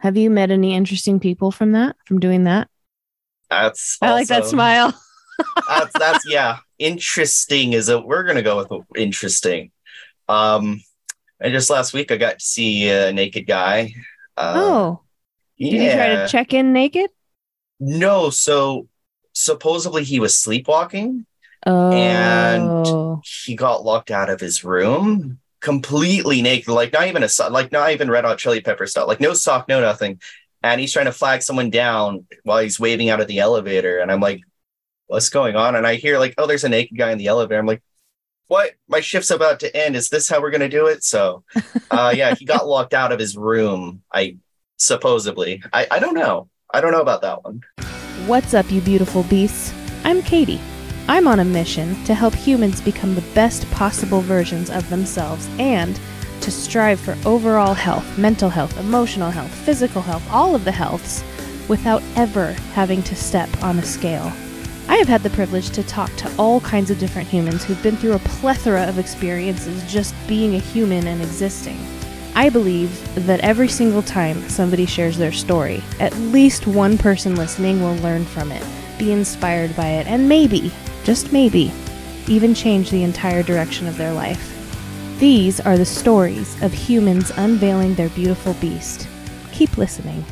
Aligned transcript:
Have 0.00 0.16
you 0.16 0.30
met 0.30 0.50
any 0.50 0.74
interesting 0.74 1.20
people 1.20 1.50
from 1.50 1.72
that, 1.72 1.94
from 2.06 2.20
doing 2.20 2.44
that? 2.44 2.68
That's 3.50 3.98
I 4.00 4.12
like 4.12 4.28
that 4.28 4.46
smile. 4.46 4.98
that's 5.68 5.98
that's 5.98 6.26
yeah. 6.26 6.58
Interesting 6.78 7.74
is 7.74 7.90
a 7.90 8.00
we're 8.00 8.22
gonna 8.22 8.42
go 8.42 8.56
with 8.56 8.72
interesting. 8.96 9.72
Um, 10.26 10.82
and 11.38 11.52
just 11.52 11.68
last 11.68 11.92
week 11.92 12.10
I 12.10 12.16
got 12.16 12.38
to 12.38 12.44
see 12.44 12.88
a 12.88 13.12
naked 13.12 13.46
guy. 13.46 13.92
Uh, 14.38 14.54
oh, 14.56 15.00
yeah. 15.58 15.70
did 15.70 15.82
you 15.82 15.92
try 15.92 16.08
to 16.08 16.28
check 16.28 16.54
in 16.54 16.72
naked? 16.72 17.10
No, 17.78 18.30
so 18.30 18.88
supposedly 19.34 20.04
he 20.04 20.18
was 20.18 20.38
sleepwalking. 20.38 21.26
Oh, 21.66 21.90
He 23.44 23.54
got 23.54 23.84
locked 23.84 24.10
out 24.10 24.30
of 24.30 24.40
his 24.40 24.64
room 24.64 25.39
completely 25.60 26.42
naked, 26.42 26.68
like 26.68 26.92
not 26.92 27.06
even 27.08 27.22
a 27.22 27.28
so- 27.28 27.50
like 27.50 27.72
not 27.72 27.92
even 27.92 28.10
red 28.10 28.24
hot 28.24 28.38
chili 28.38 28.60
pepper 28.60 28.86
stuff, 28.86 29.08
like 29.08 29.20
no 29.20 29.34
sock, 29.34 29.68
no 29.68 29.80
nothing. 29.80 30.20
And 30.62 30.80
he's 30.80 30.92
trying 30.92 31.06
to 31.06 31.12
flag 31.12 31.42
someone 31.42 31.70
down 31.70 32.26
while 32.42 32.58
he's 32.58 32.80
waving 32.80 33.08
out 33.08 33.20
of 33.20 33.28
the 33.28 33.38
elevator. 33.38 33.98
And 33.98 34.12
I'm 34.12 34.20
like, 34.20 34.42
what's 35.06 35.30
going 35.30 35.56
on? 35.56 35.74
And 35.74 35.86
I 35.86 35.94
hear 35.94 36.18
like, 36.18 36.34
oh, 36.36 36.46
there's 36.46 36.64
a 36.64 36.68
naked 36.68 36.98
guy 36.98 37.12
in 37.12 37.18
the 37.18 37.28
elevator. 37.28 37.58
I'm 37.58 37.66
like, 37.66 37.82
what? 38.46 38.72
My 38.88 39.00
shift's 39.00 39.30
about 39.30 39.60
to 39.60 39.74
end. 39.76 39.96
Is 39.96 40.08
this 40.08 40.28
how 40.28 40.40
we're 40.40 40.50
gonna 40.50 40.68
do 40.68 40.86
it? 40.86 41.04
So 41.04 41.44
uh 41.90 42.12
yeah, 42.14 42.34
he 42.34 42.44
got 42.44 42.66
locked 42.66 42.94
out 42.94 43.12
of 43.12 43.18
his 43.18 43.36
room. 43.36 44.02
I 44.12 44.36
supposedly. 44.76 45.62
I, 45.72 45.86
I 45.90 45.98
don't 45.98 46.14
know. 46.14 46.48
I 46.72 46.80
don't 46.80 46.92
know 46.92 47.02
about 47.02 47.22
that 47.22 47.44
one. 47.44 47.62
What's 48.26 48.54
up, 48.54 48.70
you 48.70 48.80
beautiful 48.80 49.22
beasts? 49.24 49.72
I'm 50.04 50.22
Katie. 50.22 50.60
I'm 51.08 51.26
on 51.26 51.40
a 51.40 51.44
mission 51.44 52.02
to 52.04 52.14
help 52.14 52.34
humans 52.34 52.80
become 52.80 53.14
the 53.14 53.24
best 53.34 53.70
possible 53.70 54.20
versions 54.20 54.70
of 54.70 54.88
themselves 54.90 55.48
and 55.58 55.98
to 56.40 56.50
strive 56.50 57.00
for 57.00 57.16
overall 57.26 57.74
health, 57.74 58.18
mental 58.18 58.48
health, 58.48 58.78
emotional 58.78 59.30
health, 59.30 59.52
physical 59.52 60.02
health, 60.02 60.26
all 60.30 60.54
of 60.54 60.64
the 60.64 60.72
healths, 60.72 61.22
without 61.68 62.02
ever 62.16 62.52
having 62.74 63.02
to 63.04 63.14
step 63.14 63.48
on 63.62 63.78
a 63.78 63.84
scale. 63.84 64.32
I 64.88 64.96
have 64.96 65.08
had 65.08 65.22
the 65.22 65.30
privilege 65.30 65.70
to 65.70 65.84
talk 65.84 66.14
to 66.16 66.32
all 66.36 66.60
kinds 66.60 66.90
of 66.90 66.98
different 66.98 67.28
humans 67.28 67.62
who've 67.62 67.82
been 67.82 67.96
through 67.96 68.14
a 68.14 68.18
plethora 68.20 68.88
of 68.88 68.98
experiences 68.98 69.90
just 69.90 70.14
being 70.26 70.56
a 70.56 70.58
human 70.58 71.06
and 71.06 71.22
existing. 71.22 71.78
I 72.34 72.48
believe 72.48 72.90
that 73.26 73.40
every 73.40 73.68
single 73.68 74.02
time 74.02 74.48
somebody 74.48 74.86
shares 74.86 75.16
their 75.16 75.32
story, 75.32 75.82
at 76.00 76.16
least 76.16 76.66
one 76.66 76.98
person 76.98 77.36
listening 77.36 77.80
will 77.80 77.96
learn 77.96 78.24
from 78.24 78.50
it, 78.50 78.64
be 79.00 79.10
inspired 79.12 79.74
by 79.74 79.88
it, 79.88 80.06
and 80.06 80.28
maybe, 80.28 80.70
just 81.02 81.32
maybe, 81.32 81.72
even 82.28 82.54
change 82.54 82.90
the 82.90 83.02
entire 83.02 83.42
direction 83.42 83.88
of 83.88 83.96
their 83.96 84.12
life. 84.12 84.56
These 85.18 85.58
are 85.58 85.76
the 85.76 85.84
stories 85.84 86.62
of 86.62 86.72
humans 86.72 87.32
unveiling 87.36 87.94
their 87.96 88.10
beautiful 88.10 88.54
beast. 88.54 89.08
Keep 89.52 89.76
listening. 89.76 90.24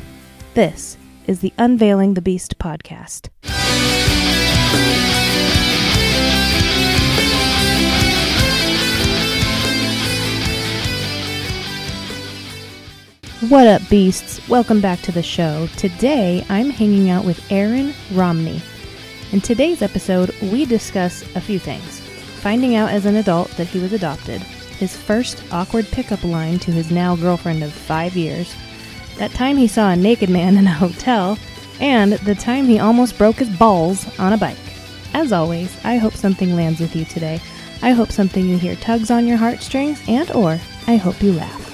This 0.53 0.97
is 1.27 1.41
the 1.41 1.53
Unveiling 1.57 2.13
the 2.13 2.21
Beast 2.21 2.57
podcast. 2.57 3.29
What 13.47 13.67
up, 13.67 13.87
beasts? 13.87 14.45
Welcome 14.49 14.81
back 14.81 14.99
to 15.03 15.13
the 15.13 15.23
show. 15.23 15.67
Today, 15.77 16.45
I'm 16.49 16.69
hanging 16.69 17.09
out 17.09 17.23
with 17.23 17.49
Aaron 17.49 17.93
Romney. 18.11 18.61
In 19.31 19.39
today's 19.39 19.81
episode, 19.81 20.35
we 20.41 20.65
discuss 20.65 21.23
a 21.37 21.39
few 21.39 21.57
things 21.57 22.01
finding 22.41 22.75
out 22.75 22.89
as 22.89 23.05
an 23.05 23.15
adult 23.15 23.49
that 23.51 23.67
he 23.67 23.79
was 23.79 23.93
adopted, 23.93 24.41
his 24.41 24.93
first 24.93 25.41
awkward 25.53 25.87
pickup 25.87 26.21
line 26.25 26.59
to 26.59 26.71
his 26.73 26.91
now 26.91 27.15
girlfriend 27.15 27.63
of 27.63 27.71
five 27.71 28.17
years, 28.17 28.53
that 29.15 29.31
time 29.31 29.55
he 29.55 29.67
saw 29.67 29.91
a 29.91 29.95
naked 29.95 30.29
man 30.29 30.57
in 30.57 30.67
a 30.67 30.73
hotel, 30.73 31.37
and 31.79 32.11
the 32.11 32.35
time 32.35 32.65
he 32.65 32.77
almost 32.77 33.17
broke 33.17 33.37
his 33.37 33.49
balls 33.57 34.05
on 34.19 34.33
a 34.33 34.37
bike. 34.37 34.57
As 35.13 35.31
always, 35.31 35.73
I 35.85 35.95
hope 35.95 36.13
something 36.13 36.57
lands 36.57 36.81
with 36.81 36.93
you 36.93 37.05
today. 37.05 37.39
I 37.81 37.91
hope 37.91 38.11
something 38.11 38.49
you 38.49 38.57
hear 38.57 38.75
tugs 38.75 39.09
on 39.09 39.25
your 39.25 39.37
heartstrings, 39.37 40.01
and 40.09 40.29
or 40.31 40.59
I 40.87 40.97
hope 40.97 41.23
you 41.23 41.31
laugh. 41.31 41.68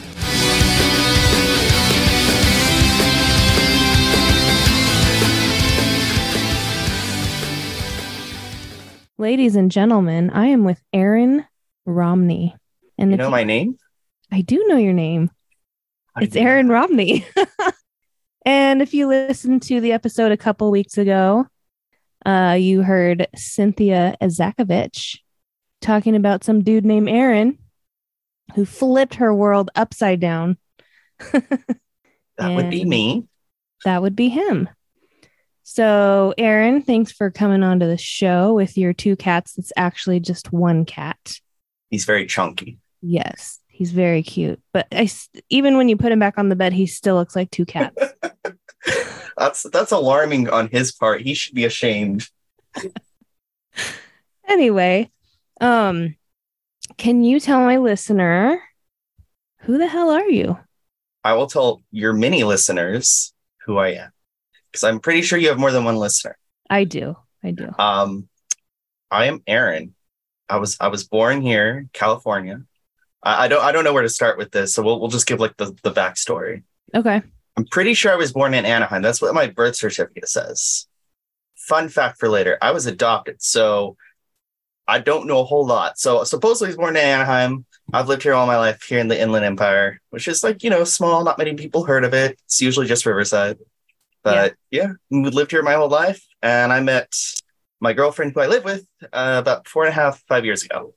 Ladies 9.17 9.55
and 9.55 9.71
gentlemen, 9.71 10.29
I 10.29 10.47
am 10.47 10.65
with 10.65 10.81
Aaron 10.91 11.45
Romney. 11.85 12.55
And 12.97 13.11
You 13.11 13.17
know 13.17 13.29
my 13.29 13.45
name? 13.45 13.77
I 14.31 14.41
do 14.41 14.65
know 14.67 14.75
your 14.75 14.93
name. 14.93 15.31
I 16.15 16.23
It's. 16.23 16.35
Aaron 16.35 16.67
Romney. 16.67 17.25
and 18.45 18.81
if 18.81 18.93
you 18.93 19.07
listened 19.07 19.61
to 19.63 19.79
the 19.79 19.93
episode 19.93 20.33
a 20.33 20.37
couple 20.37 20.69
weeks 20.69 20.97
ago, 20.97 21.47
uh, 22.25 22.57
you 22.59 22.81
heard 22.81 23.27
Cynthia 23.35 24.17
Azakovich 24.21 25.19
talking 25.81 26.15
about 26.15 26.43
some 26.43 26.61
dude 26.61 26.85
named 26.85 27.07
Aaron 27.07 27.57
who 28.55 28.65
flipped 28.65 29.15
her 29.15 29.33
world 29.33 29.71
upside 29.75 30.19
down. 30.19 30.57
That 32.37 32.53
would 32.53 32.69
be 32.69 32.83
me. 32.83 33.27
That 33.85 34.01
would 34.01 34.15
be 34.15 34.27
him. 34.27 34.67
So, 35.67 36.35
Aaron, 36.37 36.83
thanks 36.83 37.11
for 37.11 37.31
coming 37.31 37.63
onto 37.63 37.87
the 37.87 37.97
show 37.97 38.53
with 38.53 38.77
your 38.77 38.93
two 38.93 39.15
cats. 39.15 39.57
It's 39.57 39.73
actually 39.75 40.19
just 40.19 40.53
one 40.53 40.85
cat. 40.85 41.39
He's 41.89 42.05
very 42.05 42.27
chunky. 42.27 42.77
Yes, 43.01 43.59
he's 43.67 43.91
very 43.91 44.21
cute. 44.21 44.61
But 44.73 44.85
I, 44.91 45.09
even 45.49 45.75
when 45.75 45.89
you 45.89 45.97
put 45.97 46.11
him 46.11 46.19
back 46.19 46.37
on 46.37 46.49
the 46.49 46.55
bed, 46.55 46.71
he 46.71 46.85
still 46.85 47.15
looks 47.15 47.35
like 47.35 47.49
two 47.49 47.65
cats. 47.65 47.95
That's 49.37 49.63
that's 49.63 49.91
alarming 49.91 50.49
on 50.49 50.69
his 50.69 50.93
part. 50.93 51.21
He 51.21 51.33
should 51.33 51.55
be 51.55 51.65
ashamed. 51.65 52.29
anyway, 54.47 55.11
um, 55.59 56.15
can 56.97 57.23
you 57.23 57.39
tell 57.41 57.59
my 57.59 57.77
listener 57.77 58.61
who 59.61 59.77
the 59.77 59.87
hell 59.87 60.11
are 60.11 60.29
you? 60.29 60.57
I 61.23 61.33
will 61.33 61.47
tell 61.47 61.81
your 61.91 62.13
many 62.13 62.43
listeners 62.45 63.33
who 63.65 63.77
I 63.77 63.89
am. 63.89 64.11
Because 64.75 64.84
I'm 64.84 65.00
pretty 65.00 65.22
sure 65.22 65.40
you 65.40 65.47
have 65.47 65.58
more 65.58 65.72
than 65.72 65.86
one 65.86 65.96
listener. 65.96 66.38
I 66.69 66.84
do. 66.84 67.16
I 67.41 67.52
do. 67.52 67.72
Um 67.80 68.28
I 69.09 69.25
am 69.25 69.41
Aaron. 69.47 69.96
I 70.50 70.58
was 70.58 70.75
I 70.81 70.90
was 70.90 71.08
born 71.08 71.41
here, 71.41 71.78
in 71.78 71.90
California. 71.94 72.62
I, 73.24 73.46
I 73.46 73.47
don't 73.47 73.63
I 73.63 73.72
don't 73.72 73.86
know 73.86 73.94
where 73.94 74.03
to 74.03 74.09
start 74.09 74.38
with 74.38 74.52
this, 74.52 74.74
so 74.74 74.84
we'll 74.84 75.00
we'll 75.00 75.09
just 75.09 75.28
give 75.28 75.40
like 75.40 75.56
the, 75.56 75.68
the 75.81 75.94
backstory. 75.94 76.63
Okay. 76.94 77.22
I'm 77.56 77.66
pretty 77.68 77.94
sure 77.94 78.12
I 78.12 78.18
was 78.18 78.34
born 78.34 78.53
in 78.53 78.66
Anaheim. 78.66 79.02
That's 79.02 79.22
what 79.22 79.34
my 79.34 79.47
birth 79.47 79.78
certificate 79.78 80.28
says. 80.28 80.88
Fun 81.56 81.88
fact 81.88 82.19
for 82.19 82.28
later 82.28 82.57
I 82.62 82.72
was 82.72 82.86
adopted, 82.86 83.42
so 83.42 83.96
I 84.90 85.00
don't 85.00 85.25
know 85.25 85.40
a 85.40 85.46
whole 85.46 85.66
lot. 85.66 85.97
So 85.97 86.25
supposedly 86.25 86.68
I 86.68 86.72
was 86.72 86.78
born 86.78 86.97
in 86.97 87.02
Anaheim. 87.02 87.66
I've 87.94 88.09
lived 88.09 88.24
here 88.24 88.34
all 88.34 88.46
my 88.46 88.57
life 88.57 88.84
here 88.84 89.00
in 89.00 89.07
the 89.07 89.19
Inland 89.19 89.46
Empire, 89.46 90.02
which 90.09 90.28
is 90.28 90.44
like, 90.44 90.63
you 90.63 90.69
know, 90.69 90.84
small, 90.84 91.24
not 91.24 91.38
many 91.38 91.53
people 91.53 91.86
heard 91.86 92.03
of 92.03 92.13
it. 92.13 92.38
It's 92.46 92.62
usually 92.62 92.88
just 92.88 93.06
Riverside. 93.06 93.57
But 94.25 94.56
yeah, 94.72 94.94
we 95.12 95.30
lived 95.30 95.52
here 95.52 95.62
my 95.62 95.75
whole 95.75 95.88
life. 95.88 96.25
And 96.41 96.74
I 96.74 96.81
met 96.81 97.13
my 97.80 97.94
girlfriend 97.94 98.34
who 98.34 98.41
I 98.41 98.47
live 98.47 98.63
with 98.63 98.86
uh, 99.13 99.38
about 99.40 99.68
four 99.68 99.86
and 99.86 99.91
a 99.91 99.96
half, 99.96 100.22
five 100.28 100.44
years 100.44 100.63
ago. 100.63 100.96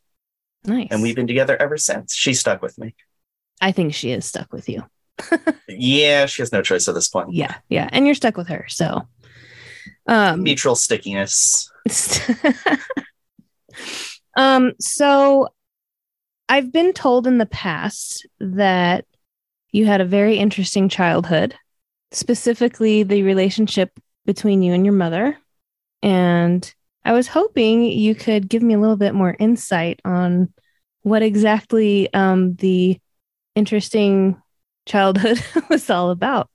Nice. 0.65 0.89
And 0.91 1.03
we've 1.03 1.15
been 1.15 1.27
together 1.27 1.61
ever 1.61 1.77
since. 1.77 2.15
She 2.15 2.33
stuck 2.33 2.62
with 2.62 2.78
me. 2.78 2.94
I 3.61 3.72
think 3.72 3.94
she 3.94 4.11
is 4.11 4.25
stuck 4.25 4.53
with 4.53 4.69
you. 4.69 4.84
Yeah, 5.71 6.27
she 6.27 6.43
has 6.43 6.50
no 6.50 6.62
choice 6.62 6.89
at 6.89 6.94
this 6.94 7.09
point. 7.09 7.34
Yeah. 7.34 7.56
Yeah. 7.69 7.89
And 7.93 8.06
you're 8.06 8.15
stuck 8.15 8.37
with 8.37 8.49
her. 8.49 8.65
So, 8.69 9.06
um, 10.06 10.43
Mutual 10.43 10.75
stickiness. 10.75 11.71
um, 14.37 14.72
so 14.81 15.49
I've 16.49 16.72
been 16.72 16.95
told 16.95 17.27
in 17.27 17.39
the 17.39 17.47
past 17.47 18.27
that 18.41 19.05
you 19.71 19.87
had 19.87 20.00
a 20.00 20.06
very 20.06 20.39
interesting 20.39 20.89
childhood, 20.89 21.55
specifically 22.12 23.03
the 23.03 23.22
relationship 23.22 23.98
between 24.24 24.62
you 24.62 24.72
and 24.72 24.84
your 24.84 24.94
mother. 24.94 25.38
And 26.03 26.74
I 27.04 27.12
was 27.12 27.28
hoping 27.28 27.84
you 27.84 28.15
could 28.15 28.48
give 28.48 28.62
me 28.62 28.74
a 28.74 28.78
little 28.78 28.97
bit 28.97 29.15
more 29.15 29.36
insight 29.38 30.00
on 30.04 30.53
what 31.03 31.22
exactly 31.22 32.12
um, 32.12 32.54
the 32.56 32.98
interesting 33.54 34.41
childhood 34.86 35.42
was 35.71 35.88
all 35.91 36.10
about. 36.10 36.50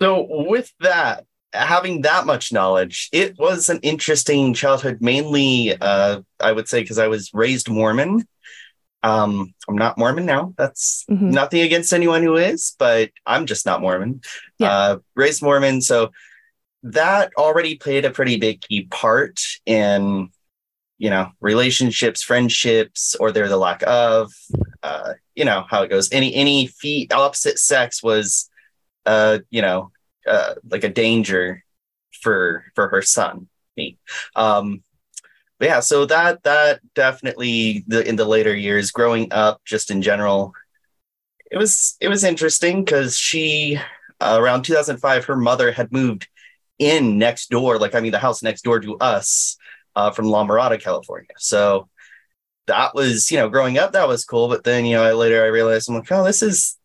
So, 0.00 0.26
with 0.28 0.72
that, 0.80 1.24
having 1.52 2.02
that 2.02 2.26
much 2.26 2.52
knowledge, 2.52 3.08
it 3.12 3.38
was 3.38 3.68
an 3.68 3.80
interesting 3.82 4.52
childhood, 4.54 4.98
mainly, 5.00 5.74
uh, 5.80 6.20
I 6.38 6.52
would 6.52 6.68
say, 6.68 6.82
because 6.82 6.98
I 6.98 7.08
was 7.08 7.30
raised 7.32 7.70
Mormon. 7.70 8.26
Um, 9.02 9.54
I'm 9.68 9.76
not 9.76 9.98
Mormon 9.98 10.26
now. 10.26 10.54
That's 10.56 11.04
Mhm. 11.10 11.32
nothing 11.32 11.60
against 11.60 11.92
anyone 11.92 12.22
who 12.22 12.36
is, 12.36 12.74
but 12.78 13.10
I'm 13.24 13.46
just 13.46 13.66
not 13.66 13.80
Mormon. 13.80 14.20
Yeah. 14.58 14.72
Uh, 14.72 14.98
raised 15.14 15.42
Mormon. 15.42 15.80
So, 15.80 16.10
that 16.82 17.32
already 17.36 17.76
played 17.76 18.04
a 18.04 18.10
pretty 18.10 18.36
big 18.36 18.60
key 18.60 18.86
part 18.90 19.40
in, 19.64 20.28
you 20.98 21.10
know, 21.10 21.30
relationships, 21.40 22.22
friendships, 22.22 23.16
or 23.18 23.32
they're 23.32 23.48
the 23.48 23.56
lack 23.56 23.82
of. 23.86 24.32
Uh, 24.82 25.14
you 25.34 25.44
know 25.44 25.64
how 25.68 25.82
it 25.82 25.90
goes. 25.90 26.12
Any 26.12 26.34
any 26.34 26.68
feet 26.68 27.12
opposite 27.12 27.58
sex 27.58 28.02
was 28.02 28.48
uh, 29.04 29.38
you 29.50 29.62
know, 29.62 29.90
uh, 30.28 30.54
like 30.70 30.84
a 30.84 30.88
danger 30.88 31.64
for 32.22 32.64
for 32.74 32.88
her 32.88 33.02
son, 33.02 33.48
me. 33.76 33.98
Um, 34.36 34.82
but 35.58 35.68
yeah, 35.68 35.80
so 35.80 36.06
that 36.06 36.42
that 36.44 36.80
definitely 36.94 37.84
the 37.86 38.06
in 38.06 38.16
the 38.16 38.24
later 38.24 38.54
years, 38.54 38.90
growing 38.90 39.32
up, 39.32 39.62
just 39.64 39.90
in 39.90 40.02
general, 40.02 40.52
it 41.50 41.58
was 41.58 41.96
it 42.00 42.08
was 42.08 42.24
interesting 42.24 42.84
because 42.84 43.16
she 43.18 43.78
uh, 44.20 44.38
around 44.40 44.62
2005, 44.64 45.24
her 45.26 45.36
mother 45.36 45.72
had 45.72 45.92
moved 45.92 46.28
in 46.78 47.18
next 47.18 47.50
door, 47.50 47.78
like 47.78 47.94
I 47.94 48.00
mean, 48.00 48.12
the 48.12 48.18
house 48.18 48.42
next 48.42 48.62
door 48.62 48.80
to 48.80 48.96
us 48.98 49.56
uh, 49.96 50.10
from 50.10 50.26
La 50.26 50.44
Mirada, 50.46 50.80
California. 50.80 51.30
So 51.38 51.88
that 52.66 52.94
was, 52.94 53.30
you 53.30 53.38
know, 53.38 53.48
growing 53.48 53.78
up, 53.78 53.92
that 53.92 54.08
was 54.08 54.24
cool. 54.24 54.48
But 54.48 54.64
then, 54.64 54.84
you 54.86 54.96
know, 54.96 55.04
I, 55.04 55.12
later 55.12 55.42
I 55.44 55.48
realized 55.48 55.88
I'm 55.88 55.96
like, 55.96 56.10
oh, 56.12 56.24
this 56.24 56.42
is 56.42 56.78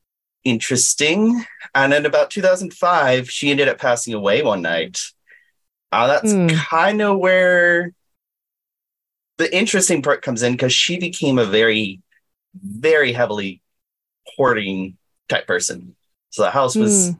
interesting. 0.44 1.44
And 1.76 1.94
in 1.94 2.06
about 2.06 2.32
2005, 2.32 3.30
she 3.30 3.52
ended 3.52 3.70
up 3.70 3.80
passing 3.80 4.14
away 4.14 4.44
one 4.44 4.62
night. 4.62 5.00
Uh, 5.92 6.08
that's 6.08 6.40
Hmm. 6.40 6.48
kind 6.48 7.02
of 7.02 7.20
where 7.20 7.94
the 9.42 9.56
interesting 9.56 10.02
part 10.02 10.22
comes 10.22 10.44
in 10.44 10.54
because 10.54 10.74
she 10.74 10.98
became 11.00 11.38
a 11.40 11.46
very, 11.46 12.02
very 12.62 13.12
heavily 13.14 13.62
hoarding 14.36 14.98
type 15.30 15.48
person. 15.48 15.96
So 16.30 16.44
the 16.44 16.52
house 16.52 16.76
was 16.76 17.10
Hmm. 17.10 17.14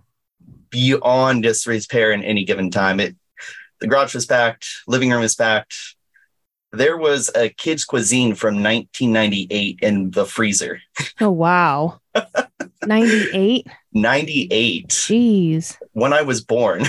beyond 0.70 1.44
disrepair 1.44 2.12
in 2.12 2.24
any 2.24 2.44
given 2.46 2.70
time. 2.72 3.00
It 3.00 3.16
the 3.80 3.88
garage 3.88 4.14
was 4.14 4.28
packed, 4.28 4.68
living 4.88 5.10
room 5.12 5.22
was 5.22 5.34
packed. 5.36 5.74
There 6.72 6.96
was 6.98 7.30
a 7.36 7.50
kids' 7.50 7.84
cuisine 7.84 8.36
from 8.36 8.62
1998 8.64 9.80
in 9.82 10.12
the 10.12 10.26
freezer. 10.26 10.80
Oh 11.20 11.32
wow. 11.32 12.00
98? 12.86 13.68
98 13.94 14.88
Jeez. 14.90 15.78
when 15.94 16.14
I 16.14 16.22
was 16.22 16.42
born. 16.44 16.86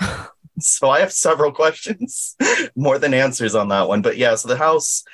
so 0.64 0.90
I 0.90 1.00
have 1.00 1.12
several 1.12 1.52
questions, 1.52 2.36
more 2.76 2.98
than 2.98 3.14
answers 3.14 3.54
on 3.54 3.68
that 3.68 3.88
one. 3.88 4.02
But 4.02 4.16
yeah, 4.16 4.34
so 4.34 4.48
the 4.48 4.56
house 4.56 5.04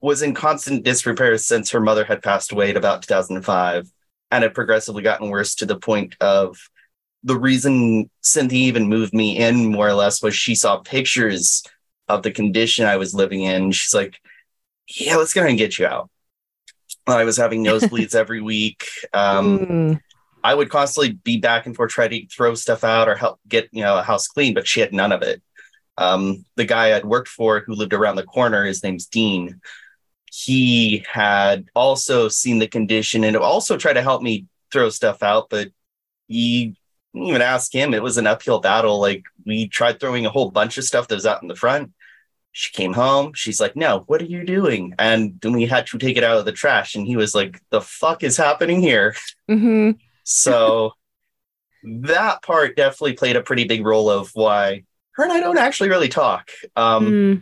was 0.00 0.22
in 0.22 0.34
constant 0.34 0.84
disrepair 0.84 1.38
since 1.38 1.70
her 1.70 1.80
mother 1.80 2.04
had 2.04 2.22
passed 2.22 2.52
away 2.52 2.70
at 2.70 2.76
about 2.76 3.02
2005 3.02 3.90
and 4.30 4.42
had 4.42 4.54
progressively 4.54 5.02
gotten 5.02 5.30
worse 5.30 5.54
to 5.56 5.66
the 5.66 5.78
point 5.78 6.16
of 6.20 6.58
the 7.22 7.38
reason 7.38 8.10
Cynthia 8.20 8.66
even 8.66 8.88
moved 8.88 9.14
me 9.14 9.38
in 9.38 9.72
more 9.72 9.88
or 9.88 9.94
less 9.94 10.22
was 10.22 10.34
she 10.34 10.54
saw 10.54 10.76
pictures 10.78 11.62
of 12.08 12.22
the 12.22 12.30
condition 12.30 12.84
I 12.84 12.98
was 12.98 13.14
living 13.14 13.42
in. 13.42 13.72
She's 13.72 13.94
like, 13.94 14.20
yeah, 14.88 15.16
let's 15.16 15.32
go 15.32 15.46
and 15.46 15.56
get 15.56 15.78
you 15.78 15.86
out. 15.86 16.10
I 17.06 17.24
was 17.24 17.38
having 17.38 17.64
nosebleeds 17.64 18.14
every 18.14 18.42
week. 18.42 18.86
Um, 19.14 19.58
Hmm. 19.58 19.92
I 20.44 20.54
would 20.54 20.68
constantly 20.68 21.12
be 21.12 21.38
back 21.38 21.64
and 21.64 21.74
forth 21.74 21.90
trying 21.90 22.10
to 22.10 22.26
throw 22.26 22.54
stuff 22.54 22.84
out 22.84 23.08
or 23.08 23.16
help 23.16 23.40
get 23.48 23.70
you 23.72 23.82
know 23.82 23.98
a 23.98 24.02
house 24.02 24.28
clean, 24.28 24.52
but 24.52 24.68
she 24.68 24.80
had 24.80 24.92
none 24.92 25.10
of 25.10 25.22
it. 25.22 25.42
Um, 25.96 26.44
the 26.56 26.66
guy 26.66 26.94
I'd 26.94 27.06
worked 27.06 27.28
for 27.28 27.60
who 27.60 27.74
lived 27.74 27.94
around 27.94 28.16
the 28.16 28.24
corner, 28.24 28.64
his 28.64 28.82
name's 28.82 29.06
Dean. 29.06 29.60
He 30.30 31.04
had 31.10 31.68
also 31.74 32.28
seen 32.28 32.58
the 32.58 32.68
condition 32.68 33.24
and 33.24 33.36
also 33.36 33.78
tried 33.78 33.94
to 33.94 34.02
help 34.02 34.20
me 34.20 34.46
throw 34.70 34.90
stuff 34.90 35.22
out, 35.22 35.48
but 35.48 35.68
he 36.28 36.76
even 37.14 37.40
ask 37.40 37.72
him. 37.72 37.94
It 37.94 38.02
was 38.02 38.18
an 38.18 38.26
uphill 38.26 38.60
battle. 38.60 39.00
Like 39.00 39.24
we 39.46 39.68
tried 39.68 39.98
throwing 39.98 40.26
a 40.26 40.30
whole 40.30 40.50
bunch 40.50 40.76
of 40.76 40.84
stuff 40.84 41.08
that 41.08 41.14
was 41.14 41.26
out 41.26 41.40
in 41.42 41.48
the 41.48 41.56
front. 41.56 41.92
She 42.52 42.70
came 42.72 42.92
home. 42.92 43.32
She's 43.34 43.60
like, 43.60 43.76
"No, 43.76 44.04
what 44.06 44.20
are 44.20 44.26
you 44.26 44.44
doing?" 44.44 44.94
And 44.98 45.40
then 45.40 45.52
we 45.52 45.66
had 45.66 45.86
to 45.88 45.98
take 45.98 46.16
it 46.16 46.24
out 46.24 46.36
of 46.36 46.44
the 46.44 46.52
trash. 46.52 46.94
And 46.94 47.06
he 47.06 47.16
was 47.16 47.34
like, 47.34 47.60
"The 47.70 47.80
fuck 47.80 48.22
is 48.22 48.36
happening 48.36 48.80
here?" 48.80 49.16
hmm 49.48 49.92
So 50.26 50.92
that 51.82 52.42
part 52.42 52.76
definitely 52.76 53.12
played 53.12 53.36
a 53.36 53.42
pretty 53.42 53.64
big 53.64 53.84
role 53.84 54.08
of 54.08 54.30
why 54.34 54.84
her 55.12 55.24
and 55.24 55.32
I 55.32 55.40
don't 55.40 55.58
actually 55.58 55.90
really 55.90 56.08
talk. 56.08 56.50
Um, 56.76 57.06
Hmm. 57.06 57.34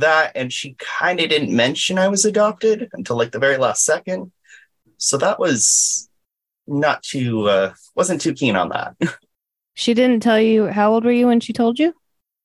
That 0.00 0.32
and 0.34 0.52
she 0.52 0.76
kind 0.78 1.20
of 1.20 1.30
didn't 1.30 1.54
mention 1.54 1.98
I 1.98 2.08
was 2.08 2.24
adopted 2.26 2.88
until 2.92 3.16
like 3.16 3.32
the 3.32 3.38
very 3.38 3.56
last 3.56 3.82
second. 3.84 4.30
So 4.98 5.16
that 5.18 5.40
was 5.40 6.08
not 6.66 7.02
too 7.02 7.48
uh, 7.48 7.72
wasn't 7.94 8.20
too 8.20 8.34
keen 8.34 8.56
on 8.56 8.70
that. 8.70 8.96
She 9.78 9.92
didn't 9.92 10.20
tell 10.20 10.40
you 10.40 10.68
how 10.68 10.94
old 10.94 11.04
were 11.04 11.12
you 11.12 11.26
when 11.26 11.38
she 11.40 11.52
told 11.52 11.78
you? 11.78 11.92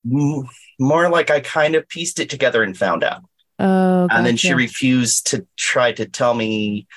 More 0.04 1.10
like 1.10 1.30
I 1.32 1.40
kind 1.40 1.76
of 1.76 1.88
pieced 1.88 2.20
it 2.20 2.30
together 2.30 2.62
and 2.62 2.78
found 2.78 3.06
out. 3.06 3.24
Oh, 3.58 4.08
and 4.12 4.26
then 4.26 4.36
she 4.36 4.54
refused 4.54 5.28
to 5.28 5.48
try 5.56 5.94
to 5.94 6.06
tell 6.06 6.34
me. 6.34 6.88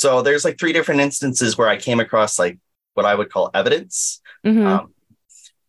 So 0.00 0.22
there's 0.22 0.46
like 0.46 0.58
three 0.58 0.72
different 0.72 1.02
instances 1.02 1.58
where 1.58 1.68
I 1.68 1.76
came 1.76 2.00
across 2.00 2.38
like 2.38 2.58
what 2.94 3.04
I 3.04 3.14
would 3.14 3.30
call 3.30 3.50
evidence. 3.52 4.22
Mhm. 4.46 4.64
Um, 4.66 4.94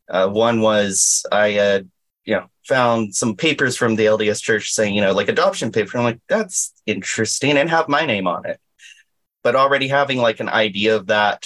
uh, 0.10 0.30
one 0.30 0.62
was 0.62 1.26
I, 1.30 1.58
uh, 1.58 1.82
you 2.24 2.36
know, 2.36 2.50
found 2.66 3.14
some 3.14 3.36
papers 3.36 3.76
from 3.76 3.98
the 3.98 4.06
LDS 4.06 4.42
Church 4.42 4.72
saying, 4.72 4.96
you 4.96 5.02
know, 5.02 5.12
like 5.12 5.28
adoption 5.28 5.70
paper. 5.74 5.98
I'm 5.98 6.06
like, 6.06 6.22
that's 6.30 6.74
interesting, 6.86 7.58
and 7.58 7.70
have 7.70 7.90
my 7.90 8.06
name 8.06 8.26
on 8.26 8.46
it. 8.46 8.58
But 9.44 9.58
already 9.58 9.90
having 9.90 10.20
like 10.20 10.40
an 10.40 10.48
idea 10.48 10.96
of 10.96 11.08
that, 11.08 11.46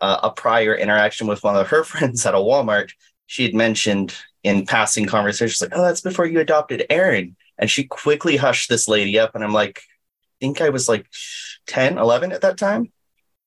uh, 0.00 0.20
a 0.22 0.30
prior 0.30 0.72
interaction 0.72 1.26
with 1.26 1.42
one 1.42 1.56
of 1.56 1.66
her 1.66 1.82
friends 1.92 2.24
at 2.26 2.34
a 2.34 2.38
Walmart, 2.38 2.92
she 3.26 3.42
had 3.42 3.54
mentioned 3.54 4.14
in 4.44 4.66
passing 4.66 5.06
conversations, 5.06 5.60
like, 5.60 5.76
oh, 5.76 5.82
that's 5.82 6.00
before 6.00 6.26
you 6.26 6.38
adopted 6.38 6.86
Aaron. 6.90 7.34
And 7.58 7.68
she 7.68 7.82
quickly 7.82 8.36
hushed 8.36 8.68
this 8.68 8.86
lady 8.86 9.18
up. 9.18 9.34
And 9.34 9.42
I'm 9.42 9.52
like, 9.52 9.78
I 9.78 10.34
think 10.38 10.60
I 10.60 10.68
was 10.68 10.88
like 10.88 11.06
10, 11.66 11.98
11 11.98 12.32
at 12.32 12.40
that 12.42 12.58
time. 12.58 12.92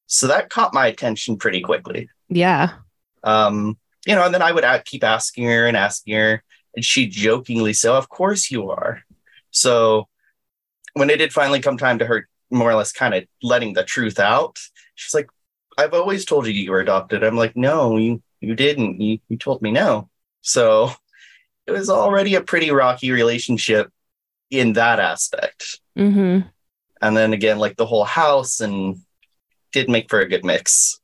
So 0.07 0.27
that 0.27 0.49
caught 0.49 0.73
my 0.73 0.87
attention 0.87 1.37
pretty 1.37 1.61
quickly 1.61 2.09
yeah. 2.29 2.73
um, 3.23 3.77
you 4.05 4.15
know, 4.15 4.25
and 4.25 4.33
then 4.33 4.41
I 4.41 4.51
would 4.51 4.65
keep 4.85 5.03
asking 5.03 5.45
her 5.45 5.65
and 5.65 5.75
asking 5.75 6.13
her, 6.15 6.43
and 6.75 6.83
she 6.85 7.07
jokingly 7.07 7.73
said, 7.73 7.91
"Of 7.91 8.09
course 8.09 8.49
you 8.51 8.69
are." 8.69 9.03
So 9.51 10.07
when 10.93 11.09
it 11.09 11.17
did 11.17 11.33
finally 11.33 11.59
come 11.59 11.77
time 11.77 11.99
to 11.99 12.05
her, 12.05 12.27
more 12.49 12.71
or 12.71 12.75
less, 12.75 12.91
kind 12.91 13.13
of 13.13 13.25
letting 13.41 13.73
the 13.73 13.83
truth 13.83 14.19
out, 14.19 14.59
she's 14.95 15.13
like, 15.13 15.27
"I've 15.77 15.93
always 15.93 16.25
told 16.25 16.47
you 16.47 16.53
you 16.53 16.71
were 16.71 16.79
adopted." 16.79 17.23
I'm 17.23 17.35
like, 17.35 17.55
"No, 17.57 17.97
you 17.97 18.21
you 18.39 18.55
didn't. 18.55 19.01
You 19.01 19.19
you 19.27 19.37
told 19.37 19.61
me 19.61 19.71
no." 19.71 20.09
So 20.41 20.91
it 21.65 21.71
was 21.71 21.89
already 21.89 22.35
a 22.35 22.41
pretty 22.41 22.71
rocky 22.71 23.11
relationship 23.11 23.91
in 24.49 24.73
that 24.73 24.99
aspect. 24.99 25.79
hmm 25.95 26.39
And 27.01 27.15
then 27.15 27.33
again, 27.33 27.59
like 27.59 27.77
the 27.77 27.85
whole 27.85 28.03
house 28.03 28.59
and 28.59 28.97
did 29.71 29.89
make 29.89 30.09
for 30.09 30.19
a 30.19 30.27
good 30.27 30.45
mix. 30.45 30.99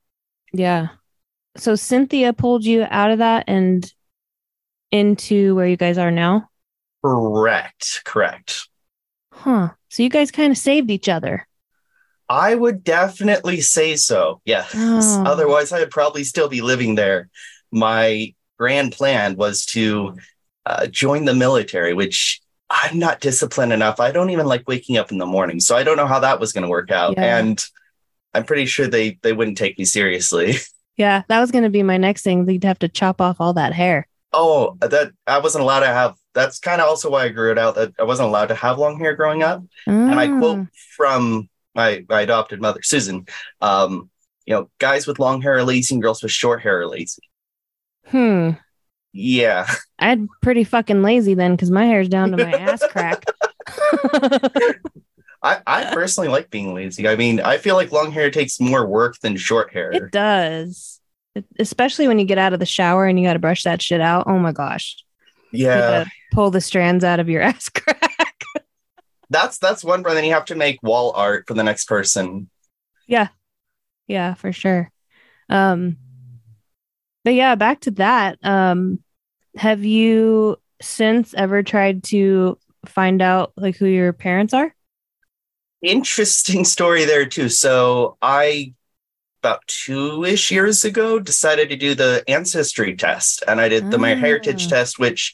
Yeah. 0.53 0.89
So 1.57 1.75
Cynthia 1.75 2.33
pulled 2.33 2.65
you 2.65 2.85
out 2.89 3.11
of 3.11 3.19
that 3.19 3.45
and 3.47 3.91
into 4.91 5.55
where 5.55 5.67
you 5.67 5.77
guys 5.77 5.97
are 5.97 6.11
now? 6.11 6.49
Correct. 7.03 8.01
Correct. 8.05 8.69
Huh. 9.31 9.69
So 9.89 10.03
you 10.03 10.09
guys 10.09 10.31
kind 10.31 10.51
of 10.51 10.57
saved 10.57 10.89
each 10.89 11.09
other. 11.09 11.47
I 12.29 12.55
would 12.55 12.83
definitely 12.83 13.61
say 13.61 13.95
so. 13.95 14.41
Yes. 14.45 14.71
Oh. 14.75 15.23
Otherwise, 15.25 15.71
I'd 15.71 15.91
probably 15.91 16.23
still 16.23 16.47
be 16.47 16.61
living 16.61 16.95
there. 16.95 17.29
My 17.71 18.33
grand 18.57 18.93
plan 18.93 19.35
was 19.35 19.65
to 19.67 20.15
uh, 20.65 20.87
join 20.87 21.25
the 21.25 21.33
military, 21.33 21.93
which 21.93 22.41
I'm 22.69 22.97
not 22.99 23.19
disciplined 23.21 23.71
enough. 23.73 23.99
I 23.99 24.11
don't 24.11 24.31
even 24.31 24.45
like 24.47 24.67
waking 24.67 24.97
up 24.97 25.11
in 25.11 25.17
the 25.19 25.25
morning, 25.25 25.59
so 25.59 25.75
I 25.77 25.83
don't 25.83 25.97
know 25.97 26.07
how 26.07 26.19
that 26.19 26.39
was 26.39 26.53
going 26.53 26.63
to 26.63 26.69
work 26.69 26.89
out. 26.91 27.13
Yeah. 27.17 27.37
And 27.37 27.63
I'm 28.33 28.43
pretty 28.45 28.65
sure 28.65 28.87
they 28.87 29.19
they 29.21 29.33
wouldn't 29.33 29.57
take 29.57 29.77
me 29.77 29.85
seriously. 29.85 30.55
Yeah, 30.95 31.23
that 31.27 31.39
was 31.39 31.49
going 31.49 31.63
to 31.63 31.71
be 31.71 31.81
my 31.81 31.97
next 31.97 32.21
thing. 32.21 32.45
They'd 32.45 32.63
have 32.65 32.77
to 32.77 32.87
chop 32.87 33.19
off 33.19 33.37
all 33.41 33.53
that 33.53 33.73
hair. 33.73 34.07
oh, 34.31 34.77
that 34.79 35.11
I 35.25 35.39
wasn't 35.39 35.63
allowed 35.63 35.79
to 35.79 35.87
have. 35.87 36.13
That's 36.35 36.59
kind 36.59 36.79
of 36.81 36.87
also 36.87 37.09
why 37.09 37.23
I 37.23 37.29
grew 37.29 37.51
it 37.51 37.57
out. 37.57 37.73
That 37.73 37.93
I 37.99 38.03
wasn't 38.03 38.29
allowed 38.29 38.49
to 38.49 38.55
have 38.55 38.77
long 38.77 38.99
hair 38.99 39.15
growing 39.15 39.41
up. 39.41 39.63
and 39.87 40.19
I 40.19 40.27
quote 40.27 40.67
from 40.95 41.49
my, 41.73 42.05
my 42.07 42.21
adopted 42.21 42.61
mother, 42.61 42.83
Susan. 42.83 43.25
Um, 43.59 44.11
you 44.45 44.53
know, 44.53 44.69
guys 44.77 45.07
with 45.07 45.17
long 45.17 45.41
hair 45.41 45.55
are 45.55 45.63
lazy, 45.63 45.95
and 45.95 46.01
girls 46.03 46.21
with 46.21 46.31
short 46.31 46.61
hair 46.61 46.81
are 46.81 46.87
lazy. 46.87 47.23
Hmm. 48.09 48.51
Yeah, 49.13 49.67
I'm 49.99 50.27
pretty 50.41 50.63
fucking 50.63 51.03
lazy 51.03 51.35
then 51.35 51.51
because 51.55 51.69
my 51.71 51.85
hair's 51.85 52.09
down 52.09 52.31
to 52.31 52.37
my 52.37 52.51
ass 52.51 52.81
crack. 52.89 53.23
I, 55.43 55.61
I 55.67 55.93
personally 55.93 56.29
like 56.29 56.49
being 56.49 56.73
lazy. 56.73 57.07
I 57.07 57.15
mean, 57.15 57.39
I 57.41 57.57
feel 57.57 57.75
like 57.75 57.91
long 57.91 58.11
hair 58.11 58.31
takes 58.31 58.59
more 58.59 58.85
work 58.87 59.19
than 59.19 59.35
short 59.35 59.71
hair. 59.73 59.91
it 59.91 60.11
does. 60.11 60.99
It- 61.35 61.45
especially 61.59 62.07
when 62.07 62.17
you 62.17 62.25
get 62.25 62.37
out 62.37 62.53
of 62.53 62.59
the 62.59 62.65
shower 62.65 63.05
and 63.05 63.19
you 63.19 63.25
got 63.27 63.33
to 63.33 63.39
brush 63.39 63.63
that 63.63 63.81
shit 63.81 64.01
out. 64.01 64.25
Oh 64.27 64.39
my 64.39 64.51
gosh. 64.51 65.03
Yeah, 65.51 66.05
pull 66.31 66.49
the 66.49 66.61
strands 66.61 67.03
out 67.03 67.19
of 67.19 67.29
your 67.29 67.41
ass 67.43 67.69
crack. 67.69 68.41
that's 69.29 69.57
that's 69.59 69.83
one. 69.83 70.01
But 70.01 70.13
then 70.15 70.23
you 70.23 70.33
have 70.33 70.45
to 70.45 70.55
make 70.55 70.81
wall 70.81 71.11
art 71.15 71.45
for 71.47 71.53
the 71.53 71.63
next 71.63 71.85
person. 71.85 72.49
Yeah. 73.07 73.27
Yeah, 74.07 74.33
for 74.33 74.51
sure. 74.51 74.91
Um, 75.49 75.97
but 77.23 77.33
yeah, 77.33 77.55
back 77.55 77.81
to 77.81 77.91
that. 77.91 78.37
Um, 78.43 78.99
have 79.55 79.83
you 79.85 80.57
since 80.81 81.33
ever 81.33 81.63
tried 81.63 82.03
to 82.05 82.57
find 82.85 83.21
out 83.21 83.53
like 83.55 83.77
who 83.77 83.85
your 83.85 84.13
parents 84.13 84.53
are? 84.53 84.73
Interesting 85.81 86.63
story 86.65 87.05
there 87.05 87.25
too. 87.25 87.49
So 87.49 88.17
I 88.21 88.73
about 89.41 89.67
two 89.67 90.23
ish 90.23 90.51
years 90.51 90.85
ago 90.85 91.19
decided 91.19 91.67
to 91.69 91.75
do 91.75 91.95
the 91.95 92.23
ancestry 92.29 92.95
test, 92.95 93.43
and 93.47 93.59
I 93.59 93.67
did 93.67 93.91
the 93.91 93.97
MyHeritage 93.97 94.67
Ah. 94.67 94.69
test, 94.69 94.99
which 94.99 95.33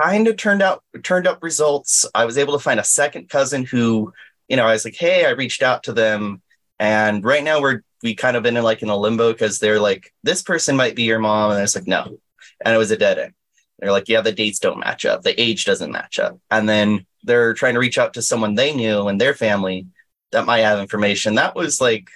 kind 0.00 0.28
of 0.28 0.36
turned 0.36 0.62
out 0.62 0.82
turned 1.02 1.26
up 1.26 1.42
results. 1.42 2.06
I 2.14 2.24
was 2.24 2.38
able 2.38 2.52
to 2.54 2.62
find 2.62 2.80
a 2.80 2.84
second 2.84 3.28
cousin 3.28 3.64
who, 3.64 4.12
you 4.48 4.56
know, 4.56 4.64
I 4.66 4.72
was 4.72 4.84
like, 4.84 4.96
hey, 4.96 5.26
I 5.26 5.30
reached 5.30 5.62
out 5.62 5.82
to 5.84 5.92
them, 5.92 6.40
and 6.78 7.24
right 7.24 7.44
now 7.44 7.60
we're 7.60 7.82
we 8.02 8.14
kind 8.14 8.36
of 8.36 8.42
been 8.42 8.56
in 8.56 8.62
like 8.64 8.82
in 8.82 8.88
a 8.88 8.96
limbo 8.96 9.32
because 9.32 9.58
they're 9.58 9.80
like, 9.80 10.12
this 10.22 10.42
person 10.42 10.76
might 10.76 10.96
be 10.96 11.04
your 11.04 11.18
mom, 11.18 11.50
and 11.50 11.58
I 11.58 11.62
was 11.62 11.74
like, 11.74 11.86
no, 11.86 12.18
and 12.64 12.74
it 12.74 12.78
was 12.78 12.90
a 12.90 12.96
dead 12.96 13.18
end. 13.18 13.34
They're 13.78 13.92
like, 13.92 14.08
yeah, 14.08 14.20
the 14.20 14.32
dates 14.32 14.58
don't 14.58 14.80
match 14.80 15.04
up, 15.04 15.22
the 15.22 15.38
age 15.40 15.64
doesn't 15.64 15.92
match 15.92 16.18
up, 16.18 16.38
and 16.50 16.68
then 16.68 17.06
they're 17.24 17.54
trying 17.54 17.74
to 17.74 17.80
reach 17.80 17.98
out 17.98 18.14
to 18.14 18.22
someone 18.22 18.54
they 18.54 18.74
knew 18.74 19.08
and 19.08 19.20
their 19.20 19.34
family 19.34 19.86
that 20.32 20.46
might 20.46 20.60
have 20.60 20.78
information. 20.78 21.34
That 21.34 21.54
was 21.54 21.80
like 21.80 22.08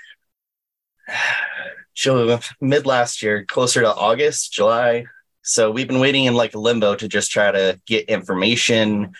mid 2.60 2.86
last 2.86 3.22
year, 3.22 3.44
closer 3.44 3.82
to 3.82 3.94
August, 3.94 4.52
July. 4.52 5.06
So 5.42 5.70
we've 5.70 5.88
been 5.88 6.00
waiting 6.00 6.26
in 6.26 6.34
like 6.34 6.54
limbo 6.54 6.94
to 6.94 7.08
just 7.08 7.30
try 7.30 7.50
to 7.50 7.80
get 7.86 8.08
information. 8.08 9.12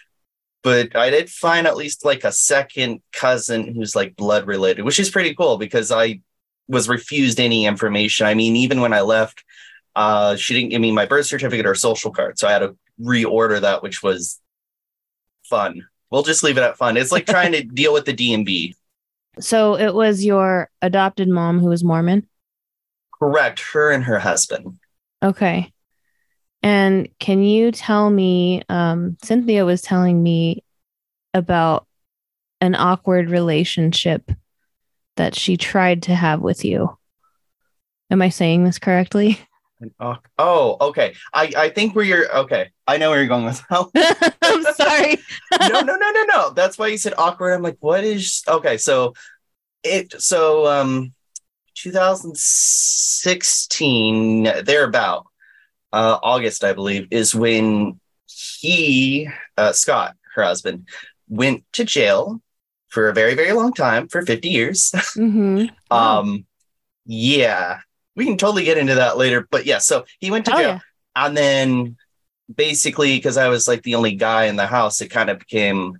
But 0.62 0.94
I 0.94 1.10
did 1.10 1.30
find 1.30 1.66
at 1.66 1.76
least 1.76 2.04
like 2.04 2.24
a 2.24 2.32
second 2.32 3.00
cousin 3.12 3.74
who's 3.74 3.96
like 3.96 4.16
blood 4.16 4.46
related, 4.46 4.84
which 4.84 5.00
is 5.00 5.10
pretty 5.10 5.34
cool 5.34 5.56
because 5.56 5.90
I 5.90 6.20
was 6.68 6.88
refused 6.88 7.40
any 7.40 7.66
information. 7.66 8.26
I 8.26 8.34
mean, 8.34 8.56
even 8.56 8.80
when 8.80 8.92
I 8.92 9.00
left, 9.00 9.42
uh, 9.96 10.36
she 10.36 10.54
didn't 10.54 10.70
give 10.70 10.80
me 10.80 10.92
my 10.92 11.06
birth 11.06 11.26
certificate 11.26 11.66
or 11.66 11.74
social 11.74 12.10
card. 12.10 12.38
So 12.38 12.46
I 12.46 12.52
had 12.52 12.58
to 12.60 12.76
reorder 13.00 13.60
that, 13.60 13.82
which 13.82 14.02
was 14.02 14.40
fun. 15.44 15.86
We'll 16.10 16.22
just 16.22 16.42
leave 16.42 16.58
it 16.58 16.62
at 16.62 16.76
fun. 16.76 16.96
It's 16.96 17.12
like 17.12 17.26
trying 17.28 17.52
to 17.52 17.62
deal 17.62 17.92
with 17.92 18.04
the 18.04 18.14
DMV. 18.14 18.74
So 19.40 19.76
it 19.76 19.94
was 19.94 20.24
your 20.24 20.70
adopted 20.82 21.28
mom 21.28 21.60
who 21.60 21.68
was 21.68 21.82
Mormon. 21.84 22.26
Correct. 23.18 23.60
Her 23.72 23.90
and 23.90 24.04
her 24.04 24.18
husband. 24.18 24.78
Okay. 25.22 25.72
And 26.62 27.08
can 27.18 27.42
you 27.42 27.72
tell 27.72 28.10
me, 28.10 28.62
um, 28.68 29.16
Cynthia 29.22 29.64
was 29.64 29.80
telling 29.80 30.22
me 30.22 30.62
about 31.32 31.86
an 32.60 32.74
awkward 32.74 33.30
relationship 33.30 34.30
that 35.16 35.34
she 35.34 35.56
tried 35.56 36.02
to 36.04 36.14
have 36.14 36.40
with 36.40 36.64
you. 36.64 36.96
Am 38.10 38.22
I 38.22 38.28
saying 38.28 38.64
this 38.64 38.78
correctly? 38.78 39.40
Oh, 39.98 40.18
oh, 40.36 40.76
okay. 40.88 41.14
I, 41.32 41.50
I 41.56 41.70
think 41.70 41.96
where 41.96 42.04
you're 42.04 42.30
okay. 42.40 42.68
I 42.86 42.98
know 42.98 43.08
where 43.08 43.18
you're 43.18 43.28
going 43.28 43.46
with 43.46 43.62
that. 43.70 44.34
I'm 44.42 44.62
sorry. 44.74 45.16
no, 45.58 45.80
no, 45.80 45.96
no, 45.96 46.10
no, 46.10 46.24
no. 46.24 46.50
That's 46.50 46.76
why 46.76 46.88
you 46.88 46.98
said 46.98 47.14
awkward. 47.16 47.52
I'm 47.52 47.62
like, 47.62 47.78
what 47.80 48.04
is 48.04 48.42
okay? 48.46 48.76
So 48.76 49.14
it 49.82 50.20
so 50.20 50.66
um 50.66 51.14
2016 51.76 54.42
thereabout 54.64 55.29
uh 55.92 56.18
August, 56.22 56.64
I 56.64 56.72
believe, 56.72 57.08
is 57.10 57.34
when 57.34 58.00
he 58.60 59.28
uh 59.56 59.72
Scott, 59.72 60.14
her 60.34 60.42
husband, 60.42 60.88
went 61.28 61.64
to 61.74 61.84
jail 61.84 62.40
for 62.88 63.08
a 63.08 63.14
very, 63.14 63.34
very 63.34 63.52
long 63.52 63.72
time 63.72 64.08
for 64.08 64.22
50 64.22 64.48
years. 64.48 64.92
hmm 65.14 65.66
um 65.90 66.44
yeah. 67.06 67.80
We 68.16 68.26
can 68.26 68.36
totally 68.36 68.64
get 68.64 68.78
into 68.78 68.96
that 68.96 69.16
later. 69.16 69.46
But 69.50 69.66
yeah, 69.66 69.78
so 69.78 70.04
he 70.18 70.30
went 70.30 70.44
to 70.46 70.54
Oh, 70.54 70.58
jail 70.58 70.68
yeah. 70.68 70.80
and 71.16 71.36
then 71.36 71.96
basically 72.54 73.16
because 73.16 73.36
I 73.36 73.48
was 73.48 73.68
like 73.68 73.82
the 73.82 73.94
only 73.94 74.14
guy 74.16 74.44
in 74.46 74.56
the 74.56 74.66
house, 74.66 75.00
it 75.00 75.08
kind 75.08 75.30
of 75.30 75.38
became 75.38 75.98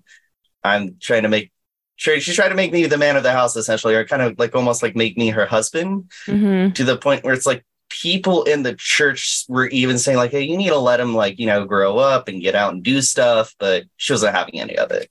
I'm 0.64 0.97
trying 1.00 1.23
to 1.23 1.28
make 1.28 1.52
sure 1.97 2.18
she's 2.20 2.35
trying 2.37 2.50
to 2.50 2.56
make 2.56 2.73
me 2.73 2.87
the 2.87 2.99
man 2.99 3.16
of 3.16 3.23
the 3.23 3.32
house 3.32 3.56
essentially, 3.56 3.94
or 3.94 4.04
kind 4.04 4.23
of 4.23 4.38
like 4.38 4.54
almost 4.54 4.82
like 4.82 4.97
make 4.97 5.16
me 5.16 5.28
her 5.30 5.47
husband 5.47 6.11
hmm 6.26 6.70
to 6.70 6.85
the 6.85 6.97
point 6.97 7.25
where 7.25 7.35
it's 7.35 7.47
like 7.47 7.64
people 7.90 8.44
in 8.44 8.62
the 8.62 8.75
church 8.75 9.44
were 9.49 9.66
even 9.66 9.99
saying 9.99 10.16
like, 10.16 10.30
hey, 10.30 10.42
you 10.42 10.56
need 10.56 10.70
to 10.70 10.78
let 10.78 11.00
him 11.00 11.14
like, 11.14 11.38
you 11.38 11.47
know, 11.47 11.64
grow 11.66 11.99
up 11.99 12.28
and 12.28 12.40
get 12.40 12.54
out 12.54 12.73
and 12.73 12.82
do 12.82 13.02
stuff, 13.02 13.54
but 13.59 13.85
she 13.97 14.12
wasn't 14.12 14.35
having 14.35 14.59
any 14.59 14.78
of 14.78 14.90
it. 14.90 15.11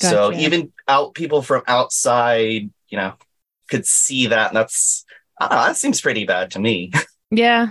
So 0.00 0.32
even 0.32 0.72
out 0.88 1.14
people 1.14 1.42
from 1.42 1.62
outside, 1.66 2.70
you 2.88 2.98
know, 2.98 3.14
could 3.68 3.86
see 3.86 4.28
that, 4.28 4.48
and 4.48 4.56
that's 4.56 5.04
know, 5.40 5.48
that 5.48 5.76
seems 5.76 6.00
pretty 6.00 6.24
bad 6.24 6.52
to 6.52 6.60
me. 6.60 6.92
Yeah. 7.30 7.70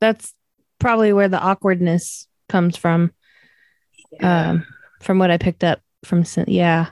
That's 0.00 0.34
probably 0.78 1.14
where 1.14 1.28
the 1.28 1.40
awkwardness 1.40 2.28
comes 2.46 2.76
from. 2.76 3.12
Um, 4.20 4.66
from 5.00 5.18
what 5.18 5.30
I 5.30 5.38
picked 5.38 5.64
up 5.64 5.80
from, 6.04 6.24
yeah, 6.46 6.88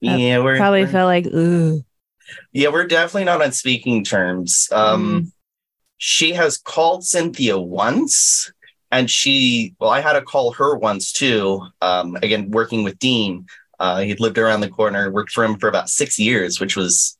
yeah, 0.00 0.38
we're 0.38 0.56
probably 0.56 0.80
we're- 0.80 0.92
felt 0.92 1.06
like, 1.06 1.26
ooh. 1.26 1.84
Yeah, 2.52 2.70
we're 2.70 2.86
definitely 2.86 3.24
not 3.24 3.42
on 3.42 3.52
speaking 3.52 4.02
terms. 4.02 4.68
Um, 4.72 5.32
She 6.04 6.32
has 6.32 6.58
called 6.58 7.04
Cynthia 7.04 7.56
once, 7.56 8.52
and 8.90 9.08
she, 9.08 9.76
well, 9.78 9.90
I 9.90 10.00
had 10.00 10.14
to 10.14 10.22
call 10.22 10.50
her 10.54 10.76
once 10.76 11.12
too. 11.12 11.64
Um, 11.80 12.16
again, 12.16 12.50
working 12.50 12.82
with 12.82 12.98
Dean, 12.98 13.46
uh, 13.78 14.00
he'd 14.00 14.18
lived 14.18 14.36
around 14.36 14.62
the 14.62 14.68
corner, 14.68 15.12
worked 15.12 15.30
for 15.30 15.44
him 15.44 15.60
for 15.60 15.68
about 15.68 15.88
six 15.88 16.18
years, 16.18 16.58
which 16.58 16.76
was 16.76 17.16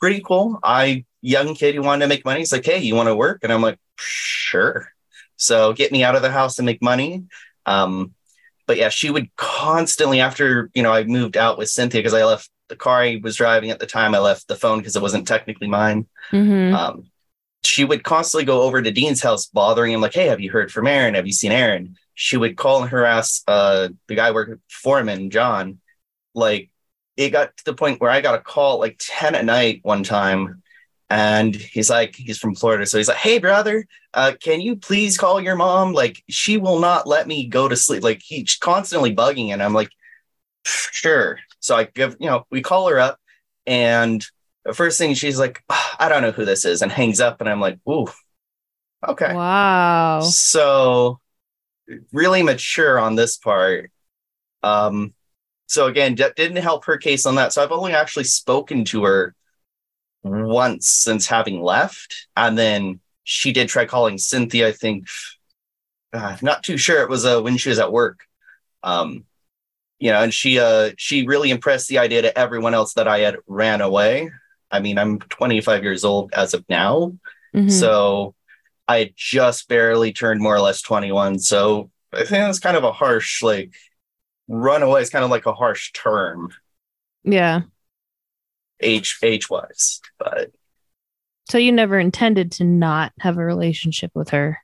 pretty 0.00 0.20
cool. 0.26 0.58
I, 0.60 1.04
young 1.22 1.54
kid 1.54 1.76
who 1.76 1.82
wanted 1.82 2.04
to 2.04 2.08
make 2.08 2.24
money, 2.24 2.40
he's 2.40 2.50
like, 2.50 2.64
hey, 2.64 2.80
you 2.80 2.96
want 2.96 3.08
to 3.08 3.14
work? 3.14 3.44
And 3.44 3.52
I'm 3.52 3.62
like, 3.62 3.78
sure. 3.96 4.88
So 5.36 5.72
get 5.72 5.92
me 5.92 6.02
out 6.02 6.16
of 6.16 6.22
the 6.22 6.32
house 6.32 6.58
and 6.58 6.66
make 6.66 6.82
money. 6.82 7.26
Um, 7.64 8.12
but 8.66 8.76
yeah, 8.76 8.88
she 8.88 9.12
would 9.12 9.28
constantly, 9.36 10.20
after, 10.20 10.68
you 10.74 10.82
know, 10.82 10.92
I 10.92 11.04
moved 11.04 11.36
out 11.36 11.58
with 11.58 11.68
Cynthia 11.68 12.00
because 12.00 12.14
I 12.14 12.24
left 12.24 12.50
the 12.68 12.74
car 12.74 13.02
I 13.02 13.20
was 13.22 13.36
driving 13.36 13.70
at 13.70 13.78
the 13.78 13.86
time. 13.86 14.16
I 14.16 14.18
left 14.18 14.48
the 14.48 14.56
phone 14.56 14.78
because 14.78 14.96
it 14.96 15.02
wasn't 15.02 15.28
technically 15.28 15.68
mine. 15.68 16.08
Mhm. 16.32 16.74
Um, 16.74 17.09
she 17.70 17.84
would 17.84 18.02
constantly 18.02 18.44
go 18.44 18.62
over 18.62 18.82
to 18.82 18.90
Dean's 18.90 19.22
house, 19.22 19.46
bothering 19.46 19.92
him, 19.92 20.00
like, 20.00 20.14
"Hey, 20.14 20.26
have 20.26 20.40
you 20.40 20.50
heard 20.50 20.72
from 20.72 20.88
Aaron? 20.88 21.14
Have 21.14 21.26
you 21.26 21.32
seen 21.32 21.52
Aaron?" 21.52 21.96
She 22.14 22.36
would 22.36 22.56
call 22.56 22.82
and 22.82 22.90
harass 22.90 23.42
uh, 23.46 23.88
the 24.08 24.16
guy 24.16 24.32
working 24.32 24.60
foreman, 24.68 25.30
John. 25.30 25.80
Like, 26.34 26.70
it 27.16 27.30
got 27.30 27.56
to 27.58 27.64
the 27.64 27.74
point 27.74 28.00
where 28.00 28.10
I 28.10 28.20
got 28.20 28.34
a 28.34 28.40
call 28.40 28.80
like 28.80 28.96
ten 28.98 29.34
at 29.36 29.44
night 29.44 29.80
one 29.82 30.02
time, 30.02 30.62
and 31.08 31.54
he's 31.54 31.88
like, 31.90 32.16
he's 32.16 32.38
from 32.38 32.56
Florida, 32.56 32.86
so 32.86 32.98
he's 32.98 33.08
like, 33.08 33.16
"Hey, 33.18 33.38
brother, 33.38 33.86
uh, 34.14 34.32
can 34.42 34.60
you 34.60 34.76
please 34.76 35.16
call 35.16 35.40
your 35.40 35.56
mom? 35.56 35.92
Like, 35.92 36.24
she 36.28 36.56
will 36.56 36.80
not 36.80 37.06
let 37.06 37.28
me 37.28 37.46
go 37.46 37.68
to 37.68 37.76
sleep. 37.76 38.02
Like, 38.02 38.20
he's 38.24 38.56
constantly 38.56 39.14
bugging, 39.14 39.50
and 39.52 39.62
I'm 39.62 39.74
like, 39.74 39.90
sure. 40.64 41.38
So 41.60 41.76
I 41.76 41.84
give, 41.84 42.16
you 42.20 42.28
know, 42.28 42.46
we 42.50 42.62
call 42.62 42.88
her 42.88 42.98
up, 42.98 43.18
and 43.66 44.26
the 44.64 44.74
first 44.74 44.98
thing 44.98 45.14
she's 45.14 45.38
like, 45.38 45.62
"Ah, 45.70 45.96
I 45.98 46.08
don't 46.08 46.22
know 46.22 46.32
who 46.32 46.44
this 46.44 46.64
is, 46.64 46.82
and 46.82 46.92
hangs 46.92 47.20
up. 47.20 47.40
And 47.40 47.48
I'm 47.48 47.60
like, 47.60 47.78
ooh, 47.88 48.08
okay. 49.06 49.34
Wow. 49.34 50.20
So 50.20 51.20
really 52.12 52.42
mature 52.42 52.98
on 52.98 53.16
this 53.16 53.36
part. 53.36 53.90
Um, 54.62 55.14
so 55.66 55.86
again, 55.86 56.14
d- 56.14 56.24
didn't 56.36 56.58
help 56.62 56.84
her 56.86 56.96
case 56.98 57.26
on 57.26 57.36
that. 57.36 57.52
So 57.52 57.62
I've 57.62 57.72
only 57.72 57.92
actually 57.92 58.24
spoken 58.24 58.84
to 58.86 59.04
her 59.04 59.34
once 60.22 60.88
since 60.88 61.26
having 61.26 61.62
left, 61.62 62.28
and 62.36 62.58
then 62.58 63.00
she 63.24 63.52
did 63.52 63.68
try 63.68 63.86
calling 63.86 64.18
Cynthia. 64.18 64.68
I 64.68 64.72
think, 64.72 65.06
uh, 66.12 66.36
not 66.42 66.62
too 66.62 66.76
sure. 66.76 67.02
It 67.02 67.08
was 67.08 67.24
uh, 67.24 67.40
when 67.40 67.56
she 67.56 67.68
was 67.68 67.78
at 67.78 67.92
work. 67.92 68.20
Um, 68.82 69.24
you 69.98 70.12
know, 70.12 70.22
and 70.22 70.34
she 70.34 70.58
uh 70.58 70.92
she 70.98 71.26
really 71.26 71.50
impressed 71.50 71.88
the 71.88 71.98
idea 71.98 72.22
to 72.22 72.38
everyone 72.38 72.74
else 72.74 72.94
that 72.94 73.08
I 73.08 73.20
had 73.20 73.36
ran 73.46 73.80
away. 73.80 74.30
I 74.70 74.80
mean, 74.80 74.98
I'm 74.98 75.18
25 75.18 75.82
years 75.82 76.04
old 76.04 76.32
as 76.32 76.54
of 76.54 76.64
now. 76.68 77.12
Mhm. 77.54 77.70
So 77.70 78.34
I 78.88 79.12
just 79.16 79.68
barely 79.68 80.12
turned 80.12 80.40
more 80.40 80.54
or 80.54 80.60
less 80.60 80.82
21. 80.82 81.38
So 81.38 81.90
I 82.12 82.18
think 82.18 82.30
that's 82.30 82.58
kind 82.58 82.76
of 82.76 82.84
a 82.84 82.92
harsh, 82.92 83.42
like, 83.42 83.72
runaway 84.48 85.02
is 85.02 85.10
kind 85.10 85.24
of 85.24 85.30
like 85.30 85.46
a 85.46 85.52
harsh 85.52 85.92
term, 85.92 86.52
yeah. 87.22 87.62
age 88.80 89.18
age 89.22 89.48
wise. 89.50 90.00
But 90.18 90.50
So 91.48 91.58
you 91.58 91.72
never 91.72 91.98
intended 91.98 92.52
to 92.52 92.64
not 92.64 93.12
have 93.20 93.38
a 93.38 93.44
relationship 93.44 94.10
with 94.14 94.30
her. 94.30 94.58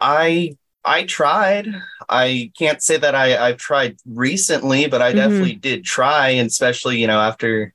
I 0.00 0.56
I 0.84 1.02
tried. 1.04 1.68
I 2.08 2.52
can't 2.56 2.82
say 2.82 2.96
that 2.96 3.14
I 3.14 3.36
I've 3.48 3.56
tried 3.56 3.96
recently, 4.06 4.86
but 4.86 5.02
I 5.02 5.12
Mhm. 5.12 5.16
definitely 5.16 5.54
did 5.56 5.84
try, 5.84 6.30
and 6.30 6.46
especially 6.48 7.00
you 7.00 7.06
know 7.06 7.18
after 7.20 7.72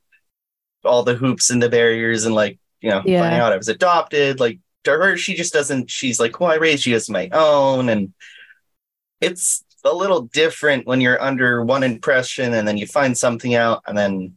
all 0.84 1.02
the 1.02 1.14
hoops 1.14 1.50
and 1.50 1.62
the 1.62 1.68
barriers 1.68 2.24
and 2.24 2.34
like 2.34 2.58
you 2.80 2.90
know 2.90 3.02
Yeah. 3.04 3.20
finding 3.22 3.40
out 3.40 3.52
I 3.52 3.56
was 3.56 3.68
adopted. 3.68 4.40
Like 4.40 4.58
to 4.84 4.90
her, 4.92 5.16
she 5.16 5.34
just 5.34 5.52
doesn't. 5.52 5.90
She's 5.90 6.18
like, 6.18 6.40
well, 6.40 6.50
I 6.50 6.56
raised 6.56 6.86
you 6.86 6.96
as 6.96 7.08
my 7.08 7.28
own, 7.32 7.88
and 7.88 8.12
it's 9.20 9.64
a 9.84 9.92
little 9.92 10.22
different 10.22 10.86
when 10.86 11.00
you're 11.00 11.20
under 11.20 11.64
one 11.64 11.82
impression 11.82 12.54
and 12.54 12.66
then 12.66 12.76
you 12.76 12.86
find 12.86 13.16
something 13.16 13.54
out, 13.54 13.82
and 13.86 13.96
then 13.96 14.36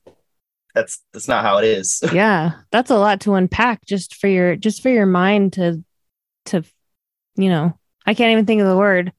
that's 0.73 1.01
that's 1.13 1.27
not 1.27 1.43
how 1.43 1.57
it 1.57 1.63
is. 1.65 2.03
Yeah. 2.13 2.51
That's 2.71 2.91
a 2.91 2.97
lot 2.97 3.21
to 3.21 3.33
unpack 3.35 3.85
just 3.85 4.15
for 4.15 4.27
your 4.27 4.55
just 4.55 4.81
for 4.81 4.89
your 4.89 5.05
mind 5.05 5.53
to 5.53 5.83
to 6.45 6.63
you 7.37 7.49
know, 7.49 7.77
I 8.05 8.13
can't 8.13 8.31
even 8.31 8.45
think 8.45 8.61
of 8.61 8.67
the 8.67 8.77
word. 8.77 9.11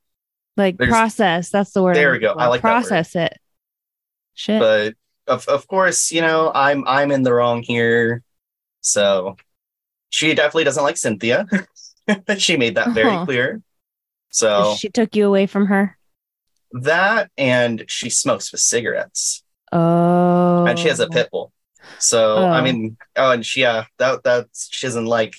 Like 0.56 0.78
There's- 0.78 0.90
process. 0.90 1.50
That's 1.50 1.73
the 1.73 1.83
word. 1.83 1.97
There 1.97 2.12
we 2.12 2.18
go. 2.18 2.33
I 2.33 2.47
like 2.47 2.61
process 2.61 3.14
it. 3.16 3.37
Shit. 4.35 4.61
but 4.61 4.95
of 5.26 5.47
of 5.49 5.66
course, 5.68 6.11
you 6.12 6.21
know, 6.21 6.50
I'm 6.54 6.87
I'm 6.87 7.11
in 7.12 7.23
the 7.23 7.33
wrong 7.35 7.62
here. 7.62 8.23
So 8.83 9.37
she 10.11 10.35
definitely 10.35 10.64
doesn't 10.64 10.83
like 10.85 10.97
Cynthia. 10.99 11.47
she 12.38 12.56
made 12.56 12.76
that 12.76 12.95
very 12.95 13.18
Uh-huh. 13.18 13.21
clear. 13.21 13.62
So 14.30 14.76
She 14.76 14.88
took 14.90 15.14
you 15.16 15.26
away 15.26 15.47
from 15.47 15.66
her. 15.66 15.97
that 16.73 17.30
and 17.38 17.85
she 17.88 18.11
smokes 18.11 18.52
with 18.52 18.61
cigarettes. 18.61 19.42
Oh. 19.73 20.66
and 20.66 20.78
she 20.78 20.88
has 20.88 21.00
a 21.00 21.09
pit 21.09 21.28
bull. 21.30 21.52
So 21.99 22.49
I 22.50 22.61
Oh. 22.61 22.62
mean, 22.62 22.97
oh, 23.16 23.33
and 23.33 23.45
she 23.45 23.62
yeah, 23.62 23.87
that 23.99 24.23
that's 24.25 24.68
she 24.71 24.87
doesn't 24.87 25.06
like 25.06 25.35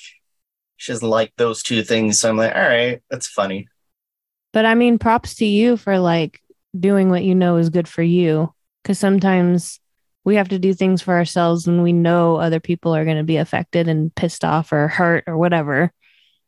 she 0.77 0.91
doesn't 0.91 1.09
like 1.09 1.33
those 1.37 1.63
two 1.63 1.83
things. 1.83 2.19
So 2.19 2.29
I'm 2.29 2.37
like, 2.37 2.55
all 2.55 2.61
right, 2.61 3.01
that's 3.09 3.27
funny. 3.27 3.67
But 4.53 4.65
I 4.65 4.75
mean, 4.75 4.97
props 4.99 5.35
to 5.35 5.45
you 5.45 5.77
for 5.77 5.99
like 5.99 6.41
doing 6.77 7.09
what 7.09 7.23
you 7.23 7.35
know 7.35 7.57
is 7.57 7.69
good 7.69 7.87
for 7.87 8.01
you. 8.03 8.53
Because 8.87 8.99
sometimes 8.99 9.81
we 10.23 10.35
have 10.35 10.47
to 10.47 10.57
do 10.57 10.73
things 10.73 11.01
for 11.01 11.13
ourselves 11.13 11.67
when 11.67 11.81
we 11.81 11.91
know 11.91 12.37
other 12.37 12.61
people 12.61 12.95
are 12.95 13.03
going 13.03 13.17
to 13.17 13.23
be 13.25 13.35
affected 13.35 13.89
and 13.89 14.15
pissed 14.15 14.45
off 14.45 14.71
or 14.71 14.87
hurt 14.87 15.25
or 15.27 15.37
whatever, 15.37 15.91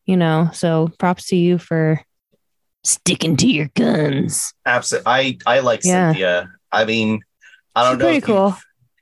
you 0.06 0.16
know. 0.16 0.50
So 0.54 0.90
props 1.00 1.28
to 1.28 1.36
you 1.36 1.58
for 1.58 2.02
sticking 2.86 3.36
to 3.36 3.46
your 3.46 3.70
guns. 3.76 4.54
Absolutely, 4.66 5.12
I 5.12 5.38
I 5.46 5.60
like 5.60 5.84
Yeah. 5.84 6.14
Cynthia. 6.14 6.50
I 6.72 6.86
mean, 6.86 7.20
I 7.76 7.84
don't 7.84 7.96
She's 7.96 8.00
know, 8.00 8.06
pretty 8.06 8.18
if 8.20 8.24
cool. 8.24 8.56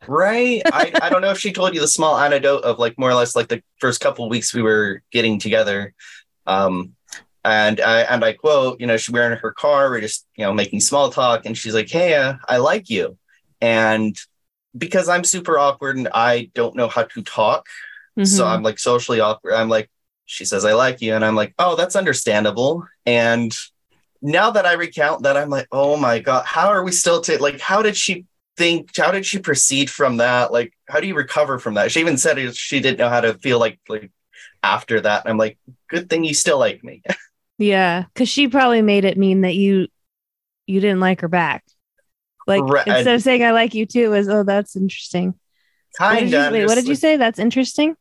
right? 0.07 0.63
I 0.73 0.91
I 1.03 1.09
don't 1.11 1.21
know 1.21 1.29
if 1.29 1.37
she 1.37 1.53
told 1.53 1.75
you 1.75 1.79
the 1.79 1.87
small 1.87 2.17
anecdote 2.17 2.63
of 2.63 2.79
like 2.79 2.97
more 2.97 3.11
or 3.11 3.13
less 3.13 3.35
like 3.35 3.49
the 3.49 3.61
first 3.77 4.01
couple 4.01 4.25
of 4.25 4.31
weeks 4.31 4.51
we 4.51 4.63
were 4.63 5.03
getting 5.11 5.37
together. 5.37 5.93
Um, 6.47 6.95
and 7.45 7.79
I 7.81 8.01
and 8.01 8.25
I 8.25 8.33
quote, 8.33 8.81
you 8.81 8.87
know, 8.87 8.97
she 8.97 9.11
we're 9.11 9.31
in 9.31 9.37
her 9.37 9.51
car, 9.51 9.91
we're 9.91 10.01
just 10.01 10.25
you 10.35 10.43
know 10.43 10.55
making 10.55 10.79
small 10.79 11.11
talk, 11.11 11.45
and 11.45 11.55
she's 11.55 11.75
like, 11.75 11.87
"Hey, 11.87 12.15
uh, 12.15 12.33
I 12.49 12.57
like 12.57 12.89
you," 12.89 13.15
and 13.61 14.15
because 14.77 15.09
I'm 15.09 15.23
super 15.23 15.57
awkward 15.57 15.97
and 15.97 16.09
I 16.13 16.51
don't 16.53 16.75
know 16.75 16.87
how 16.87 17.03
to 17.03 17.23
talk, 17.23 17.67
so 18.23 18.45
Mhm. 18.45 18.47
I'm 18.47 18.63
like 18.63 18.79
socially 18.79 19.19
awkward. 19.19 19.53
I'm 19.53 19.69
like, 19.69 19.89
she 20.25 20.45
says, 20.45 20.65
I 20.65 20.73
like 20.73 21.01
you. 21.01 21.13
And 21.15 21.23
I'm 21.25 21.35
like, 21.35 21.53
oh, 21.59 21.75
that's 21.75 21.95
understandable. 21.95 22.85
And 23.05 23.55
now 24.21 24.51
that 24.51 24.65
I 24.65 24.73
recount 24.73 25.23
that, 25.23 25.37
I'm 25.37 25.49
like, 25.49 25.67
oh 25.71 25.97
my 25.97 26.19
God, 26.19 26.45
how 26.45 26.69
are 26.69 26.83
we 26.83 26.91
still 26.91 27.21
to 27.21 27.41
like, 27.41 27.59
how 27.59 27.81
did 27.81 27.95
she 27.95 28.25
think, 28.57 28.95
how 28.95 29.11
did 29.11 29.25
she 29.25 29.39
proceed 29.39 29.89
from 29.89 30.17
that? 30.17 30.51
Like, 30.51 30.73
how 30.89 30.99
do 30.99 31.07
you 31.07 31.15
recover 31.15 31.59
from 31.59 31.75
that? 31.75 31.91
She 31.91 31.99
even 31.99 32.17
said 32.17 32.55
she 32.55 32.79
didn't 32.79 32.99
know 32.99 33.09
how 33.09 33.21
to 33.21 33.35
feel 33.35 33.59
like, 33.59 33.79
like 33.87 34.11
after 34.63 34.99
that. 35.01 35.23
And 35.25 35.31
I'm 35.31 35.37
like, 35.37 35.57
good 35.89 36.09
thing 36.09 36.23
you 36.23 36.33
still 36.33 36.59
like 36.59 36.83
me. 36.83 37.03
Yeah, 37.59 38.03
because 38.13 38.29
she 38.29 38.47
probably 38.47 38.83
made 38.83 39.03
it 39.03 39.17
mean 39.17 39.41
that 39.41 39.55
you 39.55 39.87
you 40.67 40.79
didn't 40.79 40.99
like 40.99 41.21
her 41.21 41.27
back. 41.27 41.63
Like 42.47 42.63
Right. 42.63 42.87
instead 42.87 43.15
of 43.15 43.21
saying 43.21 43.43
I 43.43 43.51
like 43.51 43.73
you 43.73 43.85
too, 43.85 44.09
was 44.11 44.27
oh 44.29 44.43
that's 44.43 44.75
interesting. 44.75 45.35
Kind 45.97 46.33
of. 46.33 46.51
wait, 46.53 46.65
what 46.65 46.75
did 46.75 46.87
you 46.87 46.95
say? 46.95 47.17
That's 47.17 47.39
interesting. 47.39 47.95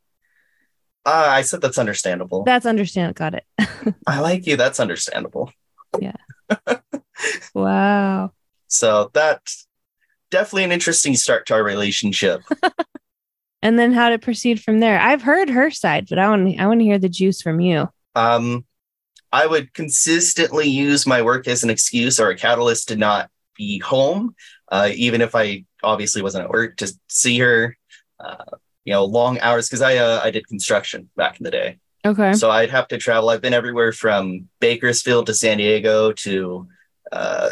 Uh, 1.05 1.27
I 1.29 1.43
said 1.43 1.61
that's 1.61 1.79
understandable. 1.79 2.45
That's 2.45 2.67
understandable. 2.67 3.15
Got 3.15 3.35
it. 3.35 3.95
I 4.07 4.21
like 4.21 4.47
you. 4.47 4.57
That's 4.57 4.81
understandable. 4.81 5.53
Yeah. 6.01 6.17
wow. 7.55 8.33
So 8.69 9.11
that's 9.13 9.67
definitely 10.31 10.65
an 10.65 10.73
interesting 10.73 11.15
start 11.15 11.47
to 11.47 11.55
our 11.55 11.63
relationship. 11.63 12.43
And 13.63 13.79
then 13.79 13.93
how 13.93 14.11
to 14.11 14.19
proceed 14.19 14.63
from 14.63 14.79
there. 14.79 15.01
I've 15.01 15.23
heard 15.23 15.49
her 15.49 15.71
side, 15.73 16.07
but 16.09 16.19
I 16.21 16.29
want 16.29 16.61
I 16.61 16.67
want 16.69 16.79
to 16.81 16.85
hear 16.85 16.99
the 17.01 17.09
juice 17.09 17.43
from 17.43 17.59
you. 17.59 17.89
um, 18.15 18.65
I 19.33 19.47
would 19.47 19.75
consistently 19.75 20.69
use 20.69 21.05
my 21.05 21.23
work 21.23 21.49
as 21.49 21.65
an 21.65 21.71
excuse 21.71 22.21
or 22.21 22.29
a 22.29 22.37
catalyst 22.37 22.89
to 22.89 22.97
not 22.97 23.29
be 23.57 23.79
home, 23.79 24.35
uh, 24.71 24.91
even 24.95 25.21
if 25.21 25.35
I 25.35 25.65
obviously 25.83 26.23
wasn't 26.23 26.45
at 26.45 26.51
work, 26.51 26.77
to 26.79 26.93
see 27.09 27.39
her. 27.39 27.77
Uh, 28.19 28.45
you 28.85 28.93
know, 28.93 29.05
long 29.05 29.39
hours 29.41 29.69
because 29.69 29.83
I 29.83 29.97
uh, 29.97 30.21
I 30.23 30.31
did 30.31 30.47
construction 30.47 31.11
back 31.17 31.41
in 31.41 31.45
the 31.45 31.51
day, 31.51 31.79
Okay. 32.07 32.35
so 32.35 32.51
I'd 32.53 32.71
have 32.71 32.87
to 32.89 32.99
travel. 32.99 33.29
I've 33.31 33.43
been 33.43 33.53
everywhere 33.53 33.93
from 33.93 34.49
Bakersfield 34.61 35.27
to 35.27 35.35
San 35.35 35.59
Diego 35.59 36.13
to 36.13 36.69
uh, 37.11 37.51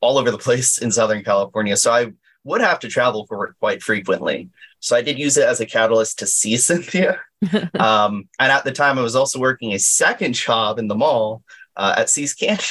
all 0.00 0.16
over 0.16 0.30
the 0.30 0.38
place 0.38 0.78
in 0.78 0.90
Southern 0.90 1.22
California. 1.22 1.76
So 1.76 1.92
I 1.92 2.12
would 2.44 2.62
have 2.62 2.80
to 2.80 2.88
travel 2.88 3.26
for 3.26 3.36
work 3.36 3.56
quite 3.60 3.82
frequently. 3.82 4.48
So 4.80 4.96
I 4.96 5.02
did 5.02 5.18
use 5.18 5.36
it 5.36 5.44
as 5.46 5.60
a 5.60 5.66
catalyst 5.66 6.18
to 6.20 6.26
see 6.26 6.56
Cynthia. 6.68 7.20
um, 7.78 8.28
and 8.40 8.50
at 8.50 8.64
the 8.64 8.72
time, 8.72 8.98
I 8.98 9.02
was 9.02 9.14
also 9.14 9.38
working 9.38 9.74
a 9.74 9.78
second 9.78 10.32
job 10.32 10.78
in 10.78 10.88
the 10.88 10.94
mall 10.94 11.42
uh, 11.76 11.94
at 11.98 12.08
See's 12.08 12.32
Candy. 12.34 12.64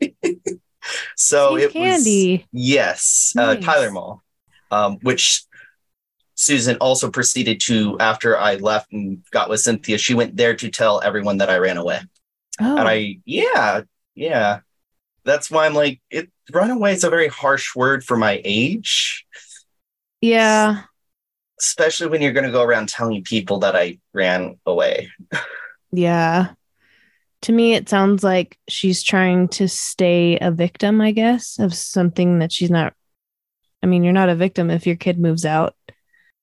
so 1.16 1.56
See's 1.56 1.64
it 1.64 1.74
was 1.74 1.82
candy. 1.84 2.46
yes, 2.52 3.32
uh, 3.36 3.56
Tyler 3.56 3.90
Mall, 3.90 4.22
um, 4.70 4.98
which 5.02 5.44
Susan 6.34 6.76
also 6.76 7.10
proceeded 7.10 7.60
to 7.60 7.96
after 8.00 8.38
I 8.38 8.56
left 8.56 8.92
and 8.92 9.22
got 9.30 9.48
with 9.48 9.60
Cynthia. 9.60 9.98
She 9.98 10.14
went 10.14 10.36
there 10.36 10.54
to 10.56 10.70
tell 10.70 11.00
everyone 11.02 11.38
that 11.38 11.50
I 11.50 11.58
ran 11.58 11.76
away, 11.76 12.00
Oh, 12.60 12.76
and 12.76 12.88
I 12.88 13.18
yeah 13.24 13.82
yeah. 14.14 14.60
That's 15.24 15.50
why 15.50 15.66
I'm 15.66 15.74
like 15.74 16.00
it. 16.10 16.30
Runaway 16.52 16.94
is 16.94 17.04
a 17.04 17.10
very 17.10 17.28
harsh 17.28 17.76
word 17.76 18.02
for 18.04 18.16
my 18.16 18.40
age 18.44 19.24
yeah. 20.22 20.82
especially 21.60 22.06
when 22.06 22.22
you're 22.22 22.32
going 22.32 22.46
to 22.46 22.52
go 22.52 22.62
around 22.62 22.88
telling 22.88 23.22
people 23.22 23.58
that 23.58 23.76
I 23.76 23.98
ran 24.14 24.58
away. 24.64 25.10
Yeah. 25.92 26.54
To 27.42 27.52
me, 27.52 27.74
it 27.74 27.88
sounds 27.88 28.22
like 28.22 28.56
she's 28.68 29.02
trying 29.02 29.48
to 29.48 29.68
stay 29.68 30.38
a 30.40 30.50
victim, 30.50 31.00
I 31.00 31.10
guess, 31.10 31.58
of 31.58 31.74
something 31.74 32.38
that 32.38 32.52
she's 32.52 32.70
not. 32.70 32.94
I 33.82 33.86
mean, 33.86 34.04
you're 34.04 34.12
not 34.12 34.28
a 34.28 34.36
victim 34.36 34.70
if 34.70 34.86
your 34.86 34.94
kid 34.94 35.18
moves 35.18 35.44
out, 35.44 35.74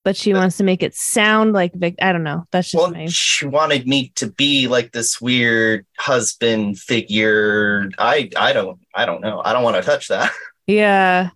but 0.03 0.17
she 0.17 0.33
wants 0.33 0.57
to 0.57 0.65
make 0.65 0.83
it 0.83 0.93
sound 0.95 1.53
like 1.53 1.73
vic. 1.73 1.95
I 2.01 2.11
don't 2.11 2.23
know. 2.23 2.43
That's 2.51 2.71
just 2.71 2.81
Well, 2.81 2.91
my. 2.91 3.05
she 3.07 3.45
wanted 3.45 3.87
me 3.87 4.11
to 4.15 4.29
be 4.29 4.67
like 4.67 4.91
this 4.91 5.21
weird 5.21 5.85
husband 5.97 6.77
figure. 6.79 7.89
I 7.97 8.29
I 8.35 8.51
don't 8.51 8.79
I 8.93 9.05
don't 9.05 9.21
know. 9.21 9.41
I 9.43 9.53
don't 9.53 9.63
want 9.63 9.77
to 9.77 9.81
touch 9.83 10.09
that. 10.09 10.31
Yeah. 10.67 11.29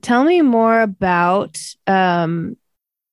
Tell 0.00 0.24
me 0.24 0.42
more 0.42 0.80
about. 0.80 1.56
Um, 1.86 2.56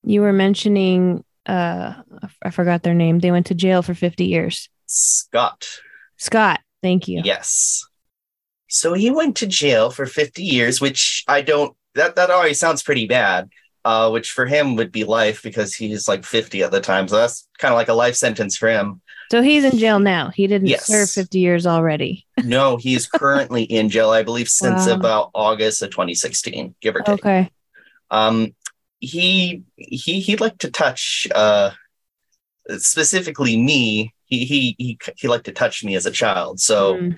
you 0.02 0.22
were 0.22 0.32
mentioning. 0.32 1.24
Uh, 1.46 1.94
I 2.42 2.50
forgot 2.50 2.82
their 2.82 2.94
name. 2.94 3.20
They 3.20 3.30
went 3.30 3.46
to 3.46 3.54
jail 3.54 3.82
for 3.82 3.94
50 3.94 4.24
years. 4.24 4.68
Scott. 4.86 5.80
Scott. 6.16 6.60
Thank 6.82 7.08
you. 7.08 7.22
Yes. 7.24 7.86
So 8.68 8.92
he 8.94 9.10
went 9.10 9.36
to 9.36 9.46
jail 9.46 9.90
for 9.90 10.06
50 10.06 10.42
years, 10.42 10.80
which 10.80 11.24
I 11.28 11.42
don't 11.42 11.76
that 11.94 12.16
that 12.16 12.30
already 12.30 12.54
sounds 12.54 12.82
pretty 12.82 13.06
bad. 13.06 13.48
Uh, 13.84 14.08
which 14.08 14.30
for 14.30 14.46
him 14.46 14.76
would 14.76 14.90
be 14.90 15.04
life 15.04 15.42
because 15.42 15.74
he's 15.74 16.08
like 16.08 16.24
50 16.24 16.62
at 16.62 16.70
the 16.70 16.80
time. 16.80 17.06
So 17.06 17.16
that's 17.16 17.46
kind 17.58 17.70
of 17.70 17.76
like 17.76 17.88
a 17.88 17.92
life 17.92 18.14
sentence 18.16 18.56
for 18.56 18.70
him. 18.70 19.02
So 19.30 19.42
he's 19.42 19.62
in 19.62 19.76
jail 19.78 19.98
now. 19.98 20.30
He 20.30 20.46
didn't 20.46 20.68
Yes. 20.68 20.86
serve 20.86 21.10
50 21.10 21.38
years 21.38 21.66
already. 21.66 22.26
No, 22.44 22.76
he 22.78 22.94
is 22.94 23.06
currently 23.06 23.62
in 23.64 23.90
jail, 23.90 24.08
I 24.10 24.22
believe, 24.22 24.48
since 24.48 24.86
Wow. 24.86 24.94
about 24.94 25.30
August 25.34 25.82
of 25.82 25.90
2016, 25.90 26.74
give 26.80 26.96
or 26.96 27.00
take. 27.02 27.14
Okay. 27.20 27.50
Um, 28.10 28.54
he 29.00 29.64
he 29.76 30.20
he'd 30.20 30.40
like 30.40 30.56
to 30.58 30.70
touch 30.70 31.26
uh 31.34 31.70
specifically 32.78 33.56
me. 33.56 34.14
He 34.38 34.44
he 34.44 34.76
he 34.78 34.98
he 35.16 35.28
liked 35.28 35.44
to 35.46 35.52
touch 35.52 35.84
me 35.84 35.94
as 35.96 36.06
a 36.06 36.10
child. 36.10 36.60
So 36.60 36.96
Mm. 36.96 37.16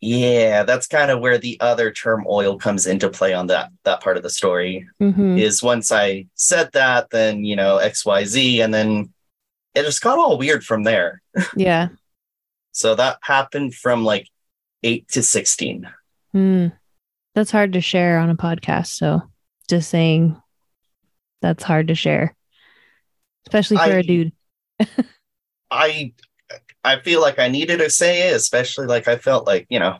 yeah, 0.00 0.62
that's 0.64 0.86
kind 0.86 1.10
of 1.10 1.20
where 1.20 1.38
the 1.38 1.58
other 1.60 1.90
term 1.90 2.24
oil 2.28 2.58
comes 2.58 2.86
into 2.86 3.08
play 3.08 3.32
on 3.34 3.46
that 3.48 3.70
that 3.84 4.00
part 4.02 4.16
of 4.16 4.22
the 4.22 4.30
story. 4.30 4.86
Mhm. 5.00 5.38
Is 5.38 5.62
once 5.62 5.90
I 5.90 6.26
said 6.34 6.70
that, 6.72 7.10
then 7.10 7.44
you 7.44 7.56
know 7.56 7.78
X 7.78 8.04
Y 8.04 8.24
Z, 8.24 8.60
and 8.60 8.72
then 8.72 9.12
it 9.74 9.82
just 9.84 10.02
got 10.02 10.18
all 10.18 10.38
weird 10.38 10.64
from 10.64 10.84
there. 10.84 11.22
Yeah. 11.56 11.88
So 12.72 12.94
that 12.94 13.18
happened 13.22 13.74
from 13.74 14.04
like 14.04 14.28
eight 14.82 15.08
to 15.08 15.22
sixteen. 15.22 15.88
Hmm. 16.32 16.68
That's 17.34 17.50
hard 17.50 17.72
to 17.74 17.80
share 17.80 18.18
on 18.18 18.30
a 18.30 18.36
podcast. 18.36 18.88
So 18.88 19.22
just 19.68 19.88
saying 19.90 20.40
that's 21.42 21.62
hard 21.64 21.88
to 21.88 21.94
share, 21.94 22.34
especially 23.46 23.78
for 23.78 23.82
I- 23.82 23.88
a 23.88 24.02
dude. 24.02 24.32
I 25.76 26.12
I 26.84 27.00
feel 27.00 27.20
like 27.20 27.38
I 27.38 27.48
needed 27.48 27.78
to 27.78 27.90
say 27.90 28.30
it, 28.30 28.36
especially 28.36 28.86
like 28.86 29.08
I 29.08 29.16
felt 29.18 29.46
like, 29.46 29.66
you 29.70 29.80
know, 29.80 29.98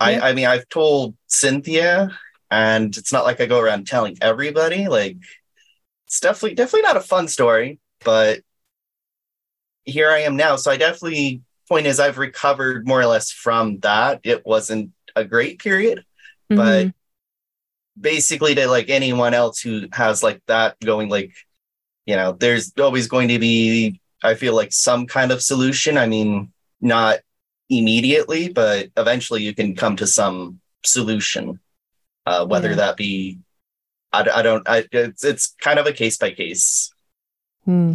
I 0.00 0.12
Yeah. 0.12 0.20
I 0.20 0.34
mean 0.34 0.46
I've 0.46 0.68
told 0.70 1.16
Cynthia 1.28 2.10
and 2.50 2.96
it's 2.96 3.12
not 3.12 3.24
like 3.24 3.40
I 3.40 3.46
go 3.46 3.60
around 3.60 3.86
telling 3.88 4.18
everybody. 4.22 4.88
Like 4.88 5.18
it's 6.06 6.20
definitely 6.20 6.56
definitely 6.56 6.82
not 6.82 6.96
a 6.98 7.00
fun 7.02 7.28
story, 7.28 7.80
but 8.04 8.40
here 9.84 10.10
I 10.10 10.20
am 10.20 10.36
now. 10.36 10.56
So 10.56 10.70
I 10.70 10.76
definitely 10.76 11.42
point 11.68 11.86
is 11.86 12.00
I've 12.00 12.18
recovered 12.18 12.86
more 12.86 13.00
or 13.00 13.06
less 13.06 13.30
from 13.30 13.78
that. 13.80 14.20
It 14.24 14.44
wasn't 14.46 14.92
a 15.14 15.24
great 15.24 15.58
period, 15.58 16.04
but 16.54 16.88
Mhm. 16.88 16.92
basically 17.98 18.54
to 18.54 18.66
like 18.68 18.90
anyone 18.90 19.34
else 19.34 19.60
who 19.60 19.86
has 19.92 20.22
like 20.22 20.42
that 20.46 20.78
going 20.80 21.08
like 21.08 21.32
you 22.06 22.16
know 22.16 22.32
there's 22.32 22.72
always 22.78 23.08
going 23.08 23.28
to 23.28 23.38
be 23.38 24.00
i 24.22 24.34
feel 24.34 24.54
like 24.54 24.72
some 24.72 25.06
kind 25.06 25.30
of 25.32 25.42
solution 25.42 25.96
i 25.98 26.06
mean 26.06 26.52
not 26.80 27.18
immediately 27.68 28.48
but 28.48 28.88
eventually 28.96 29.42
you 29.42 29.54
can 29.54 29.74
come 29.74 29.96
to 29.96 30.06
some 30.06 30.60
solution 30.84 31.58
uh 32.26 32.46
whether 32.46 32.70
Yeah. 32.70 32.76
that 32.76 32.96
be 32.96 33.38
i, 34.12 34.20
I 34.20 34.42
don't 34.42 34.68
I, 34.68 34.84
it's, 34.92 35.24
it's 35.24 35.54
kind 35.60 35.78
of 35.78 35.86
a 35.86 35.92
case 35.92 36.16
by 36.16 36.30
case 36.30 36.92
Hmm. 37.64 37.94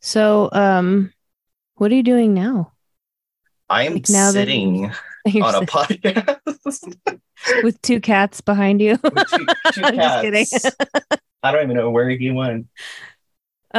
So, 0.00 0.48
um, 0.52 1.12
what 1.74 1.90
are 1.90 1.96
you 1.96 2.04
doing 2.04 2.32
now? 2.32 2.70
I 3.68 3.82
am 3.82 3.94
Like, 3.94 4.08
now 4.08 4.30
sitting 4.30 4.92
You're 5.26 5.44
on 5.44 5.56
a 5.56 5.62
podcast 5.62 7.18
with 7.64 7.82
two 7.82 8.00
cats 8.00 8.40
behind 8.40 8.80
you. 8.80 8.96
two, 8.98 9.46
two 9.72 9.82
I'm 9.84 9.96
just 9.96 10.20
kidding. 10.22 10.46
cats. 10.46 10.76
I 11.42 11.50
don't 11.50 11.64
even 11.64 11.76
know 11.76 11.90
where 11.90 12.08
he 12.08 12.30
went. 12.30 12.68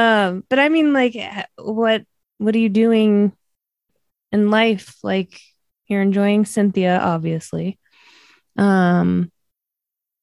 Um, 0.00 0.44
but 0.48 0.58
I 0.58 0.68
mean, 0.70 0.92
like, 0.92 1.14
what 1.56 2.04
what 2.38 2.54
are 2.54 2.58
you 2.58 2.70
doing 2.70 3.32
in 4.32 4.50
life? 4.50 4.96
Like, 5.02 5.38
you're 5.88 6.00
enjoying 6.00 6.46
Cynthia, 6.46 6.98
obviously. 6.98 7.78
Um, 8.56 9.30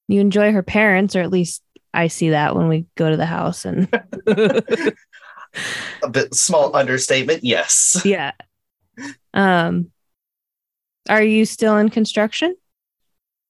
you 0.08 0.20
enjoy 0.20 0.52
her 0.52 0.64
parents, 0.64 1.16
or 1.16 1.22
at 1.22 1.30
least 1.30 1.62
I 1.94 2.08
see 2.08 2.32
that 2.32 2.56
when 2.56 2.68
we 2.68 2.88
go 2.96 3.10
to 3.10 3.18
the 3.18 3.26
house 3.26 3.66
and 3.66 3.88
A 6.04 6.10
bit 6.10 6.34
small 6.34 6.76
understatement. 6.76 7.44
Yes. 7.44 8.02
yeah. 8.04 8.32
Um, 9.34 9.92
are 11.08 11.24
you 11.24 11.46
still 11.46 11.78
in 11.78 11.90
construction? 11.90 12.56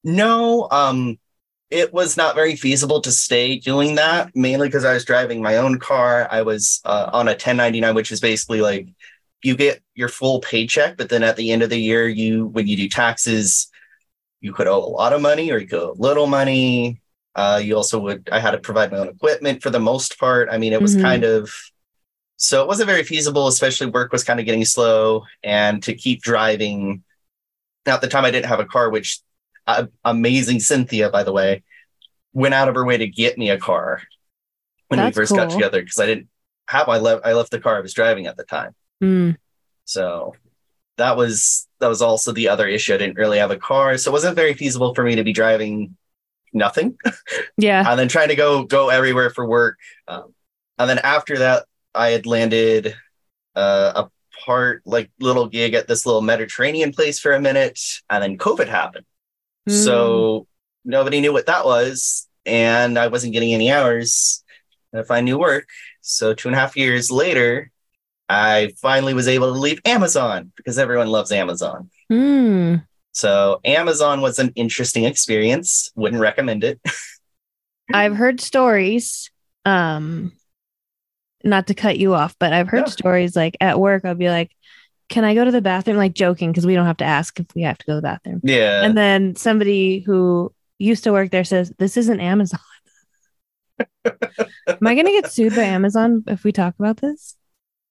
No, 0.03 0.67
um, 0.71 1.17
it 1.69 1.93
was 1.93 2.15
not 2.15 2.35
very 2.35 2.55
feasible 2.55 3.01
to 3.01 3.11
stay 3.11 3.57
doing 3.57 3.95
that, 3.95 4.35
mainly 4.35 4.67
because 4.67 4.85
I 4.85 4.93
was 4.93 5.03
driving 5.05 5.41
my 5.41 5.57
own 5.57 5.79
car. 5.79 6.27
I 6.31 6.41
was 6.41 6.79
uh, 6.85 7.09
on 7.11 7.27
a 7.27 7.31
1099, 7.31 7.93
which 7.93 8.11
is 8.11 8.21
basically 8.21 8.61
like 8.61 8.87
you 9.43 9.55
get 9.55 9.81
your 9.93 10.09
full 10.09 10.39
paycheck, 10.39 10.97
but 10.97 11.09
then 11.09 11.23
at 11.23 11.35
the 11.35 11.51
end 11.51 11.63
of 11.63 11.69
the 11.69 11.79
year, 11.79 12.07
you 12.07 12.47
when 12.47 12.67
you 12.67 12.77
do 12.77 12.87
taxes, 12.89 13.69
you 14.41 14.53
could 14.53 14.67
owe 14.67 14.77
a 14.77 14.85
lot 14.85 15.13
of 15.13 15.21
money 15.21 15.51
or 15.51 15.57
you 15.57 15.67
could 15.67 15.79
owe 15.79 15.95
little 15.97 16.27
money. 16.27 17.01
Uh, 17.35 17.61
you 17.63 17.75
also 17.75 17.99
would. 17.99 18.29
I 18.31 18.39
had 18.39 18.51
to 18.51 18.57
provide 18.59 18.91
my 18.91 18.99
own 18.99 19.09
equipment 19.09 19.61
for 19.61 19.69
the 19.69 19.79
most 19.79 20.17
part. 20.17 20.49
I 20.49 20.57
mean, 20.57 20.73
it 20.73 20.81
was 20.81 20.95
Mhm. 20.95 21.01
kind 21.01 21.23
of 21.23 21.51
so 22.37 22.61
it 22.61 22.67
wasn't 22.67 22.87
very 22.87 23.03
feasible, 23.03 23.47
especially 23.47 23.87
work 23.87 24.11
was 24.11 24.23
kind 24.23 24.39
of 24.39 24.45
getting 24.45 24.63
slow, 24.63 25.25
and 25.43 25.81
to 25.83 25.93
keep 25.93 26.21
driving. 26.21 27.03
Now, 27.85 27.95
at 27.95 28.01
the 28.01 28.07
time, 28.07 28.25
I 28.25 28.31
didn't 28.31 28.45
have 28.47 28.59
a 28.59 28.65
car, 28.65 28.89
which 28.89 29.19
uh, 29.67 29.85
amazing 30.05 30.59
Cynthia, 30.59 31.09
by 31.09 31.23
the 31.23 31.33
way, 31.33 31.63
went 32.33 32.53
out 32.53 32.69
of 32.69 32.75
her 32.75 32.85
way 32.85 32.97
to 32.97 33.07
get 33.07 33.37
me 33.37 33.49
a 33.49 33.57
car 33.57 34.01
when 34.87 34.99
That's 34.99 35.15
we 35.15 35.21
first 35.21 35.35
got 35.35 35.49
together 35.49 35.81
because 35.81 35.99
I 35.99 36.05
didn't 36.05 36.29
have. 36.69 36.87
I 36.89 36.97
left. 36.97 37.25
I 37.25 37.33
left 37.33 37.51
the 37.51 37.59
car 37.59 37.77
I 37.77 37.81
was 37.81 37.93
driving 37.93 38.27
at 38.27 38.37
the 38.37 38.43
time. 38.43 38.73
Hmm. 39.01 39.31
So 39.85 40.35
that 40.97 41.17
was 41.17 41.67
that 41.79 41.87
was 41.87 42.01
also 42.01 42.31
the 42.31 42.49
other 42.49 42.67
issue. 42.67 42.93
I 42.93 42.97
didn't 42.97 43.17
really 43.17 43.37
have 43.37 43.51
a 43.51 43.57
car, 43.57 43.97
so 43.97 44.11
it 44.11 44.13
wasn't 44.13 44.35
very 44.35 44.53
feasible 44.53 44.93
for 44.95 45.03
me 45.03 45.15
to 45.15 45.23
be 45.23 45.33
driving 45.33 45.95
nothing 46.53 46.97
Yeah. 47.57 47.83
and 47.85 47.99
then 47.99 48.07
trying 48.07 48.29
to 48.29 48.35
go 48.35 48.63
go 48.63 48.89
everywhere 48.89 49.29
for 49.29 49.45
work. 49.45 49.77
Um, 50.07 50.33
and 50.77 50.89
then 50.89 50.99
after 50.99 51.39
that, 51.39 51.65
I 51.93 52.09
had 52.09 52.25
landed 52.25 52.95
uh, 53.55 54.03
a 54.05 54.09
part 54.45 54.81
like 54.85 55.11
little 55.19 55.47
gig 55.47 55.73
at 55.73 55.87
this 55.87 56.05
little 56.05 56.21
Mediterranean 56.21 56.91
place 56.93 57.19
for 57.19 57.33
a 57.33 57.41
minute, 57.41 57.79
and 58.09 58.23
then 58.23 58.37
COVID 58.37 58.67
happened. 58.67 59.05
So 59.69 60.47
nobody 60.85 61.21
knew 61.21 61.33
what 61.33 61.45
that 61.47 61.65
was, 61.65 62.27
and 62.45 62.97
I 62.97 63.07
wasn't 63.07 63.33
getting 63.33 63.53
any 63.53 63.71
hours 63.71 64.43
to 64.93 65.03
find 65.03 65.25
new 65.25 65.37
work. 65.37 65.67
So 66.01 66.33
two 66.33 66.47
and 66.47 66.55
a 66.55 66.59
half 66.59 66.77
years 66.77 67.11
later, 67.11 67.71
I 68.29 68.73
finally 68.81 69.13
was 69.13 69.27
able 69.27 69.53
to 69.53 69.59
leave 69.59 69.79
Amazon 69.85 70.51
because 70.55 70.77
everyone 70.77 71.07
loves 71.07 71.31
Amazon. 71.31 71.89
Hmm. 72.09 72.75
So 73.11 73.59
Amazon 73.65 74.21
was 74.21 74.39
an 74.39 74.51
interesting 74.55 75.03
experience. 75.05 75.91
Wouldn't 75.95 76.21
recommend 76.21 76.63
it. 76.63 76.79
I've 77.93 78.15
heard 78.15 78.39
stories. 78.41 79.31
Um, 79.65 80.33
not 81.43 81.67
to 81.67 81.73
cut 81.73 81.97
you 81.97 82.13
off, 82.13 82.35
but 82.39 82.53
I've 82.53 82.67
heard 82.67 82.87
Yeah. 82.87 82.91
stories 82.91 83.35
like 83.35 83.57
at 83.61 83.79
work. 83.79 84.05
I'll 84.05 84.15
be 84.15 84.29
like, 84.29 84.51
"Can 85.09 85.23
I 85.23 85.33
go 85.35 85.45
to 85.45 85.51
the 85.51 85.61
bathroom?" 85.61 85.97
Like 85.97 86.13
joking 86.13 86.51
because 86.51 86.65
we 86.65 86.75
don't 86.75 86.85
have 86.85 86.97
to 86.97 87.05
ask 87.05 87.39
if 87.39 87.47
we 87.55 87.63
have 87.63 87.77
to 87.77 87.85
go 87.85 87.93
to 87.93 87.95
the 87.97 88.01
bathroom. 88.01 88.41
Yeah. 88.43 88.83
And 88.83 88.97
then 88.97 89.35
somebody 89.35 89.99
who 89.99 90.53
used 90.79 91.03
to 91.05 91.11
work 91.11 91.31
there 91.31 91.43
says, 91.43 91.71
"This 91.77 91.97
isn't 91.97 92.19
Amazon." 92.19 92.59
Am 94.05 94.85
I 94.85 94.95
gonna 94.95 95.11
get 95.11 95.31
sued 95.31 95.55
by 95.55 95.63
Amazon 95.63 96.23
if 96.27 96.43
we 96.43 96.51
talk 96.51 96.75
about 96.79 96.97
this? 96.97 97.35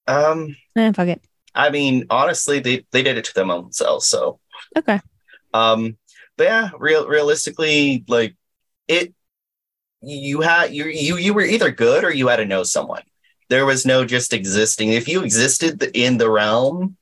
um, 0.09 0.57
Eh, 0.77 0.93
fuck 0.93 1.09
it. 1.09 1.23
I 1.55 1.71
mean, 1.71 2.07
honestly, 2.11 2.61
they 2.61 2.85
they 2.93 3.03
did 3.03 3.19
it 3.19 3.25
to 3.25 3.35
them 3.35 3.51
own. 3.51 3.73
So 3.73 4.41
Okay. 4.77 5.01
Um, 5.55 5.97
but 6.37 6.45
yeah, 6.45 6.71
real 6.79 7.09
realistically, 7.09 8.05
like 8.09 8.37
it, 8.89 9.15
you 10.03 10.43
had 10.43 10.75
you 10.75 10.85
you 10.85 11.17
you 11.17 11.35
were 11.35 11.43
either 11.43 11.71
good 11.71 12.05
or 12.05 12.13
you 12.13 12.29
had 12.29 12.37
to 12.37 12.45
know 12.45 12.63
someone. 12.63 13.03
There 13.49 13.67
was 13.67 13.87
no 13.87 14.05
just 14.05 14.33
existing. 14.33 14.91
If 14.91 15.09
you 15.09 15.23
existed 15.23 15.83
in 15.95 16.19
the 16.19 16.31
realm, 16.31 16.97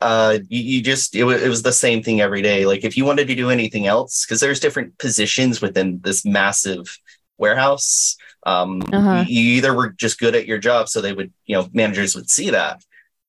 uh, 0.00 0.38
you, 0.48 0.60
you 0.60 0.82
just 0.82 1.14
it 1.14 1.24
was 1.24 1.42
it 1.42 1.48
was 1.48 1.62
the 1.62 1.72
same 1.72 2.02
thing 2.02 2.20
every 2.20 2.42
day. 2.42 2.66
Like 2.66 2.84
if 2.84 2.96
you 2.96 3.04
wanted 3.04 3.28
to 3.28 3.34
do 3.34 3.50
anything 3.50 3.86
else, 3.86 4.24
because 4.24 4.40
there's 4.40 4.60
different 4.60 4.98
positions 4.98 5.60
within 5.60 6.00
this 6.02 6.24
massive 6.24 6.98
warehouse. 7.38 8.16
Um, 8.46 8.82
Uh-huh. 8.92 9.24
you, 9.26 9.40
you 9.40 9.56
either 9.56 9.72
were 9.72 9.90
just 9.90 10.18
good 10.18 10.34
at 10.34 10.46
your 10.46 10.58
job, 10.58 10.88
so 10.88 11.00
they 11.00 11.14
would, 11.14 11.32
you 11.46 11.56
know, 11.56 11.68
managers 11.72 12.14
would 12.14 12.28
see 12.28 12.50
that, 12.50 12.84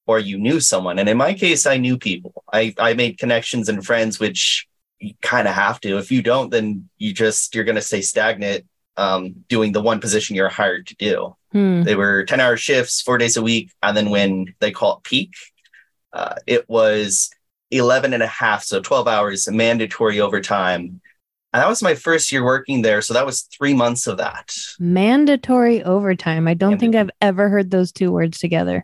or 0.06 0.20
you 0.20 0.38
knew 0.38 0.60
someone. 0.60 1.00
And 1.00 1.08
in 1.08 1.18
my 1.18 1.34
case, 1.34 1.66
I 1.66 1.78
knew 1.78 1.98
people. 1.98 2.44
I 2.52 2.74
I 2.78 2.94
made 2.96 3.18
connections 3.18 3.70
and 3.70 3.86
friends, 3.86 4.20
which 4.20 4.68
you 5.00 5.14
kind 5.22 5.48
of 5.48 5.54
have 5.54 5.80
to. 5.82 5.98
If 5.98 6.12
you 6.12 6.22
don't, 6.22 6.50
then 6.52 6.90
you 6.98 7.14
just 7.14 7.56
you're 7.56 7.64
going 7.64 7.82
to 7.82 7.82
stay 7.82 8.02
stagnant, 8.02 8.66
um, 8.98 9.44
doing 9.50 9.72
the 9.72 9.82
one 9.82 10.00
position 10.00 10.36
you're 10.36 10.50
hired 10.50 10.88
to 10.88 10.96
do. 10.96 11.36
Hmm. 11.52 11.84
They 11.84 11.96
were 11.96 12.24
ten 12.26 12.40
hour 12.40 12.58
shifts, 12.58 13.02
four 13.02 13.18
days 13.18 13.38
a 13.38 13.42
week, 13.42 13.72
and 13.82 13.96
then 13.96 14.10
when 14.10 14.54
they 14.60 14.72
call 14.72 14.98
it 14.98 15.04
peak, 15.04 15.34
uh, 16.14 16.36
it 16.48 16.68
was 16.70 17.30
11 17.72 18.14
and 18.14 18.24
a 18.24 18.28
half, 18.28 18.64
so 18.64 18.80
12 18.80 19.08
hours 19.08 19.50
mandatory 19.50 20.20
overtime. 20.22 21.02
And 21.52 21.62
that 21.62 21.68
was 21.68 21.82
my 21.82 21.96
first 21.96 22.32
year 22.32 22.44
working 22.44 22.82
there. 22.82 23.02
So 23.02 23.14
that 23.14 23.26
was 23.26 23.42
three 23.42 23.74
months 23.74 24.08
of 24.08 24.18
that. 24.18 24.54
Mandatory 24.80 25.84
overtime. 25.84 26.48
I 26.48 26.54
don't 26.54 26.78
think 26.80 26.96
I've 26.96 27.10
ever 27.22 27.50
heard 27.50 27.72
those 27.72 27.92
two 27.92 28.12
words 28.12 28.40
together. 28.40 28.84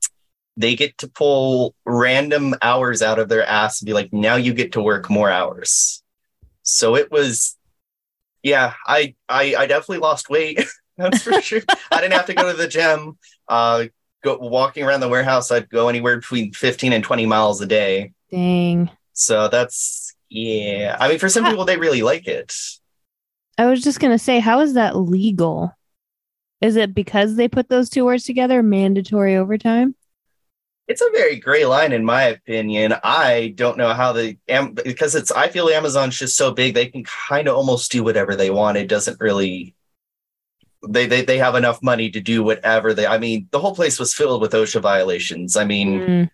they 0.58 0.76
get 0.76 0.98
to 1.00 1.08
pull 1.08 1.74
random 1.86 2.56
hours 2.62 3.02
out 3.02 3.20
of 3.20 3.30
their 3.30 3.46
ass 3.46 3.82
and 3.82 3.86
be 3.86 3.94
like, 3.94 4.12
now 4.12 4.36
you 4.36 4.54
get 4.54 4.74
to 4.74 4.82
work 4.82 5.10
more 5.10 5.30
hours. 5.30 6.04
So 6.64 6.96
it 6.96 7.12
was, 7.12 7.58
yeah, 8.44 8.74
I 8.86 9.16
I, 9.30 9.56
I 9.58 9.66
definitely 9.68 10.00
lost 10.00 10.30
weight. 10.30 10.64
That's 10.98 11.24
for 11.24 11.42
sure. 11.42 11.62
I 11.92 12.02
didn't 12.02 12.14
have 12.14 12.28
to 12.28 12.34
go 12.34 12.52
to 12.52 12.58
the 12.58 12.68
gym. 12.68 13.18
Uh, 13.48 13.86
go 14.24 14.38
walking 14.38 14.84
around 14.84 15.00
the 15.00 15.10
warehouse. 15.10 15.52
I'd 15.52 15.70
go 15.70 15.90
anywhere 15.90 16.18
between 16.18 16.54
15 16.54 16.94
and 16.94 17.04
20 17.04 17.26
miles 17.26 17.60
a 17.62 17.66
day. 17.66 18.14
Dang. 18.30 18.92
So 19.14 19.48
that's 19.48 20.16
yeah. 20.30 20.96
I 21.00 21.10
mean, 21.10 21.20
for 21.20 21.30
some 21.30 21.46
people, 21.46 21.66
they 21.66 21.78
really 21.78 22.02
like 22.02 22.28
it. 22.28 22.56
I 23.58 23.66
was 23.66 23.84
just 23.84 24.00
gonna 24.00 24.20
say, 24.20 24.40
how 24.40 24.62
is 24.62 24.76
that 24.76 24.96
legal? 24.96 25.76
Is 26.62 26.76
it 26.76 26.94
because 26.94 27.36
they 27.36 27.48
put 27.48 27.70
those 27.70 27.90
two 27.90 28.06
words 28.06 28.24
together, 28.24 28.62
mandatory 28.62 29.36
overtime? 29.36 29.96
It's 30.88 31.02
a 31.02 31.10
very 31.14 31.38
gray 31.38 31.66
line, 31.66 31.94
in 31.94 32.04
my 32.04 32.24
opinion. 32.24 32.96
I 33.04 33.54
don't 33.56 33.78
know 33.78 33.94
how 33.94 34.12
they 34.12 34.40
am 34.50 34.74
because 34.74 35.16
it's. 35.16 35.32
I 35.32 35.48
feel 35.48 35.70
Amazon's 35.70 36.18
just 36.18 36.36
so 36.36 36.52
big; 36.52 36.74
they 36.74 36.88
can 36.88 37.04
kind 37.04 37.48
of 37.48 37.56
almost 37.56 37.92
do 37.92 38.04
whatever 38.04 38.36
they 38.36 38.50
want. 38.50 38.78
It 38.78 38.88
doesn't 38.88 39.20
really. 39.20 39.76
They, 40.88 41.06
they 41.06 41.24
they 41.24 41.38
have 41.38 41.56
enough 41.56 41.82
money 41.84 42.10
to 42.10 42.20
do 42.20 42.44
whatever 42.44 42.94
they. 42.94 43.06
I 43.06 43.20
mean, 43.20 43.48
the 43.52 43.60
whole 43.60 43.76
place 43.76 44.00
was 44.00 44.14
filled 44.14 44.42
with 44.42 44.52
OSHA 44.54 44.82
violations. 44.82 45.56
I 45.56 45.64
mean, 45.64 46.00
Mm, 46.00 46.30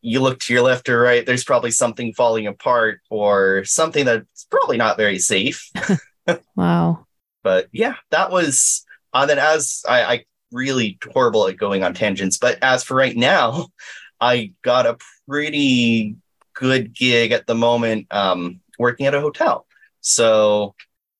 you 0.00 0.20
look 0.20 0.38
to 0.40 0.52
your 0.52 0.62
left 0.62 0.88
or 0.88 1.00
right, 1.00 1.26
there's 1.26 1.44
probably 1.44 1.70
something 1.70 2.12
falling 2.14 2.46
apart 2.46 3.00
or 3.10 3.64
something 3.64 4.04
that's 4.04 4.44
probably 4.50 4.76
not 4.76 4.96
very 4.96 5.18
safe. 5.18 5.70
wow. 6.56 7.06
but 7.42 7.68
yeah, 7.72 7.94
that 8.10 8.30
was. 8.30 8.84
And 9.12 9.28
then 9.28 9.38
as 9.38 9.82
I, 9.88 10.02
I 10.04 10.24
really 10.52 10.98
horrible 11.12 11.48
at 11.48 11.56
going 11.56 11.82
on 11.82 11.94
tangents, 11.94 12.38
but 12.38 12.58
as 12.62 12.84
for 12.84 12.94
right 12.94 13.16
now, 13.16 13.68
I 14.20 14.52
got 14.62 14.86
a 14.86 14.98
pretty 15.28 16.16
good 16.54 16.94
gig 16.94 17.32
at 17.32 17.46
the 17.46 17.54
moment, 17.54 18.06
um, 18.10 18.60
working 18.78 19.06
at 19.06 19.14
a 19.14 19.20
hotel. 19.20 19.66
So 20.00 20.74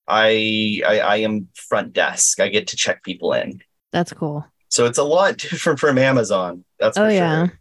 I, 0.08 0.80
I 0.86 1.00
I 1.00 1.16
am 1.16 1.48
front 1.54 1.92
desk. 1.92 2.40
I 2.40 2.48
get 2.48 2.68
to 2.68 2.76
check 2.76 3.02
people 3.02 3.32
in. 3.32 3.60
That's 3.92 4.12
cool. 4.12 4.46
So 4.68 4.86
it's 4.86 4.98
a 4.98 5.04
lot 5.04 5.36
different 5.38 5.78
from 5.78 5.98
Amazon. 5.98 6.64
That's 6.78 6.96
Oh 6.96 7.06
for 7.06 7.10
yeah. 7.10 7.46
sure. 7.46 7.58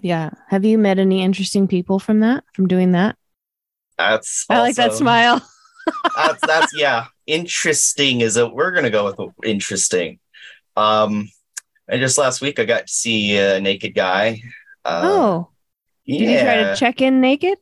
Yeah. 0.00 0.30
Have 0.48 0.64
you 0.64 0.76
met 0.78 0.98
any 0.98 1.22
interesting 1.22 1.68
people 1.68 1.98
from 1.98 2.20
that? 2.20 2.44
From 2.52 2.68
doing 2.68 2.92
that? 2.92 3.16
That's 3.96 4.44
I 4.50 4.60
like 4.60 4.76
that 4.76 4.92
smile. 4.92 5.40
that's 6.16 6.46
that's 6.46 6.76
yeah. 6.76 7.06
Interesting 7.26 8.20
is 8.20 8.36
a 8.36 8.48
we're 8.48 8.72
gonna 8.72 8.90
go 8.90 9.06
with 9.06 9.30
interesting. 9.44 10.18
Um, 10.76 11.30
and 11.88 12.00
just 12.00 12.18
last 12.18 12.40
week 12.40 12.58
I 12.58 12.64
got 12.64 12.86
to 12.86 12.92
see 12.92 13.36
a 13.36 13.60
naked 13.60 13.94
guy. 13.94 14.42
Uh, 14.84 15.00
oh. 15.04 15.48
Did 16.06 16.20
you 16.20 16.40
try 16.40 16.54
to 16.56 16.76
check 16.76 17.00
in 17.00 17.20
naked? 17.20 17.58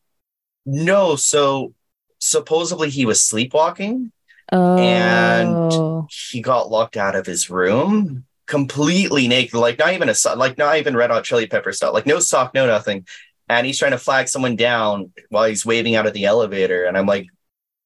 No, 0.67 1.17
so 1.17 1.75
supposedly 2.19 2.91
he 2.91 3.07
was 3.07 3.23
sleepwalking. 3.23 4.13
Oh. 4.51 6.07
He 6.31 6.41
got 6.41 6.71
locked 6.71 6.97
out 6.97 7.15
of 7.15 7.27
his 7.27 7.49
room 7.49 8.25
completely 8.47 9.29
naked, 9.29 9.55
like 9.55 9.79
not 9.79 9.95
even 9.95 10.09
a 10.09 10.15
so- 10.15 10.35
like 10.35 10.59
not 10.59 10.77
even 10.77 10.95
red 10.97 11.11
hot 11.11 11.25
chili 11.25 11.47
pepper 11.47 11.73
style, 11.73 11.93
like 11.93 12.07
no 12.07 12.19
sock, 12.19 12.53
no 12.55 12.67
nothing. 12.67 13.07
And 13.49 13.67
he's 13.67 13.79
trying 13.79 13.93
to 13.93 13.99
flag 13.99 14.29
someone 14.29 14.57
down 14.57 15.13
while 15.31 15.45
he's 15.45 15.65
waving 15.65 15.95
out 15.95 16.07
of 16.07 16.13
the 16.13 16.27
elevator. 16.27 16.85
And 16.85 16.97
I'm 16.97 17.07
like, 17.07 17.29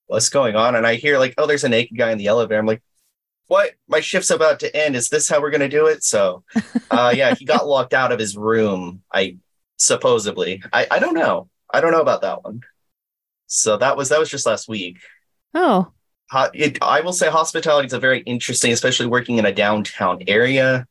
what's 0.07 0.29
going 0.29 0.57
on? 0.57 0.75
And 0.75 0.87
I 0.87 0.97
hear 0.97 1.19
like, 1.19 1.35
oh, 1.39 1.47
there's 1.47 1.65
a 1.65 1.69
naked 1.69 1.97
guy 1.97 2.11
in 2.11 2.19
the 2.19 2.27
elevator. 2.27 2.59
I'm 2.59 2.67
like, 2.67 2.83
what? 3.47 3.73
My 3.89 4.01
shift's 4.01 4.31
about 4.31 4.61
to 4.61 4.77
end. 4.77 4.97
Is 4.97 5.09
this 5.09 5.29
how 5.29 5.41
we're 5.41 5.51
gonna 5.51 5.69
do 5.69 5.87
it? 5.87 6.03
So 6.05 6.45
uh 6.91 7.13
yeah, 7.15 7.35
he 7.35 7.45
got 7.45 7.67
locked 7.67 7.95
out 7.95 8.13
of 8.13 8.19
his 8.19 8.37
room. 8.37 9.03
I 9.13 9.39
supposedly. 9.77 10.63
I, 10.73 10.87
I 10.91 10.99
don't 10.99 11.15
know. 11.15 11.49
I 11.73 11.81
don't 11.81 11.93
know 11.93 12.01
about 12.01 12.23
that 12.23 12.43
one. 12.45 12.61
So 13.47 13.77
that 13.77 13.97
was 13.97 14.09
that 14.09 14.19
was 14.19 14.31
just 14.31 14.47
last 14.47 14.69
week. 14.69 14.99
Oh, 15.55 15.93
it, 16.55 16.79
I 16.83 17.01
will 17.01 17.13
say 17.13 17.31
hospitality 17.31 17.87
is 17.87 17.93
a 17.93 18.01
very 18.01 18.21
interesting, 18.21 18.73
especially 18.73 19.07
working 19.07 19.39
in 19.39 19.47
a 19.47 19.53
downtown 19.53 20.23
area. 20.27 20.87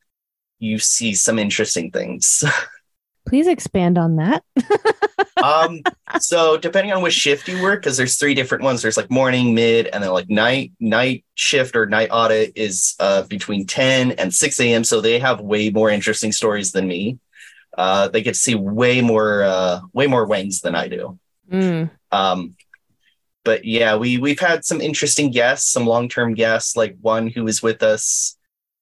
You 0.59 0.79
see 0.79 1.13
some 1.13 1.37
interesting 1.37 1.91
things. 1.91 2.43
please 3.25 3.47
expand 3.47 3.97
on 3.97 4.17
that. 4.17 4.43
um, 5.43 5.81
so 6.19 6.57
depending 6.57 6.93
on 6.93 7.01
which 7.01 7.13
shift 7.13 7.47
you 7.47 7.61
work, 7.61 7.81
because 7.81 7.97
there's 7.97 8.15
three 8.17 8.33
different 8.33 8.63
ones. 8.63 8.81
There's 8.81 8.97
like 8.97 9.11
morning, 9.11 9.53
mid, 9.53 9.87
and 9.87 10.03
then 10.03 10.11
like 10.11 10.29
night. 10.29 10.71
Night 10.79 11.25
shift 11.35 11.75
or 11.75 11.85
night 11.85 12.09
audit 12.11 12.53
is 12.55 12.95
uh, 12.99 13.23
between 13.23 13.65
10 13.65 14.13
and 14.13 14.33
6 14.33 14.59
a.m. 14.59 14.83
So 14.83 15.01
they 15.01 15.19
have 15.19 15.41
way 15.41 15.69
more 15.69 15.89
interesting 15.89 16.31
stories 16.31 16.71
than 16.71 16.87
me. 16.87 17.19
Uh, 17.77 18.07
they 18.07 18.21
get 18.21 18.35
to 18.35 18.39
see 18.39 18.55
way 18.55 19.01
more, 19.01 19.43
uh, 19.43 19.81
way 19.93 20.07
more 20.07 20.25
wangs 20.25 20.61
than 20.61 20.75
I 20.75 20.87
do. 20.87 21.19
Mm. 21.51 21.89
Um, 22.11 22.55
but 23.43 23.63
yeah, 23.63 23.95
we 23.95 24.17
we've 24.17 24.39
had 24.39 24.65
some 24.65 24.81
interesting 24.81 25.29
guests, 25.29 25.71
some 25.71 25.85
long 25.85 26.09
term 26.09 26.33
guests, 26.33 26.75
like 26.75 26.97
one 27.01 27.27
who 27.27 27.43
was 27.43 27.61
with 27.61 27.83
us. 27.83 28.37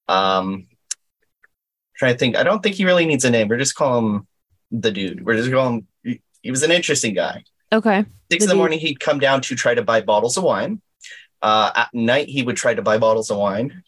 Um, 0.07 0.67
trying 1.95 2.13
to 2.13 2.17
think, 2.17 2.35
I 2.35 2.43
don't 2.43 2.63
think 2.63 2.75
he 2.75 2.85
really 2.85 3.05
needs 3.05 3.25
a 3.25 3.29
name. 3.29 3.47
We're 3.47 3.57
just 3.57 3.75
call 3.75 3.99
him 3.99 4.27
the 4.73 4.91
dude. 4.91 5.25
We're 5.25 5.37
just 5.37 5.51
going. 5.51 5.87
He, 6.03 6.51
was 6.51 6.63
an 6.63 6.71
interesting 6.71 7.13
guy. 7.13 7.43
Okay. 7.71 8.05
Six 8.29 8.43
in 8.43 8.47
The 8.47 8.47
the 8.47 8.53
dude. 8.53 8.57
morning, 8.57 8.79
he'd 8.79 8.99
come 8.99 9.19
down 9.19 9.39
to 9.43 9.55
try 9.55 9.73
to 9.75 9.81
buy 9.83 10.01
bottles 10.01 10.35
of 10.35 10.43
wine. 10.43 10.81
Uh, 11.41 11.71
at 11.75 11.89
night, 11.93 12.27
he 12.27 12.43
would 12.43 12.57
try 12.57 12.73
to 12.73 12.81
buy 12.81 12.97
bottles 12.97 13.31
of 13.31 13.37
wine. 13.37 13.83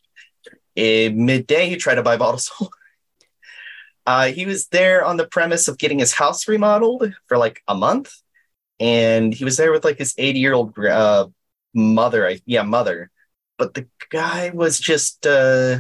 In 0.76 1.26
midday, 1.26 1.68
he 1.70 1.76
tried 1.76 1.96
to 1.96 2.04
buy 2.04 2.16
bottles 2.24 2.50
of 2.60 2.68
wine. 2.68 2.70
Uh, 4.08 4.28
he 4.28 4.46
was 4.46 4.68
there 4.68 5.04
on 5.04 5.18
the 5.18 5.28
premise 5.28 5.68
of 5.68 5.78
getting 5.78 6.00
his 6.00 6.14
house 6.14 6.48
remodeled 6.48 7.12
for 7.28 7.38
like 7.38 7.62
a 7.68 7.76
month. 7.76 8.14
And 8.80 9.34
he 9.34 9.44
was 9.44 9.58
there 9.58 9.72
with 9.72 9.84
like 9.84 9.98
his 9.98 10.14
80 10.18 10.40
year 10.40 10.54
old 10.54 10.78
uh, 10.78 11.28
mother. 11.74 12.28
I, 12.28 12.40
yeah, 12.46 12.62
mother. 12.64 13.10
But 13.58 13.74
the 13.74 13.88
guy 14.12 14.52
was 14.54 14.80
just, 14.80 15.26
uh, 15.26 15.80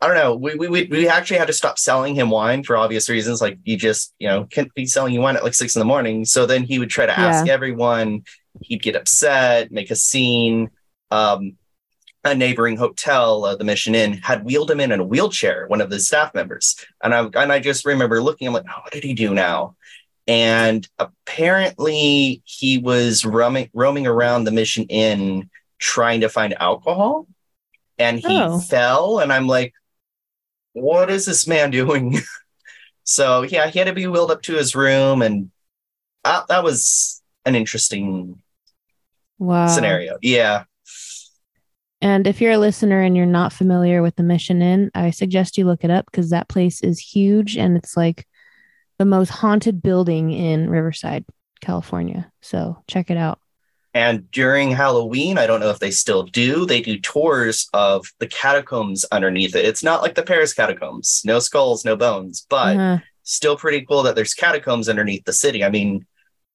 I 0.00 0.06
don't 0.06 0.16
know. 0.16 0.36
We, 0.36 0.54
we, 0.54 0.68
we, 0.68 0.84
we 0.84 1.08
actually 1.08 1.38
had 1.38 1.48
to 1.48 1.52
stop 1.52 1.78
selling 1.78 2.14
him 2.14 2.30
wine 2.30 2.62
for 2.62 2.76
obvious 2.76 3.08
reasons. 3.08 3.40
Like, 3.40 3.58
you 3.64 3.76
just, 3.76 4.14
you 4.20 4.28
know, 4.28 4.44
can't 4.44 4.72
be 4.74 4.86
selling 4.86 5.12
you 5.12 5.20
wine 5.20 5.36
at 5.36 5.42
like 5.42 5.54
six 5.54 5.74
in 5.74 5.80
the 5.80 5.84
morning. 5.86 6.24
So 6.24 6.46
then 6.46 6.62
he 6.62 6.78
would 6.78 6.90
try 6.90 7.06
to 7.06 7.18
ask 7.18 7.44
everyone. 7.48 8.22
He'd 8.60 8.82
get 8.82 8.94
upset, 8.96 9.72
make 9.72 9.90
a 9.90 9.96
scene. 9.96 10.70
Um, 11.10 11.56
a 12.24 12.34
neighboring 12.34 12.76
hotel, 12.76 13.44
uh, 13.44 13.56
the 13.56 13.64
Mission 13.64 13.94
Inn, 13.94 14.14
had 14.14 14.44
wheeled 14.44 14.70
him 14.70 14.80
in 14.80 14.92
in 14.92 15.00
a 15.00 15.04
wheelchair, 15.04 15.66
one 15.68 15.80
of 15.80 15.88
the 15.88 15.98
staff 16.00 16.34
members. 16.34 16.76
And 17.02 17.14
I, 17.14 17.20
and 17.24 17.52
I 17.52 17.58
just 17.60 17.86
remember 17.86 18.20
looking, 18.20 18.46
I'm 18.48 18.54
like, 18.54 18.66
oh, 18.68 18.80
what 18.82 18.92
did 18.92 19.04
he 19.04 19.14
do 19.14 19.32
now? 19.32 19.76
And 20.26 20.86
apparently 20.98 22.42
he 22.44 22.78
was 22.78 23.24
roaming, 23.24 23.70
roaming 23.72 24.06
around 24.06 24.44
the 24.44 24.50
Mission 24.50 24.84
Inn 24.84 25.48
trying 25.78 26.20
to 26.20 26.28
find 26.28 26.54
alcohol. 26.60 27.26
And 27.98 28.18
he 28.18 28.26
Oh. 28.42 28.58
fell. 28.58 29.20
And 29.20 29.32
I'm 29.32 29.46
like, 29.46 29.72
what 30.82 31.10
is 31.10 31.26
this 31.26 31.46
man 31.46 31.70
doing? 31.70 32.18
so 33.04 33.42
yeah, 33.42 33.68
he 33.68 33.78
had 33.78 33.86
to 33.86 33.94
be 33.94 34.06
wheeled 34.06 34.30
up 34.30 34.42
to 34.42 34.54
his 34.54 34.74
room. 34.74 35.22
And 35.22 35.50
that, 36.24 36.48
that 36.48 36.64
was 36.64 37.22
an 37.44 37.54
interesting 37.54 38.42
Wow. 39.38 39.68
scenario. 39.68 40.18
Yeah. 40.20 40.64
And 42.00 42.26
if 42.26 42.40
you're 42.40 42.52
a 42.52 42.58
listener 42.58 43.00
and 43.02 43.16
you're 43.16 43.26
not 43.26 43.52
familiar 43.52 44.02
with 44.02 44.16
the 44.16 44.22
Mission 44.22 44.62
Inn, 44.62 44.90
I 44.94 45.10
suggest 45.10 45.58
you 45.58 45.64
look 45.64 45.82
it 45.84 45.90
up 45.90 46.06
because 46.06 46.30
that 46.30 46.48
place 46.48 46.80
is 46.80 46.98
huge 46.98 47.56
and 47.56 47.76
it's 47.76 47.96
like 47.96 48.26
the 48.98 49.04
most 49.04 49.30
haunted 49.30 49.82
building 49.82 50.32
in 50.32 50.70
Riverside, 50.70 51.24
California. 51.60 52.30
So 52.40 52.82
check 52.88 53.10
it 53.10 53.16
out. 53.16 53.40
And 53.94 54.30
during 54.30 54.70
Halloween, 54.70 55.38
I 55.38 55.46
don't 55.46 55.60
know 55.60 55.70
if 55.70 55.78
they 55.78 55.90
still 55.90 56.22
do, 56.24 56.66
they 56.66 56.80
do 56.82 56.98
tours 57.00 57.68
of 57.72 58.06
the 58.18 58.26
catacombs 58.26 59.04
underneath 59.10 59.56
it. 59.56 59.64
It's 59.64 59.82
not 59.82 60.02
like 60.02 60.14
the 60.14 60.22
Paris 60.22 60.52
catacombs, 60.54 61.22
no 61.24 61.38
skulls, 61.38 61.84
no 61.84 61.96
bones, 61.96 62.46
but 62.48 62.76
Uh-huh. 62.76 62.98
still 63.22 63.56
pretty 63.56 63.84
cool 63.86 64.02
that 64.04 64.14
there's 64.14 64.34
catacombs 64.34 64.88
underneath 64.88 65.24
the 65.24 65.32
city. 65.32 65.64
I 65.64 65.70
mean, 65.70 66.06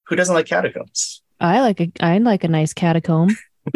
who 0.04 0.16
doesn't 0.16 0.34
like 0.34 0.46
catacombs? 0.46 1.22
I 1.40 1.60
like 1.60 1.80
a 1.80 1.90
I 2.00 2.18
like 2.18 2.44
a 2.44 2.48
nice 2.48 2.72
catacomb. 2.72 3.30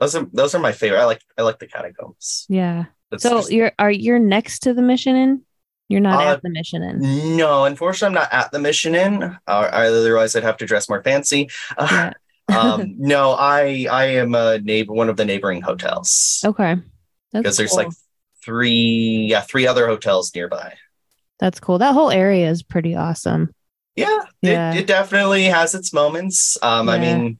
Those 0.00 0.14
are 0.14 0.28
those 0.32 0.54
are 0.54 0.60
my 0.60 0.70
favorite. 0.70 1.00
I 1.00 1.06
like 1.06 1.22
I 1.36 1.42
like 1.42 1.58
the 1.58 1.66
catacombs. 1.66 2.46
yeah. 2.48 2.84
That's 3.10 3.22
So 3.24 3.38
just- 3.38 3.50
you're 3.50 3.72
are 3.80 3.90
you're 3.90 4.20
next 4.20 4.60
to 4.60 4.72
the 4.74 4.82
Mission 4.82 5.16
Inn? 5.16 5.42
You're 5.88 6.00
not 6.00 6.26
Uh, 6.26 6.32
at 6.32 6.42
the 6.42 6.50
Mission 6.50 6.82
Inn. 6.82 7.36
no, 7.36 7.64
unfortunately, 7.64 8.18
I'm 8.18 8.22
not 8.22 8.32
at 8.32 8.52
the 8.52 8.58
Mission 8.58 8.94
Inn. 8.94 9.22
Or 9.22 9.74
otherwise, 9.74 10.36
I'd 10.36 10.42
have 10.42 10.58
to 10.58 10.66
dress 10.66 10.88
more 10.88 11.02
fancy. 11.02 11.48
Uh, 11.76 11.88
Yeah. 11.90 12.12
um, 12.58 12.94
no, 12.98 13.32
I 13.32 13.86
I 13.90 14.04
am 14.16 14.34
a 14.34 14.58
neighbor, 14.58 14.92
one 14.92 15.08
of 15.08 15.16
the 15.16 15.24
neighboring 15.24 15.60
hotels 15.62 16.42
Okay. 16.44 16.76
Because 17.32 17.56
there's 17.56 17.70
cool. 17.70 17.78
like 17.84 17.88
three, 18.44 19.26
yeah, 19.30 19.40
three 19.42 19.66
other 19.66 19.86
hotels 19.86 20.34
nearby. 20.34 20.74
That's 21.40 21.60
cool. 21.60 21.78
That 21.78 21.92
whole 21.94 22.10
area 22.10 22.50
is 22.50 22.62
pretty 22.62 22.94
awesome. 22.96 23.54
Yeah, 23.96 24.20
Yeah. 24.42 24.72
It, 24.72 24.80
it 24.80 24.86
definitely 24.86 25.44
has 25.44 25.74
its 25.74 25.92
moments. 25.92 26.56
Um, 26.62 26.88
I 26.88 26.98
mean, 26.98 27.38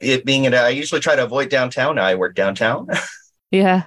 it 0.00 0.24
being 0.24 0.44
in, 0.44 0.54
I 0.54 0.68
usually 0.70 1.00
try 1.00 1.16
to 1.16 1.24
avoid 1.24 1.48
downtown. 1.50 1.98
I 1.98 2.14
work 2.16 2.34
downtown. 2.34 2.88
Yeah. 3.50 3.84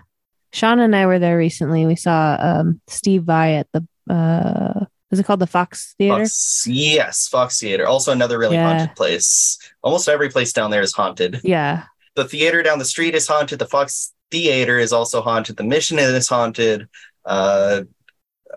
Sean 0.53 0.79
and 0.79 0.95
I 0.95 1.05
were 1.05 1.19
there 1.19 1.37
recently. 1.37 1.85
We 1.85 1.95
saw 1.95 2.37
um 2.39 2.81
Steve 2.87 3.23
Vai 3.23 3.55
at 3.55 3.67
the 3.73 3.87
uh 4.13 4.85
is 5.11 5.19
it 5.19 5.25
called 5.25 5.39
the 5.41 5.47
Fox 5.47 5.93
Theater? 5.97 6.23
Fox, 6.23 6.65
yes, 6.67 7.27
Fox 7.27 7.59
Theater. 7.59 7.85
Also 7.85 8.11
another 8.11 8.39
really 8.39 8.55
Yeah. 8.55 8.67
haunted 8.77 8.95
place. 8.95 9.57
Almost 9.81 10.07
every 10.07 10.29
place 10.29 10.53
down 10.53 10.71
there 10.71 10.81
is 10.81 10.93
haunted. 10.93 11.41
Yeah. 11.43 11.83
The 12.15 12.25
theater 12.25 12.63
down 12.63 12.79
the 12.79 12.85
street 12.85 13.13
is 13.15 13.27
haunted. 13.27 13.59
The 13.59 13.65
Fox 13.65 14.13
Theater 14.31 14.79
is 14.79 14.93
also 14.93 15.21
haunted. 15.21 15.57
The 15.57 15.63
Mission 15.65 15.99
is 15.99 16.29
haunted. 16.29 16.87
Uh, 17.25 17.81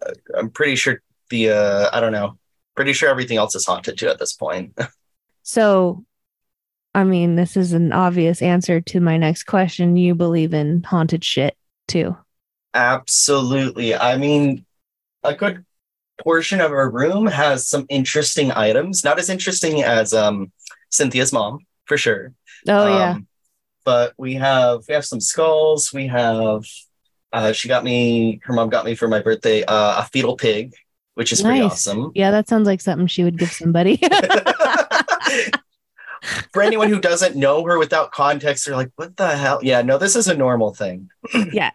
uh, 0.00 0.10
I'm 0.36 0.50
pretty 0.50 0.76
sure 0.76 1.02
the 1.30 1.50
uh, 1.50 1.90
I 1.92 2.00
don't 2.00 2.12
know. 2.12 2.38
Pretty 2.76 2.92
sure 2.92 3.08
everything 3.08 3.36
else 3.36 3.54
is 3.54 3.66
haunted 3.66 3.98
too 3.98 4.08
at 4.08 4.18
this 4.18 4.32
point. 4.32 4.78
So 5.46 6.04
I 6.94 7.04
mean, 7.04 7.34
this 7.36 7.54
is 7.56 7.74
an 7.74 7.92
obvious 7.92 8.40
answer 8.40 8.80
to 8.80 9.00
my 9.00 9.18
next 9.18 9.42
question. 9.44 9.96
You 9.96 10.14
believe 10.14 10.54
in 10.54 10.82
haunted 10.84 11.22
shit 11.22 11.54
too. 11.86 12.16
Absolutely. 12.74 13.94
I 13.94 14.16
mean, 14.16 14.64
a 15.22 15.34
good 15.34 15.64
portion 16.22 16.60
of 16.60 16.72
our 16.72 16.90
room 16.90 17.26
has 17.26 17.68
some 17.68 17.86
interesting 17.88 18.52
items. 18.52 19.04
Not 19.04 19.18
as 19.18 19.30
interesting 19.30 19.82
as 19.82 20.12
um, 20.12 20.52
Cynthia's 20.90 21.32
mom, 21.32 21.60
for 21.86 21.96
sure. 21.96 22.32
Oh 22.68 22.88
yeah. 22.88 23.12
Um, 23.12 23.26
but 23.84 24.14
we 24.16 24.34
have 24.34 24.80
we 24.88 24.94
have 24.94 25.04
some 25.04 25.20
skulls. 25.20 25.92
We 25.92 26.06
have 26.08 26.64
uh, 27.32 27.52
she 27.52 27.68
got 27.68 27.84
me. 27.84 28.40
Her 28.44 28.54
mom 28.54 28.70
got 28.70 28.84
me 28.84 28.94
for 28.94 29.08
my 29.08 29.20
birthday 29.20 29.62
uh, 29.64 30.02
a 30.02 30.08
fetal 30.12 30.36
pig, 30.36 30.72
which 31.14 31.32
is 31.32 31.42
pretty 31.42 31.60
awesome. 31.60 32.12
Yeah, 32.14 32.30
that 32.30 32.48
sounds 32.48 32.66
like 32.66 32.80
something 32.80 33.06
she 33.06 33.24
would 33.24 33.38
give 33.38 33.52
somebody. 33.52 34.00
for 36.52 36.62
anyone 36.62 36.88
who 36.88 37.00
doesn't 37.00 37.36
know 37.36 37.64
her 37.64 37.78
without 37.78 38.12
context, 38.12 38.66
they're 38.66 38.76
like, 38.76 38.90
"What 38.96 39.16
the 39.16 39.36
hell?" 39.36 39.60
Yeah, 39.62 39.82
no, 39.82 39.98
this 39.98 40.16
is 40.16 40.28
a 40.28 40.36
normal 40.36 40.74
thing. 40.74 41.10
Yeah. 41.52 41.70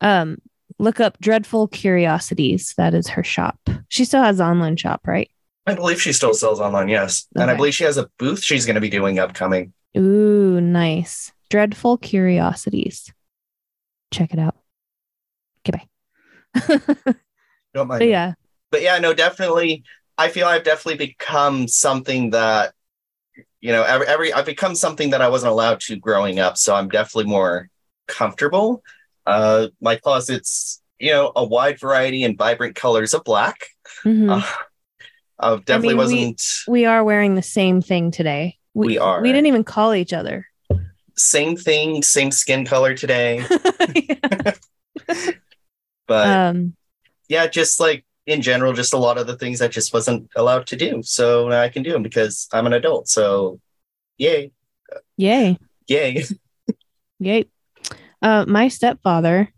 Um 0.00 0.38
look 0.78 1.00
up 1.00 1.18
Dreadful 1.20 1.68
Curiosities. 1.68 2.74
That 2.76 2.94
is 2.94 3.08
her 3.08 3.24
shop. 3.24 3.58
She 3.88 4.04
still 4.04 4.22
has 4.22 4.40
online 4.40 4.76
shop, 4.76 5.06
right? 5.06 5.30
I 5.66 5.74
believe 5.74 6.00
she 6.00 6.12
still 6.12 6.32
sells 6.34 6.58
online, 6.60 6.88
yes, 6.88 7.26
and 7.36 7.50
I 7.50 7.54
believe 7.54 7.74
she 7.74 7.84
has 7.84 7.98
a 7.98 8.08
booth 8.18 8.42
she's 8.42 8.64
going 8.66 8.74
to 8.76 8.80
be 8.80 8.88
doing 8.88 9.18
upcoming. 9.18 9.72
Ooh, 9.96 10.60
nice. 10.60 11.32
Dreadful 11.50 11.98
Curiosities. 11.98 13.12
Check 14.12 14.32
it 14.32 14.38
out. 14.38 14.56
Okay, 15.68 15.84
bye. 16.54 17.14
Don't 17.74 17.88
mind. 17.88 18.00
but 18.00 18.08
yeah, 18.08 18.34
but 18.70 18.82
yeah, 18.82 18.98
no, 18.98 19.12
definitely. 19.14 19.84
I 20.16 20.28
feel 20.28 20.46
I've 20.46 20.64
definitely 20.64 21.06
become 21.06 21.68
something 21.68 22.30
that, 22.30 22.74
you 23.60 23.72
know, 23.72 23.82
every, 23.82 24.06
every 24.06 24.32
I've 24.32 24.46
become 24.46 24.74
something 24.74 25.10
that 25.10 25.20
I 25.20 25.28
wasn't 25.28 25.52
allowed 25.52 25.80
to 25.80 25.96
growing 25.96 26.38
up. 26.38 26.56
So 26.56 26.74
I'm 26.74 26.88
definitely 26.88 27.30
more 27.30 27.68
comfortable. 28.08 28.82
Uh, 29.26 29.68
my 29.80 29.96
closet's, 29.96 30.82
you 30.98 31.10
know, 31.12 31.32
a 31.36 31.44
wide 31.44 31.78
variety 31.78 32.24
and 32.24 32.36
vibrant 32.36 32.74
colors 32.74 33.14
of 33.14 33.24
black. 33.24 33.66
Mhm. 34.04 34.30
Uh, 34.30 34.46
I 35.38 35.56
definitely 35.56 35.88
mean, 35.88 35.96
wasn't 35.96 36.42
we 36.68 36.84
are 36.84 37.02
wearing 37.02 37.34
the 37.34 37.42
same 37.42 37.80
thing 37.80 38.10
today. 38.10 38.58
We 38.74 38.98
are. 38.98 39.22
We 39.22 39.32
didn't 39.32 39.46
even 39.46 39.64
call 39.64 39.94
each 39.94 40.12
other. 40.12 40.46
same 41.16 41.56
thing, 41.56 42.02
same 42.02 42.30
skin 42.30 42.64
color 42.64 42.94
today. 42.94 43.44
but 46.06 46.26
um, 46.28 46.74
yeah, 47.28 47.46
just 47.46 47.80
like 47.80 48.04
in 48.30 48.42
general, 48.42 48.72
just 48.72 48.92
a 48.92 48.98
lot 48.98 49.18
of 49.18 49.26
the 49.26 49.36
things 49.36 49.60
I 49.60 49.68
just 49.68 49.92
wasn't 49.92 50.30
allowed 50.36 50.66
to 50.68 50.76
do. 50.76 51.02
So 51.02 51.48
now 51.48 51.60
I 51.60 51.68
can 51.68 51.82
do 51.82 51.92
them 51.92 52.02
because 52.02 52.48
I'm 52.52 52.66
an 52.66 52.72
adult. 52.72 53.08
So 53.08 53.60
yay, 54.18 54.52
yay, 55.16 55.58
yay. 55.86 56.24
yay. 57.18 57.46
Uh, 58.22 58.44
my 58.46 58.68
stepfather, 58.68 59.52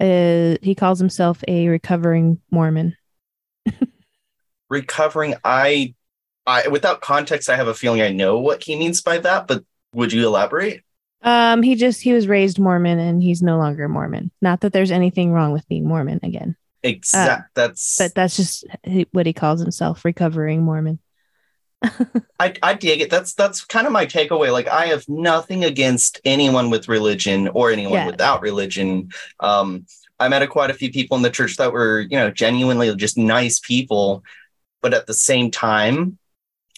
uh, 0.00 0.56
he 0.62 0.74
calls 0.76 0.98
himself 0.98 1.42
a 1.48 1.68
recovering 1.68 2.40
Mormon. 2.50 2.96
Recovering, 4.70 5.34
I, 5.44 5.94
I 6.46 6.68
without 6.68 7.00
context, 7.00 7.48
I 7.48 7.56
have 7.56 7.68
a 7.68 7.74
feeling 7.74 8.02
I 8.02 8.10
know 8.10 8.38
what 8.38 8.64
he 8.64 8.76
means 8.76 9.00
by 9.00 9.18
that. 9.18 9.46
But 9.46 9.64
would 9.92 10.12
you 10.12 10.26
elaborate? 10.26 10.82
Um, 11.22 11.62
he 11.62 11.74
just 11.74 12.02
he 12.02 12.12
was 12.12 12.28
raised 12.28 12.58
Mormon 12.58 12.98
and 12.98 13.22
he's 13.22 13.42
no 13.42 13.56
longer 13.56 13.88
Mormon. 13.88 14.30
Not 14.42 14.60
that 14.60 14.72
there's 14.72 14.90
anything 14.90 15.32
wrong 15.32 15.52
with 15.52 15.66
being 15.68 15.86
Mormon 15.86 16.20
again. 16.22 16.56
Exact. 16.84 17.42
Uh, 17.42 17.48
that's 17.54 17.98
but 17.98 18.14
that's 18.14 18.36
just 18.36 18.64
what 19.12 19.26
he 19.26 19.32
calls 19.32 19.60
himself, 19.60 20.04
recovering 20.04 20.62
Mormon. 20.62 21.00
I, 22.38 22.54
I 22.62 22.74
dig 22.74 23.00
it. 23.00 23.10
That's 23.10 23.34
that's 23.34 23.64
kind 23.64 23.86
of 23.86 23.92
my 23.92 24.06
takeaway. 24.06 24.52
Like 24.52 24.68
I 24.68 24.86
have 24.86 25.08
nothing 25.08 25.64
against 25.64 26.20
anyone 26.24 26.70
with 26.70 26.88
religion 26.88 27.48
or 27.48 27.70
anyone 27.70 27.94
Yeah. 27.94 28.06
without 28.06 28.42
religion. 28.42 29.10
Um, 29.40 29.86
I 30.20 30.28
met 30.28 30.42
a, 30.42 30.46
quite 30.46 30.70
a 30.70 30.74
few 30.74 30.92
people 30.92 31.16
in 31.16 31.22
the 31.22 31.30
church 31.30 31.56
that 31.56 31.72
were, 31.72 32.00
you 32.00 32.16
know, 32.16 32.30
genuinely 32.30 32.94
just 32.96 33.18
nice 33.18 33.58
people, 33.58 34.22
but 34.80 34.94
at 34.94 35.06
the 35.06 35.14
same 35.14 35.50
time, 35.50 36.18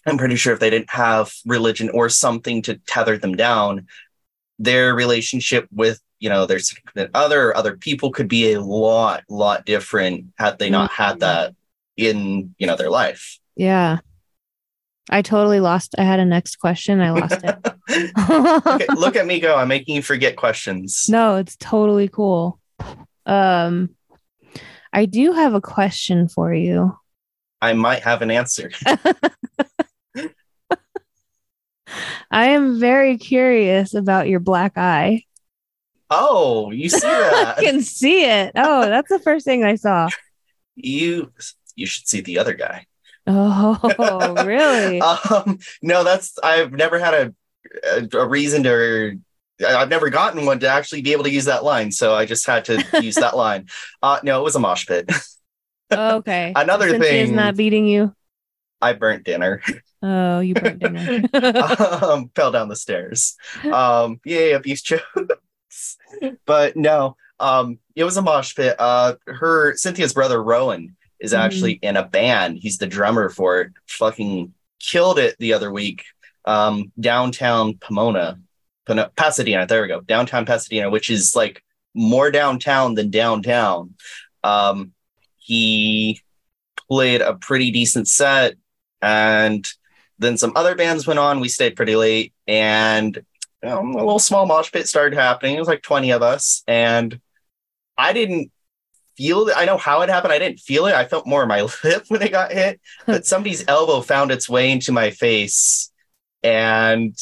I'm 0.07 0.19
pretty 0.19 0.37
sure 0.37 0.55
if 0.55 0.61
they 0.61 0.71
didn't 0.71 0.91
have 0.91 1.33
religion 1.45 1.91
or 1.91 2.09
something 2.09 2.63
to 2.63 2.77
tether 2.87 3.19
them 3.19 3.35
down, 3.37 3.89
their 4.59 4.95
relationship 4.95 5.69
with, 5.71 6.01
you 6.19 6.29
know, 6.29 6.47
there's 6.47 6.75
other 7.15 7.57
other 7.57 7.77
people 7.77 8.11
could 8.11 8.29
be 8.29 8.53
a 8.53 8.61
lot, 8.61 9.23
lot 9.29 9.65
different 9.67 10.27
had 10.39 10.59
they 10.59 10.71
not 10.71 10.91
had 10.91 11.17
Mhm. 11.17 11.21
that 11.21 11.55
in, 11.97 12.55
you 12.59 12.67
know, 12.67 12.77
their 12.77 12.91
life. 12.91 13.39
Yeah. 13.57 13.99
I 15.09 15.23
totally 15.23 15.61
lost. 15.61 15.95
I 15.99 16.03
had 16.03 16.19
a 16.19 16.25
next 16.25 16.57
question. 16.57 17.01
I 17.01 17.11
lost 17.11 17.39
it. 17.45 17.57
okay, 18.67 18.87
look 18.97 19.15
at 19.15 19.25
me 19.27 19.39
go. 19.39 19.55
I'm 19.57 19.69
making 19.69 19.95
you 19.95 20.03
forget 20.03 20.37
questions. 20.37 21.07
no, 21.09 21.37
it's 21.37 21.57
totally 21.57 22.09
cool. 22.09 22.59
Um, 23.25 23.91
I 24.93 25.05
do 25.07 25.33
have 25.33 25.55
a 25.55 25.61
question 25.61 26.29
for 26.29 26.53
you. 26.53 26.97
I 27.63 27.73
might 27.75 28.03
have 28.03 28.21
an 28.23 28.31
answer. 28.33 28.71
I 32.31 32.47
am 32.49 32.81
very 32.81 33.17
curious 33.19 33.95
about 33.95 34.29
your 34.29 34.41
black 34.41 34.77
eye. 34.77 35.23
Oh, 36.11 36.71
you 36.71 36.89
see 36.89 37.01
that? 37.01 37.59
I 37.59 37.65
can 37.65 37.81
see 37.83 38.25
it. 38.25 38.53
Oh, 38.55 38.83
that's 38.87 39.09
the 39.09 39.19
first 39.19 39.45
thing 39.45 39.65
I 39.65 39.75
saw. 39.77 40.09
you 40.77 41.33
you 41.75 41.87
should 41.87 42.07
see 42.09 42.21
the 42.21 42.39
other 42.39 42.55
guy. 42.55 42.87
Oh, 43.27 44.35
really? 44.47 45.01
Um, 45.01 45.59
no, 45.83 46.05
that's 46.05 46.39
I've 46.43 46.73
never 46.73 46.99
had 46.99 47.15
a 47.15 47.35
a, 48.15 48.19
a 48.19 48.27
reason 48.29 48.63
to. 48.65 49.19
I've 49.67 49.89
never 49.89 50.11
gotten 50.11 50.45
one 50.45 50.61
to 50.61 50.69
actually 50.69 51.01
be 51.03 51.13
able 51.13 51.25
to 51.25 51.31
use 51.31 51.47
that 51.47 51.65
line, 51.65 51.91
so 51.91 52.15
I 52.15 52.27
just 52.27 52.47
had 52.47 52.67
to 52.67 52.85
use 53.03 53.15
that 53.17 53.37
line. 53.37 53.67
Uh, 54.03 54.21
no, 54.23 54.39
it 54.41 54.45
was 54.45 54.55
a 54.55 54.59
mosh 54.61 54.87
pit. 54.87 55.11
okay. 55.91 56.53
Another 56.57 56.91
Cynthia's 56.91 57.29
thing- 57.29 57.37
not 57.37 57.57
beating 57.57 57.87
you. 57.87 58.15
I 58.83 58.93
burnt 58.93 59.25
dinner. 59.25 59.63
Oh, 60.03 60.41
you 60.41 60.53
burnt 60.55 60.79
dinner. 60.79 61.23
um, 62.05 62.31
fell 62.37 62.53
down 62.53 62.69
the 62.69 62.77
stairs. 62.77 63.35
Um, 63.65 64.21
yay, 64.27 64.53
abuse 64.53 64.83
jokes. 64.83 65.03
But 66.47 66.77
no, 66.77 67.17
um, 67.41 67.79
it 67.95 68.05
was 68.05 68.17
a 68.17 68.23
mosh 68.23 68.55
pit. 68.55 68.77
Uh, 68.79 69.15
her 69.27 69.75
Cynthia's 69.77 70.13
brother 70.15 70.43
Rowan 70.43 70.97
is 71.21 71.33
Mhm. 71.33 71.39
actually 71.39 71.73
in 71.83 71.97
a 71.97 72.07
band. 72.07 72.59
He's 72.59 72.79
the 72.79 72.87
drummer 72.87 73.29
for 73.29 73.61
it. 73.61 73.73
Fucking 73.89 74.53
killed 74.81 75.19
it 75.19 75.37
the 75.39 75.53
other 75.53 75.71
week. 75.73 76.05
Um, 76.45 76.93
downtown 77.01 77.75
Pomona, 77.79 78.39
Pano- 78.87 79.11
Pasadena. 79.17 79.67
There 79.67 79.83
we 79.83 79.89
go. 79.89 80.01
Downtown 80.01 80.47
Pasadena, 80.47 80.91
which 80.91 81.11
is 81.11 81.35
like 81.35 81.63
more 81.95 82.31
downtown 82.31 82.95
than 82.95 83.11
downtown. 83.11 83.95
Um, 84.45 84.93
he 85.39 86.21
played 86.89 87.21
a 87.21 87.35
pretty 87.35 87.71
decent 87.71 88.07
set 88.09 88.55
and 89.03 89.67
then 90.19 90.37
some 90.37 90.53
other 90.57 90.75
bands 90.75 91.07
went 91.07 91.19
on. 91.19 91.41
We 91.41 91.49
stayed 91.49 91.77
pretty 91.77 91.95
late, 91.97 92.33
and 92.47 93.23
um, 93.67 93.93
a 93.93 93.99
little 93.99 94.19
small 94.19 94.47
mosh 94.47 94.71
pit 94.73 94.89
started 94.89 95.17
happening. 95.17 95.57
It 95.57 95.59
was 95.59 95.69
like 95.69 95.83
20 95.83 96.11
of 96.13 96.23
us, 96.23 96.63
and 96.67 97.21
I 97.97 98.13
didn't 98.13 98.51
feel 99.17 99.49
it. 99.49 99.57
I 99.57 99.65
know 99.65 99.79
how 99.79 100.03
it 100.03 100.09
happened. 100.09 100.33
I 100.33 100.39
didn't 100.39 100.61
feel 100.61 100.87
it. 100.87 100.95
I 100.95 101.07
felt 101.07 101.27
more 101.27 101.43
in 101.43 101.49
my 101.49 101.63
lip 101.85 102.05
when 102.09 102.23
it 102.23 102.31
got 102.31 102.53
hit, 102.53 102.81
but 103.07 103.27
somebody's 103.27 103.65
elbow 103.69 104.01
found 104.01 104.31
its 104.31 104.49
way 104.49 104.71
into 104.71 104.93
my 104.93 105.11
face, 105.11 105.91
and 106.43 107.17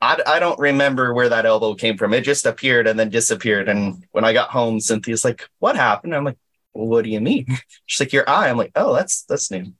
I, 0.00 0.20
I 0.26 0.38
don't 0.38 0.58
remember 0.58 1.14
where 1.14 1.30
that 1.30 1.46
elbow 1.46 1.74
came 1.74 1.96
from. 1.96 2.12
It 2.12 2.22
just 2.22 2.46
appeared 2.46 2.86
and 2.86 2.98
then 2.98 3.08
disappeared. 3.08 3.68
And 3.68 4.04
when 4.12 4.24
I 4.24 4.32
got 4.32 4.50
home, 4.50 4.80
Cynthia's 4.80 5.24
like, 5.24 5.48
"What 5.58 5.76
happened?" 5.76 6.14
I'm 6.14 6.24
like, 6.24 6.38
well, 6.74 6.86
"What 6.88 7.04
do 7.04 7.10
you 7.10 7.20
mean?" 7.20 7.46
She's 7.86 8.00
like, 8.00 8.12
"Your 8.12 8.28
eye." 8.28 8.48
I'm 8.48 8.58
like, 8.58 8.72
"Oh, 8.76 8.94
that's 8.94 9.22
that's 9.22 9.50
new." 9.50 9.72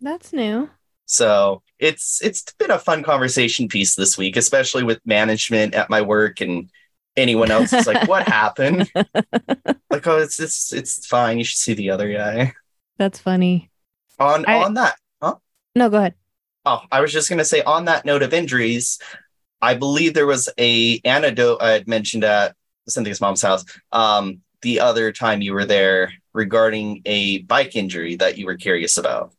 That's 0.00 0.32
new. 0.32 0.68
So 1.06 1.62
it's 1.78 2.22
it's 2.22 2.42
been 2.58 2.70
a 2.70 2.78
fun 2.78 3.02
conversation 3.02 3.68
piece 3.68 3.94
this 3.94 4.16
week, 4.16 4.36
especially 4.36 4.82
with 4.82 5.00
management 5.04 5.74
at 5.74 5.90
my 5.90 6.02
work 6.02 6.40
and 6.40 6.70
anyone 7.16 7.50
else 7.50 7.72
is 7.72 7.86
like, 7.86 8.08
"What 8.08 8.26
happened?" 8.28 8.90
like, 8.94 10.06
"Oh, 10.06 10.18
it's 10.18 10.40
it's 10.40 10.72
it's 10.72 11.06
fine. 11.06 11.38
You 11.38 11.44
should 11.44 11.58
see 11.58 11.74
the 11.74 11.90
other 11.90 12.12
guy." 12.12 12.52
That's 12.98 13.18
funny. 13.18 13.70
On 14.18 14.44
I- 14.46 14.64
on 14.64 14.74
that, 14.74 14.96
huh? 15.22 15.36
No, 15.74 15.90
go 15.90 15.98
ahead. 15.98 16.14
oh, 16.64 16.80
I 16.90 17.00
was 17.00 17.12
just 17.12 17.28
gonna 17.28 17.44
say 17.44 17.62
on 17.62 17.84
that 17.86 18.04
note 18.04 18.22
of 18.22 18.32
injuries, 18.32 18.98
I 19.60 19.74
believe 19.74 20.14
there 20.14 20.26
was 20.26 20.48
a 20.58 21.00
antidote 21.04 21.60
I 21.62 21.70
had 21.70 21.86
mentioned 21.88 22.24
at 22.24 22.54
Cynthia's 22.88 23.20
mom's 23.20 23.42
house 23.42 23.64
um, 23.92 24.40
the 24.62 24.80
other 24.80 25.12
time 25.12 25.42
you 25.42 25.52
were 25.52 25.66
there 25.66 26.12
regarding 26.32 27.02
a 27.04 27.42
bike 27.42 27.76
injury 27.76 28.16
that 28.16 28.38
you 28.38 28.46
were 28.46 28.56
curious 28.56 28.96
about. 28.96 29.32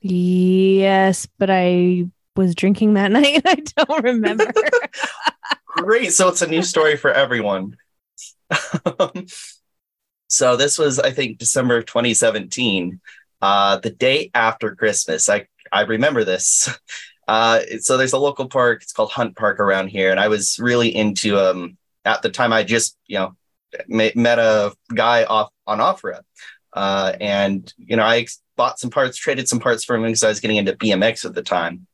Yes, 0.00 1.26
but 1.38 1.50
I 1.50 2.06
was 2.36 2.54
drinking 2.54 2.94
that 2.94 3.10
night. 3.12 3.42
I 3.44 3.56
don't 3.76 4.04
remember. 4.04 4.46
Great. 5.66 6.12
So 6.12 6.28
it's 6.28 6.42
a 6.42 6.46
new 6.46 6.62
story 6.62 6.96
for 6.96 7.10
everyone. 7.10 7.76
so 10.28 10.56
this 10.56 10.78
was, 10.78 10.98
I 10.98 11.10
think, 11.10 11.38
December 11.38 11.82
2017, 11.82 13.00
uh, 13.42 13.78
the 13.78 13.90
day 13.90 14.30
after 14.34 14.74
Christmas. 14.74 15.28
I, 15.28 15.46
I 15.72 15.82
remember 15.82 16.24
this. 16.24 16.68
Uh, 17.28 17.60
so 17.80 17.98
there's 17.98 18.14
a 18.14 18.18
local 18.18 18.48
park. 18.48 18.80
It's 18.80 18.94
called 18.94 19.10
Hunt 19.10 19.36
Park 19.36 19.60
around 19.60 19.88
here. 19.88 20.10
And 20.10 20.18
I 20.18 20.28
was 20.28 20.58
really 20.58 20.88
into, 20.88 21.38
um, 21.38 21.76
at 22.06 22.22
the 22.22 22.30
time 22.30 22.54
I 22.54 22.62
just, 22.62 22.96
you 23.06 23.18
know, 23.18 23.36
met 23.86 24.38
a 24.38 24.72
guy 24.94 25.24
off 25.24 25.50
on 25.66 25.78
off-road. 25.78 26.22
Uh, 26.72 27.12
and, 27.20 27.70
you 27.76 27.96
know, 27.96 28.02
I 28.02 28.26
bought 28.58 28.78
some 28.78 28.90
parts, 28.90 29.16
traded 29.16 29.48
some 29.48 29.60
parts 29.60 29.84
for 29.84 29.96
him 29.96 30.02
because 30.02 30.22
I 30.22 30.28
was 30.28 30.40
getting 30.40 30.58
into 30.58 30.74
BMX 30.74 31.24
at 31.24 31.34
the 31.34 31.42
time. 31.42 31.86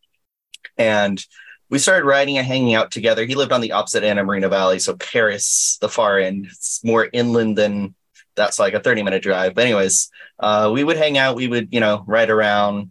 And 0.77 1.25
we 1.71 1.79
started 1.79 2.05
riding 2.05 2.39
and 2.39 2.47
hanging 2.47 2.75
out 2.75 2.91
together. 2.91 3.25
He 3.25 3.37
lived 3.37 3.53
on 3.53 3.61
the 3.61 3.73
opposite 3.73 4.03
end 4.03 4.19
of 4.19 4.27
Moreno 4.27 4.49
Valley, 4.49 4.81
so 4.81 4.97
Perris, 4.97 5.79
the 5.79 5.89
far 5.89 6.19
end. 6.19 6.47
It's 6.47 6.83
more 6.83 7.09
inland 7.13 7.57
than 7.57 7.95
that's 8.35 8.59
like 8.59 8.75
a 8.75 8.81
30 8.81 9.05
minute 9.05 9.23
drive. 9.23 9.55
But 9.55 9.67
anyways, 9.67 10.11
uh, 10.41 10.71
we 10.75 10.83
would 10.83 10.97
hang 10.97 11.19
out, 11.19 11.37
we 11.37 11.47
would, 11.47 11.69
you 11.73 11.79
know, 11.79 12.03
ride 12.09 12.31
around 12.31 12.91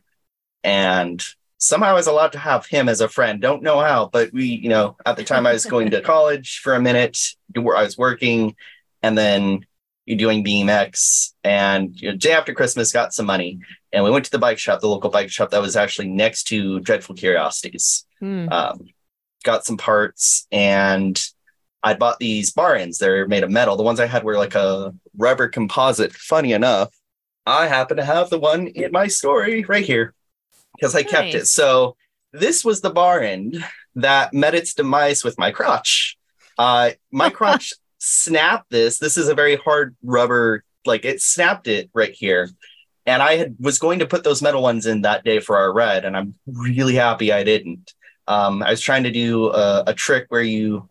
and 0.64 1.22
somehow 1.58 1.90
I 1.90 1.94
was 1.94 2.08
allowed 2.08 2.34
to 2.34 2.40
have 2.40 2.66
him 2.66 2.88
as 2.88 3.02
a 3.02 3.08
friend. 3.08 3.42
Don't 3.42 3.64
know 3.64 3.80
how, 3.80 4.10
but 4.12 4.32
we, 4.34 4.46
you 4.46 4.70
know, 4.70 4.98
at 5.06 5.18
the 5.18 5.24
time 5.24 5.48
I 5.48 5.54
was 5.54 5.66
going 5.66 5.92
to 5.92 6.02
college 6.14 6.60
for 6.60 6.74
a 6.74 6.82
minute, 6.82 7.18
where 7.56 7.76
I 7.76 7.84
was 7.84 7.98
working 7.98 8.56
and 9.02 9.18
then 9.18 9.66
you're 10.06 10.18
doing 10.18 10.44
BMX 10.44 11.34
and 11.44 12.00
you 12.00 12.12
know, 12.12 12.18
day 12.18 12.32
after 12.34 12.54
Christmas 12.54 12.92
got 12.92 13.14
some 13.14 13.26
money 13.26 13.60
and 13.92 14.04
we 14.04 14.12
went 14.12 14.26
to 14.26 14.32
the 14.32 14.40
bike 14.40 14.60
shop, 14.60 14.82
the 14.82 14.88
local 14.88 15.10
bike 15.10 15.30
shop 15.30 15.52
that 15.52 15.62
was 15.62 15.76
actually 15.76 16.10
next 16.10 16.44
to 16.46 16.80
Dreadful 16.82 17.16
Curiosities 17.16 18.06
Hmm. 18.20 18.48
um, 18.50 18.88
got 19.44 19.66
some 19.66 19.78
parts 19.78 20.48
and 20.52 21.22
I 21.84 21.94
bought 21.96 22.18
these 22.20 22.52
bar 22.54 22.76
ends. 22.76 22.98
They're 22.98 23.28
made 23.28 23.44
of 23.44 23.52
metal. 23.52 23.76
The 23.76 23.84
ones 23.84 24.00
I 24.00 24.06
had 24.06 24.24
were 24.24 24.38
like 24.38 24.56
a 24.56 24.94
rubber 25.18 25.50
composite. 25.50 26.14
Funny 26.14 26.54
enough, 26.54 26.94
I 27.46 27.68
happen 27.68 27.98
to 27.98 28.06
have 28.06 28.30
the 28.30 28.40
one 28.40 28.68
in 28.68 28.92
my 28.94 29.08
story 29.08 29.66
right 29.66 29.84
here 29.84 30.14
because 30.76 30.96
I 30.96 31.04
kept 31.04 31.34
it. 31.36 31.48
So 31.48 31.98
this 32.32 32.64
was 32.64 32.80
the 32.80 32.90
bar 32.90 33.20
end 33.20 33.64
that 33.96 34.34
met 34.34 34.56
its 34.56 34.74
demise 34.74 35.26
with 35.26 35.38
my 35.38 35.52
crotch. 35.52 36.18
Uh, 36.58 36.92
my 37.12 37.30
crotch 37.38 37.74
snapped 38.04 38.70
this. 38.70 39.00
This 39.00 39.18
is 39.18 39.30
a 39.30 39.36
very 39.36 39.56
hard 39.56 39.96
rubber, 40.04 40.64
like 40.86 41.06
it 41.06 41.22
snapped 41.22 41.68
it 41.68 41.90
right 41.94 42.12
here. 42.12 42.50
And 43.06 43.22
I 43.22 43.36
had 43.36 43.56
was 43.60 43.80
going 43.80 44.00
to 44.00 44.06
put 44.06 44.24
those 44.24 44.42
metal 44.42 44.62
ones 44.62 44.86
in 44.86 45.02
that 45.02 45.24
day 45.24 45.40
for 45.40 45.58
our 45.58 45.74
red, 45.74 46.06
and 46.06 46.16
I'm 46.16 46.36
really 46.46 46.96
happy 46.96 47.32
I 47.34 47.44
didn't. 47.44 47.94
Um, 48.28 48.64
I 48.64 48.72
was 48.72 48.82
trying 48.82 49.04
to 49.04 49.12
do 49.12 49.52
a, 49.52 49.84
a 49.88 49.94
trick 49.94 50.26
where 50.30 50.42
you 50.42 50.90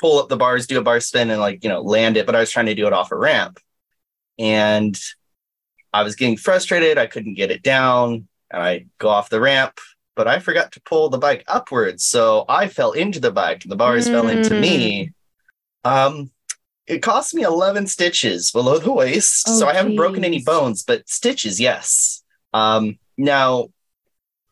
pull 0.00 0.18
up 0.18 0.28
the 0.28 0.36
bars, 0.36 0.66
do 0.66 0.78
a 0.78 0.82
bar 0.82 0.98
spin, 1.00 1.30
and 1.30 1.40
like 1.40 1.62
you 1.62 1.68
know 1.68 1.82
land 1.82 2.16
it. 2.16 2.26
But 2.26 2.34
I 2.34 2.40
was 2.40 2.50
trying 2.50 2.66
to 2.66 2.74
do 2.74 2.86
it 2.86 2.92
off 2.92 3.12
a 3.12 3.16
ramp, 3.16 3.60
and 4.38 4.98
I 5.92 6.02
was 6.02 6.16
getting 6.16 6.36
frustrated. 6.36 6.98
I 6.98 7.06
couldn't 7.06 7.34
get 7.34 7.52
it 7.52 7.62
down, 7.62 8.26
and 8.50 8.62
I 8.62 8.86
go 8.98 9.08
off 9.08 9.30
the 9.30 9.40
ramp, 9.40 9.78
but 10.16 10.26
I 10.26 10.40
forgot 10.40 10.72
to 10.72 10.82
pull 10.82 11.10
the 11.10 11.18
bike 11.18 11.44
upwards, 11.46 12.04
so 12.04 12.44
I 12.48 12.66
fell 12.66 12.92
into 12.92 13.20
the 13.20 13.32
bike. 13.32 13.62
The 13.64 13.76
bars 13.76 14.08
fell 14.08 14.28
into 14.28 14.58
me. 14.60 15.12
Um, 15.84 16.30
it 16.86 16.98
cost 17.00 17.34
me 17.34 17.42
11 17.42 17.86
stitches 17.86 18.50
below 18.50 18.78
the 18.78 18.92
waist, 18.92 19.46
Oh, 19.48 19.58
so 19.60 19.68
I 19.68 19.74
haven't 19.74 19.96
broken 19.96 20.24
any 20.24 20.42
bones, 20.42 20.82
but 20.82 21.08
stitches, 21.08 21.60
yes. 21.60 22.22
Um, 22.52 22.98
now, 23.16 23.68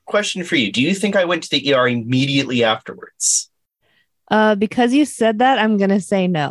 question 0.06 0.44
for 0.44 0.56
you: 0.56 0.70
Do 0.72 0.82
you 0.82 0.94
think 0.94 1.16
I 1.16 1.24
went 1.24 1.42
to 1.44 1.50
the 1.50 1.74
ER 1.74 1.88
immediately 1.88 2.64
afterwards? 2.64 3.50
Uh, 4.30 4.54
because 4.54 4.92
you 4.94 5.04
said 5.04 5.38
that, 5.40 5.58
I'm 5.58 5.76
gonna 5.76 6.00
say 6.00 6.28
no. 6.28 6.50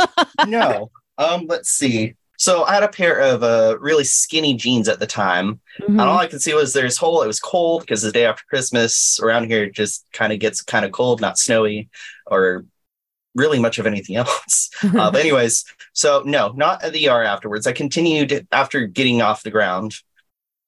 no. 0.46 0.90
Um, 1.18 1.46
let's 1.48 1.70
see. 1.70 2.14
So 2.38 2.64
I 2.64 2.72
had 2.72 2.82
a 2.82 2.88
pair 2.88 3.20
of 3.20 3.42
uh, 3.42 3.76
really 3.80 4.04
skinny 4.04 4.54
jeans 4.54 4.88
at 4.88 4.98
the 4.98 5.06
time, 5.06 5.60
Mhm. 5.80 5.88
and 5.90 6.00
all 6.00 6.18
I 6.18 6.26
could 6.26 6.40
see 6.42 6.54
was 6.54 6.72
there's 6.72 6.96
hole. 6.96 7.22
It 7.22 7.26
was 7.26 7.38
cold 7.38 7.82
because 7.82 8.02
the 8.02 8.10
day 8.10 8.24
after 8.24 8.42
Christmas 8.48 9.20
around 9.22 9.44
here 9.50 9.64
it 9.64 9.74
just 9.74 10.06
kind 10.12 10.32
of 10.32 10.38
gets 10.40 10.62
kind 10.62 10.84
of 10.84 10.90
cold, 10.92 11.20
not 11.20 11.38
snowy 11.38 11.88
or 12.26 12.64
really 13.34 13.58
much 13.58 13.78
of 13.78 13.86
anything 13.86 14.16
else. 14.16 14.70
uh, 14.82 15.10
but 15.10 15.20
anyways, 15.20 15.64
so 15.92 16.22
no, 16.24 16.52
not 16.56 16.82
at 16.84 16.92
the 16.92 17.08
ER 17.08 17.22
afterwards. 17.22 17.66
I 17.66 17.72
continued 17.72 18.46
after 18.52 18.86
getting 18.86 19.22
off 19.22 19.42
the 19.42 19.50
ground. 19.50 19.94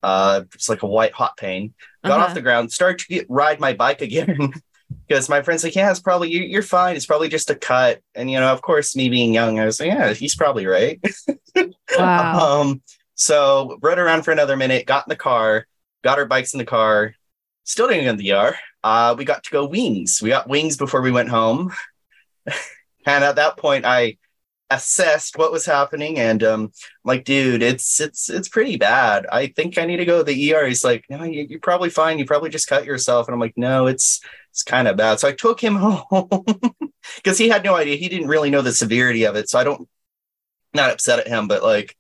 Uh, 0.03 0.43
it's 0.55 0.69
like 0.69 0.83
a 0.83 0.87
white 0.87 1.13
hot 1.13 1.37
pain. 1.37 1.75
Got 2.05 2.19
Uh-huh. 2.19 2.29
off 2.29 2.35
the 2.35 2.43
ground, 2.43 2.73
started 2.73 2.99
to 3.01 3.07
get, 3.07 3.27
ride 3.29 3.61
my 3.61 3.73
bike 3.73 4.03
again. 4.03 4.53
Because 5.09 5.27
my 5.31 5.41
friend's 5.41 5.65
like, 5.65 5.75
yeah, 5.75 5.91
it's 5.91 6.01
probably 6.01 6.31
you, 6.31 6.43
you're 6.43 6.61
fine. 6.63 6.97
It's 6.97 7.07
probably 7.07 7.29
just 7.31 7.49
a 7.49 7.55
cut, 7.55 8.01
and 8.15 8.31
you 8.31 8.39
know, 8.39 8.53
of 8.53 8.61
course, 8.61 8.95
me 8.95 9.09
being 9.09 9.33
young, 9.33 9.59
I 9.59 9.65
was 9.65 9.81
like, 9.81 9.89
yeah, 9.89 10.13
he's 10.13 10.35
probably 10.37 10.67
right. 10.67 11.01
Wow. 11.99 12.61
Um, 12.61 12.83
so 13.15 13.79
rode 13.83 13.99
around 13.99 14.23
for 14.25 14.33
another 14.33 14.55
minute, 14.57 14.87
got 14.87 15.07
in 15.07 15.11
the 15.11 15.17
car, 15.17 15.67
got 16.05 16.19
our 16.19 16.27
bikes 16.27 16.53
in 16.53 16.59
the 16.59 16.67
car, 16.67 17.15
still 17.65 17.89
didn't 17.89 18.05
get 18.05 18.11
in 18.11 18.17
the 18.19 18.33
ER. 18.33 18.55
Uh, 18.85 19.15
we 19.17 19.25
got 19.25 19.45
to 19.45 19.51
go 19.51 19.65
wings. 19.65 20.21
We 20.23 20.29
got 20.29 20.49
wings 20.49 20.77
before 20.77 21.01
we 21.01 21.11
went 21.11 21.31
home. 21.31 21.73
And 23.07 23.25
at 23.25 23.37
that 23.37 23.57
point, 23.57 23.85
I 23.85 24.17
assessed 24.73 25.37
what 25.37 25.53
was 25.53 25.67
happening 25.67 26.19
and 26.19 26.43
um 26.43 26.73
like 27.05 27.25
dude 27.25 27.63
it's 27.63 28.01
it's 28.01 28.31
it's 28.31 28.49
pretty 28.49 28.77
bad. 28.77 29.27
I 29.31 29.49
think 29.49 29.77
i 29.77 29.85
need 29.85 29.99
to 29.99 30.05
go 30.05 30.19
to 30.19 30.25
the 30.25 30.55
er 30.55 30.67
he's 30.67 30.85
like 30.85 31.05
no 31.11 31.23
you, 31.25 31.47
you're 31.49 31.61
probably 31.61 31.91
fine. 31.91 32.19
You 32.19 32.25
probably 32.25 32.51
just 32.51 32.69
cut 32.69 32.85
yourself. 32.87 33.29
And 33.29 33.35
i'm 33.35 33.41
like 33.41 33.57
no 33.57 33.87
it's 33.87 34.21
it's 34.51 34.63
kind 34.63 34.89
of 34.89 34.97
bad. 34.97 35.21
So 35.21 35.29
i 35.29 35.33
took 35.33 35.61
him 35.61 35.77
home 35.77 36.45
because 37.17 37.39
he 37.39 37.49
had 37.49 37.65
no 37.65 37.75
idea. 37.75 37.97
He 37.97 38.09
didn't 38.09 38.29
really 38.29 38.51
know 38.51 38.63
the 38.63 38.73
severity 38.73 39.25
of 39.25 39.37
it. 39.37 39.49
So 39.51 39.59
i 39.59 39.65
don't 39.65 39.89
not 40.75 40.91
upset 40.91 41.19
at 41.19 41.29
him 41.29 41.49
but 41.49 41.63
like 41.63 41.97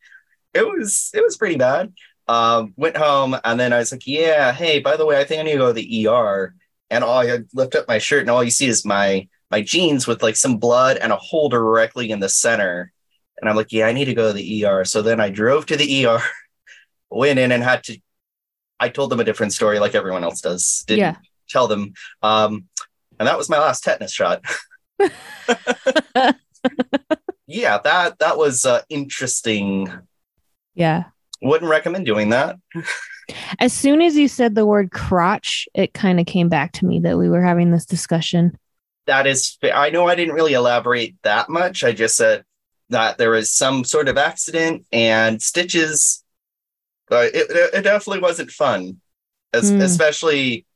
it 0.54 0.66
was 0.66 1.10
it 1.14 1.22
was 1.22 1.36
pretty 1.36 1.56
bad. 1.56 1.92
Um 2.28 2.72
went 2.76 2.96
home 2.96 3.36
and 3.44 3.60
then 3.60 3.72
i 3.72 3.78
was 3.78 3.92
like 3.92 4.06
yeah 4.06 4.52
hey 4.52 4.78
by 4.80 4.96
the 4.96 5.04
way 5.04 5.20
i 5.20 5.24
think 5.24 5.40
i 5.40 5.42
need 5.42 5.52
to 5.52 5.58
go 5.58 5.66
to 5.68 5.72
the 5.74 6.08
er 6.08 6.54
and 6.88 7.04
all 7.04 7.18
i 7.18 7.40
lift 7.52 7.74
up 7.74 7.88
my 7.88 7.98
shirt 7.98 8.22
and 8.22 8.30
all 8.30 8.44
you 8.44 8.50
see 8.50 8.66
is 8.66 8.84
my 8.84 9.28
my 9.52 9.60
jeans 9.60 10.06
with 10.06 10.22
like 10.22 10.34
some 10.34 10.56
blood 10.56 10.96
and 10.96 11.12
a 11.12 11.16
hole 11.16 11.50
directly 11.50 12.10
in 12.10 12.18
the 12.18 12.28
center 12.28 12.90
and 13.38 13.48
i'm 13.48 13.54
like 13.54 13.70
yeah 13.70 13.86
i 13.86 13.92
need 13.92 14.06
to 14.06 14.14
go 14.14 14.28
to 14.28 14.32
the 14.32 14.64
er 14.66 14.84
so 14.84 15.02
then 15.02 15.20
i 15.20 15.28
drove 15.30 15.66
to 15.66 15.76
the 15.76 16.06
er 16.06 16.20
went 17.10 17.38
in 17.38 17.52
and 17.52 17.62
had 17.62 17.84
to 17.84 18.00
i 18.80 18.88
told 18.88 19.10
them 19.10 19.20
a 19.20 19.24
different 19.24 19.52
story 19.52 19.78
like 19.78 19.94
everyone 19.94 20.24
else 20.24 20.40
does 20.40 20.82
didn't 20.86 21.00
yeah. 21.00 21.16
tell 21.48 21.68
them 21.68 21.92
um 22.22 22.64
and 23.20 23.28
that 23.28 23.38
was 23.38 23.50
my 23.50 23.58
last 23.58 23.84
tetanus 23.84 24.12
shot 24.12 24.42
yeah 27.46 27.78
that 27.84 28.18
that 28.18 28.38
was 28.38 28.64
uh, 28.64 28.80
interesting 28.88 29.86
Yeah. 30.74 31.04
wouldn't 31.42 31.70
recommend 31.70 32.06
doing 32.06 32.30
that 32.30 32.56
As 33.60 33.72
soon 33.72 34.02
as 34.02 34.16
you 34.16 34.26
said 34.28 34.54
the 34.54 34.66
word 34.66 34.90
crotch, 34.90 35.68
it 35.74 35.94
kind 35.94 36.18
of 36.18 36.26
came 36.26 36.48
back 36.48 36.72
to 36.72 36.84
me 36.84 37.00
that 37.00 37.16
we 37.16 37.28
were 37.28 37.40
having 37.40 37.70
this 37.70 37.86
discussion. 37.86 38.58
That 39.06 39.26
is 39.26 39.58
i 39.74 39.90
know 39.90 40.06
i 40.06 40.14
didn't 40.14 40.34
really 40.34 40.52
elaborate 40.54 41.16
that 41.22 41.48
much 41.48 41.84
i 41.84 41.92
just 41.92 42.16
said 42.16 42.44
that 42.90 43.18
there 43.18 43.30
was 43.30 43.50
some 43.52 43.84
sort 43.84 44.08
of 44.08 44.18
accident 44.18 44.86
and 44.92 45.40
stitches 45.42 46.24
uh, 47.10 47.16
it, 47.34 47.50
it, 47.50 47.74
it 47.74 47.82
definitely 47.82 48.20
wasn't 48.20 48.50
fun 48.50 49.00
As, 49.52 49.70
Hmm. 49.70 49.80
especially 49.82 50.66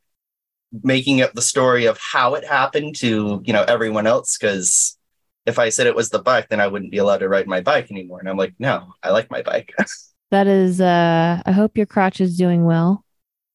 making 0.82 1.22
up 1.22 1.32
the 1.32 1.42
story 1.42 1.86
of 1.86 1.98
how 1.98 2.34
it 2.34 2.44
happened 2.44 2.96
to 2.96 3.40
you 3.44 3.52
know 3.52 3.64
everyone 3.68 4.06
else 4.06 4.36
because 4.36 4.98
if 5.46 5.58
i 5.58 5.68
said 5.68 5.86
it 5.86 5.94
was 5.94 6.10
the 6.10 6.18
bike 6.18 6.48
then 6.48 6.60
i 6.60 6.66
wouldn't 6.66 6.90
be 6.90 6.98
allowed 6.98 7.18
to 7.18 7.28
ride 7.28 7.46
my 7.46 7.60
bike 7.60 7.90
anymore 7.90 8.18
and 8.18 8.28
i'm 8.28 8.36
like 8.36 8.54
no 8.58 8.92
i 9.02 9.10
like 9.10 9.30
my 9.30 9.42
bike 9.42 9.72
That 10.32 10.48
is 10.48 10.80
uh 10.80 11.40
I 11.46 11.52
hope 11.52 11.76
your 11.76 11.86
crotch 11.86 12.20
is 12.20 12.36
doing 12.36 12.64
well. 12.64 13.04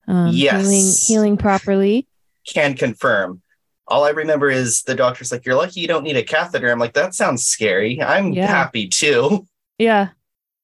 Um 0.08 0.32
Yes. 0.34 0.62
healing 0.64 0.96
healing 1.06 1.38
properly. 1.38 2.08
can 2.48 2.76
confirm 2.76 3.42
all 3.92 4.04
i 4.06 4.10
remember 4.10 4.50
is 4.50 4.82
the 4.84 4.96
doctor's 4.96 5.32
like 5.32 5.46
you're 5.46 5.56
lucky 5.56 5.80
you 5.82 5.88
don't 5.88 6.04
need 6.04 6.18
a 6.18 6.24
catheter 6.24 6.72
i'm 6.72 6.80
like 6.80 6.94
that 6.94 7.14
sounds 7.14 7.46
scary 7.46 8.02
i'm 8.02 8.32
Yeah. 8.34 8.48
happy 8.48 8.88
too 8.88 9.46
Yeah. 9.78 10.10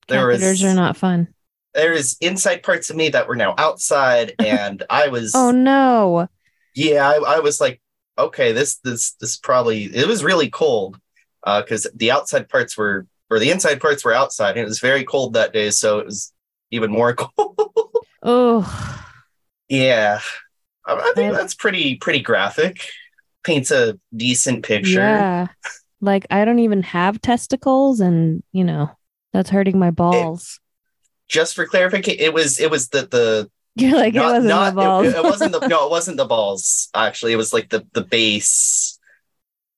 There 0.08 0.28
was- 0.28 0.42
Catheters 0.42 0.64
are 0.72 0.76
not 0.76 0.96
fun. 0.98 1.28
there 1.74 1.92
is 1.94 2.16
inside 2.22 2.64
parts 2.64 2.90
of 2.90 2.96
me 2.96 3.10
that 3.10 3.28
were 3.28 3.36
now 3.36 3.54
outside 3.58 4.34
and 4.40 4.84
i 4.90 5.08
was 5.10 5.34
Oh 5.36 5.52
no. 5.52 6.28
yeah 6.76 7.08
I, 7.08 7.36
I 7.36 7.40
was 7.40 7.60
like 7.62 7.82
okay 8.18 8.52
this 8.54 8.78
this 8.84 9.12
this 9.22 9.38
probably 9.38 9.84
it 9.84 10.08
was 10.08 10.24
really 10.24 10.50
cold 10.50 10.98
uh 11.44 11.62
because 11.62 11.86
the 11.96 12.12
outside 12.12 12.50
parts 12.50 12.78
were 12.78 13.06
or 13.30 13.38
the 13.40 13.52
inside 13.52 13.80
parts 13.82 14.04
were 14.06 14.14
outside 14.14 14.52
and 14.52 14.60
it 14.60 14.66
was 14.74 14.80
very 14.80 15.04
cold 15.04 15.34
that 15.34 15.52
day 15.54 15.70
so 15.70 16.00
it 16.00 16.06
was 16.06 16.32
even 16.72 16.90
more 16.92 17.14
cold 17.22 17.54
Oh. 18.24 18.64
yeah 19.70 20.20
I, 20.86 20.94
I 20.96 21.12
think 21.16 21.34
that's 21.34 21.54
pretty 21.54 21.96
pretty 21.98 22.22
graphic 22.22 22.90
paints 23.44 23.72
a 23.72 23.98
decent 24.16 24.64
picture 24.66 25.00
Yeah. 25.00 25.48
Like 26.02 26.28
I 26.30 26.46
don't 26.46 26.60
even 26.60 26.84
have 26.84 27.20
testicles 27.22 28.00
and, 28.02 28.44
you 28.52 28.64
know, 28.64 28.90
that's 29.34 29.50
hurting 29.50 29.80
my 29.80 29.92
balls. 29.92 30.60
just 31.28 31.56
for 31.56 31.66
clarification 31.66 32.20
it 32.24 32.34
was 32.34 32.60
it 32.60 32.70
was 32.72 32.90
the 32.90 33.02
the 33.08 33.50
You're 33.76 33.96
like 33.98 34.14
not- 34.14 34.24
it 34.24 34.28
wasn't 34.44 34.48
not- 34.48 34.70
the 34.76 34.82
balls. 34.82 35.08
It, 35.08 35.16
it 35.16 35.24
wasn't 35.24 35.52
the 35.54 35.68
no 35.68 35.86
it 35.86 35.92
wasn't 35.92 36.18
the 36.18 36.26
balls 36.26 36.90
actually 36.94 37.34
it 37.34 37.38
was 37.38 37.52
like 37.54 37.70
the 37.70 37.86
the 37.94 38.04
base 38.04 38.98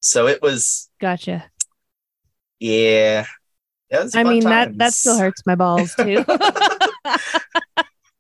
so 0.02 0.28
it 0.28 0.42
was 0.42 0.90
gotcha. 1.02 1.46
yeah 2.60 3.26
was 3.92 4.16
I 4.16 4.24
mean 4.24 4.44
that 4.44 4.78
that 4.78 4.94
still 4.94 5.18
hurts 5.18 5.44
my 5.46 5.56
balls 5.56 5.94
too. 5.96 6.24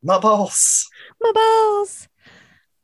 my 0.03 0.19
balls 0.19 0.89
my 1.21 1.31
balls. 1.33 2.07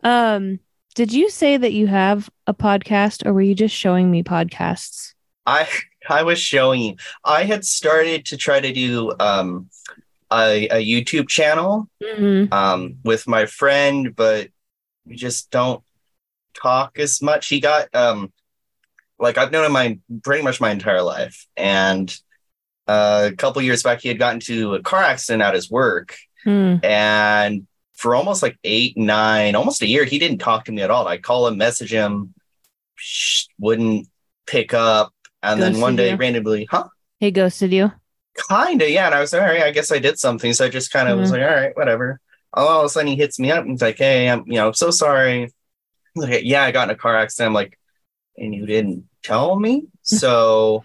Um, 0.03 0.59
did 0.95 1.13
you 1.13 1.29
say 1.29 1.57
that 1.57 1.73
you 1.73 1.87
have 1.87 2.29
a 2.47 2.53
podcast 2.53 3.25
or 3.25 3.33
were 3.33 3.41
you 3.41 3.53
just 3.55 3.75
showing 3.75 4.09
me 4.09 4.23
podcasts? 4.23 5.13
I 5.45 5.67
I 6.09 6.23
was 6.23 6.39
showing 6.39 6.81
you. 6.81 6.95
I 7.23 7.43
had 7.43 7.63
started 7.65 8.25
to 8.27 8.37
try 8.37 8.59
to 8.59 8.73
do 8.73 9.13
um 9.19 9.69
a, 10.31 10.67
a 10.69 10.83
YouTube 10.83 11.29
channel 11.29 11.87
Mm-hmm. 12.01 12.51
um 12.53 12.95
with 13.03 13.27
my 13.27 13.45
friend, 13.45 14.15
but 14.15 14.49
we 15.05 15.15
just 15.15 15.51
don't 15.51 15.83
talk 16.55 16.97
as 16.97 17.21
much. 17.21 17.47
He 17.47 17.59
got 17.59 17.93
um 17.93 18.31
like 19.19 19.37
I've 19.37 19.51
known 19.51 19.65
him 19.65 19.71
my 19.71 19.99
pretty 20.23 20.43
much 20.43 20.59
my 20.59 20.71
entire 20.71 21.01
life, 21.01 21.45
and 21.55 22.13
uh, 22.87 23.29
a 23.31 23.35
couple 23.35 23.61
years 23.61 23.81
back 23.81 24.01
he 24.01 24.07
had 24.09 24.19
gotten 24.19 24.37
into 24.37 24.75
a 24.75 24.81
car 24.81 25.01
accident 25.01 25.41
at 25.43 25.53
his 25.55 25.69
work, 25.71 26.15
Hmm. 26.43 26.75
and 26.83 27.65
for 27.95 28.15
almost 28.15 28.43
like 28.43 28.57
eight, 28.63 28.97
nine, 28.97 29.55
almost 29.55 29.81
a 29.81 29.87
year, 29.87 30.03
he 30.05 30.19
didn't 30.19 30.39
talk 30.39 30.65
to 30.65 30.71
me 30.71 30.81
at 30.81 30.91
all. 30.91 31.07
I 31.07 31.17
call 31.17 31.47
him, 31.47 31.57
message 31.57 31.91
him, 31.91 32.33
sh- 32.95 33.45
wouldn't 33.59 34.07
pick 34.45 34.73
up, 34.73 35.13
and 35.43 35.61
then 35.61 35.79
one 35.79 35.95
day 35.95 36.11
you? 36.11 36.17
randomly, 36.17 36.67
huh? 36.69 36.87
He 37.19 37.31
ghosted 37.31 37.71
you. 37.73 37.91
Kinda, 38.49 38.89
yeah. 38.91 39.05
And 39.05 39.15
I 39.15 39.21
was 39.21 39.31
like, 39.31 39.41
all 39.41 39.47
right, 39.47 39.63
I 39.63 39.71
guess 39.71 39.91
I 39.91 39.99
did 39.99 40.19
something. 40.19 40.51
So 40.53 40.65
I 40.65 40.69
just 40.69 40.91
kind 40.91 41.07
of 41.07 41.17
was 41.17 41.29
Mhm. 41.29 41.33
like, 41.33 41.41
all 41.41 41.55
right, 41.55 41.77
whatever. 41.77 42.19
All 42.53 42.79
of 42.79 42.85
a 42.85 42.89
sudden 42.89 43.07
he 43.07 43.15
hits 43.15 43.39
me 43.39 43.51
up 43.51 43.61
and 43.61 43.71
he's 43.71 43.81
like, 43.81 43.97
hey, 43.97 44.29
I'm, 44.29 44.43
you 44.45 44.55
know, 44.55 44.67
I'm 44.67 44.73
so 44.73 44.91
sorry. 44.91 45.43
I'm 45.43 45.51
like, 46.15 46.41
yeah, 46.43 46.63
I 46.63 46.71
got 46.71 46.89
in 46.89 46.95
a 46.95 46.97
car 46.97 47.15
accident. 47.15 47.47
I'm 47.49 47.53
like, 47.53 47.79
and 48.37 48.53
you 48.53 48.65
didn't 48.65 49.05
tell 49.23 49.59
me. 49.59 49.87
So 50.03 50.83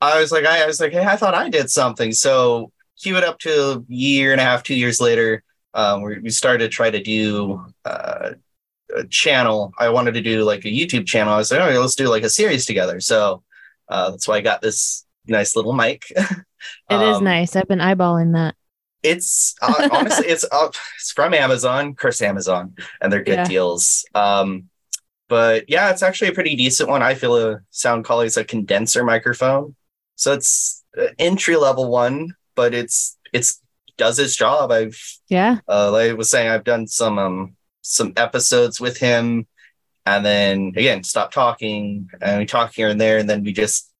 I 0.00 0.20
was 0.20 0.32
like, 0.32 0.44
I, 0.46 0.62
I 0.64 0.66
was 0.66 0.80
like, 0.80 0.92
hey, 0.92 1.04
I 1.04 1.16
thought 1.16 1.34
I 1.34 1.48
did 1.48 1.70
something. 1.70 2.12
So 2.12 2.72
cue 3.00 3.16
it 3.16 3.24
up 3.24 3.38
to 3.40 3.72
a 3.72 3.84
year 3.88 4.32
and 4.32 4.40
a 4.40 4.44
half, 4.44 4.62
two 4.62 4.74
years 4.74 5.00
later. 5.00 5.42
Um, 5.74 6.02
we, 6.02 6.18
we 6.20 6.30
started 6.30 6.58
to 6.64 6.68
try 6.68 6.90
to 6.90 7.02
do 7.02 7.64
uh, 7.84 8.30
a 8.96 9.04
channel. 9.06 9.72
I 9.78 9.90
wanted 9.90 10.14
to 10.14 10.22
do 10.22 10.44
like 10.44 10.64
a 10.64 10.68
YouTube 10.68 11.06
channel. 11.06 11.32
I 11.34 11.38
was 11.38 11.50
like, 11.50 11.60
oh, 11.60 11.80
let's 11.80 11.94
do 11.96 12.08
like 12.08 12.24
a 12.24 12.30
series 12.30 12.66
together. 12.66 13.00
So 13.00 13.42
uh, 13.88 14.10
that's 14.10 14.28
why 14.28 14.36
I 14.36 14.40
got 14.42 14.62
this 14.62 15.06
nice 15.26 15.56
little 15.56 15.72
mic. 15.72 16.04
It 16.88 17.02
is 17.02 17.16
Um, 17.18 17.24
nice. 17.24 17.56
I've 17.56 17.66
been 17.66 17.80
eyeballing 17.80 18.34
that. 18.34 18.54
It's 19.02 19.56
uh, 19.60 19.88
honestly, 19.90 20.26
it's 20.28 20.44
uh, 20.52 20.68
it's 20.96 21.10
from 21.12 21.34
Amazon, 21.34 21.94
curse 21.94 22.22
Amazon, 22.22 22.74
and 23.00 23.12
they're 23.12 23.24
good 23.24 23.38
Yeah. 23.38 23.48
deals. 23.48 24.04
Um, 24.14 24.68
but 25.28 25.70
yeah, 25.70 25.90
it's 25.90 26.02
actually 26.02 26.28
a 26.30 26.34
pretty 26.34 26.56
decent 26.56 26.90
one. 26.90 27.02
I 27.02 27.14
feel 27.14 27.36
a 27.36 27.60
sound 27.70 28.04
quality 28.04 28.28
is 28.28 28.36
a 28.36 28.44
condenser 28.44 29.04
microphone, 29.04 29.76
so 30.16 30.34
it's 30.34 30.84
an 30.96 31.10
entry 31.18 31.56
level 31.56 31.90
one, 31.90 32.36
but 32.56 32.74
it's 32.74 33.18
it's 33.32 33.61
does 33.96 34.16
his 34.16 34.36
job. 34.36 34.72
I've 34.72 34.98
Yeah. 35.28 35.58
uh, 35.68 35.90
like 35.92 36.10
I 36.10 36.14
was 36.14 36.30
saying, 36.30 36.48
I've 36.48 36.64
done 36.64 36.86
some 36.86 37.18
um 37.18 37.56
some 37.82 38.12
episodes 38.16 38.80
with 38.80 38.98
him, 38.98 39.46
and 40.06 40.24
then 40.24 40.72
again 40.76 41.04
stopped 41.04 41.34
talking, 41.34 42.08
and 42.20 42.38
we 42.40 42.46
talk 42.46 42.74
here 42.74 42.88
and 42.88 43.00
there, 43.00 43.18
and 43.18 43.28
then 43.28 43.42
we 43.44 43.52
just 43.52 43.90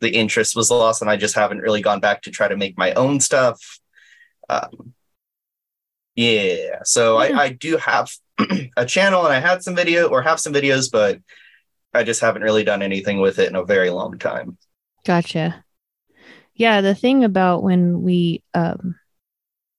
the 0.00 0.10
interest 0.14 0.56
was 0.56 0.70
lost, 0.70 1.02
and 1.02 1.10
I 1.10 1.16
just 1.16 1.34
haven't 1.34 1.60
really 1.60 1.80
gone 1.82 2.00
back 2.00 2.22
to 2.22 2.30
try 2.30 2.48
to 2.48 2.56
make 2.56 2.76
my 2.78 2.92
own 2.94 3.20
stuff. 3.20 3.80
Um, 4.48 4.94
yeah, 6.14 6.80
so 6.84 7.20
Yeah. 7.20 7.38
I 7.38 7.42
I 7.44 7.48
do 7.50 7.76
have 7.76 8.10
a 8.76 8.86
channel, 8.86 9.24
and 9.24 9.32
I 9.34 9.40
had 9.40 9.62
some 9.62 9.74
video 9.74 10.08
or 10.08 10.22
have 10.22 10.40
some 10.40 10.52
videos, 10.52 10.90
but 10.90 11.20
I 11.92 12.02
just 12.04 12.20
haven't 12.20 12.42
really 12.42 12.64
done 12.64 12.82
anything 12.82 13.20
with 13.20 13.38
it 13.38 13.48
in 13.48 13.56
a 13.56 13.64
very 13.64 13.90
long 13.90 14.18
time. 14.18 14.58
Gotcha. 15.04 15.64
Yeah, 16.54 16.80
the 16.80 16.94
thing 16.94 17.24
about 17.24 17.62
when 17.62 18.02
we 18.02 18.42
um 18.54 18.96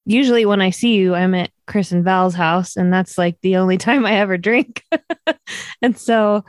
usually 0.06 0.46
when 0.46 0.62
I 0.62 0.70
see 0.70 0.96
you, 0.96 1.16
I'm 1.16 1.34
at 1.36 1.52
Chris 1.68 1.92
and 1.92 2.04
Val's 2.04 2.36
house, 2.36 2.76
and 2.78 2.94
that's 2.94 3.18
like 3.18 3.38
the 3.42 3.58
only 3.58 3.78
time 3.80 4.06
I 4.06 4.14
ever 4.14 4.38
drink. 4.38 4.84
and 5.82 5.98
so 5.98 6.44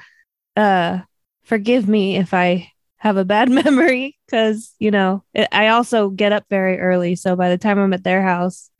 uh 0.56 1.00
forgive 1.44 1.86
me 1.88 2.16
if 2.16 2.32
I 2.34 2.72
have 2.98 3.16
a 3.16 3.24
bad 3.24 3.50
memory 3.64 4.16
because 4.26 4.74
you 4.78 4.90
know 4.90 5.22
it, 5.34 5.48
I 5.52 5.68
also 5.68 6.10
get 6.10 6.32
up 6.32 6.44
very 6.50 6.78
early. 6.78 7.16
So 7.16 7.36
by 7.36 7.50
the 7.50 7.58
time 7.58 7.78
I'm 7.78 7.92
at 7.92 8.04
their 8.04 8.22
house, 8.22 8.70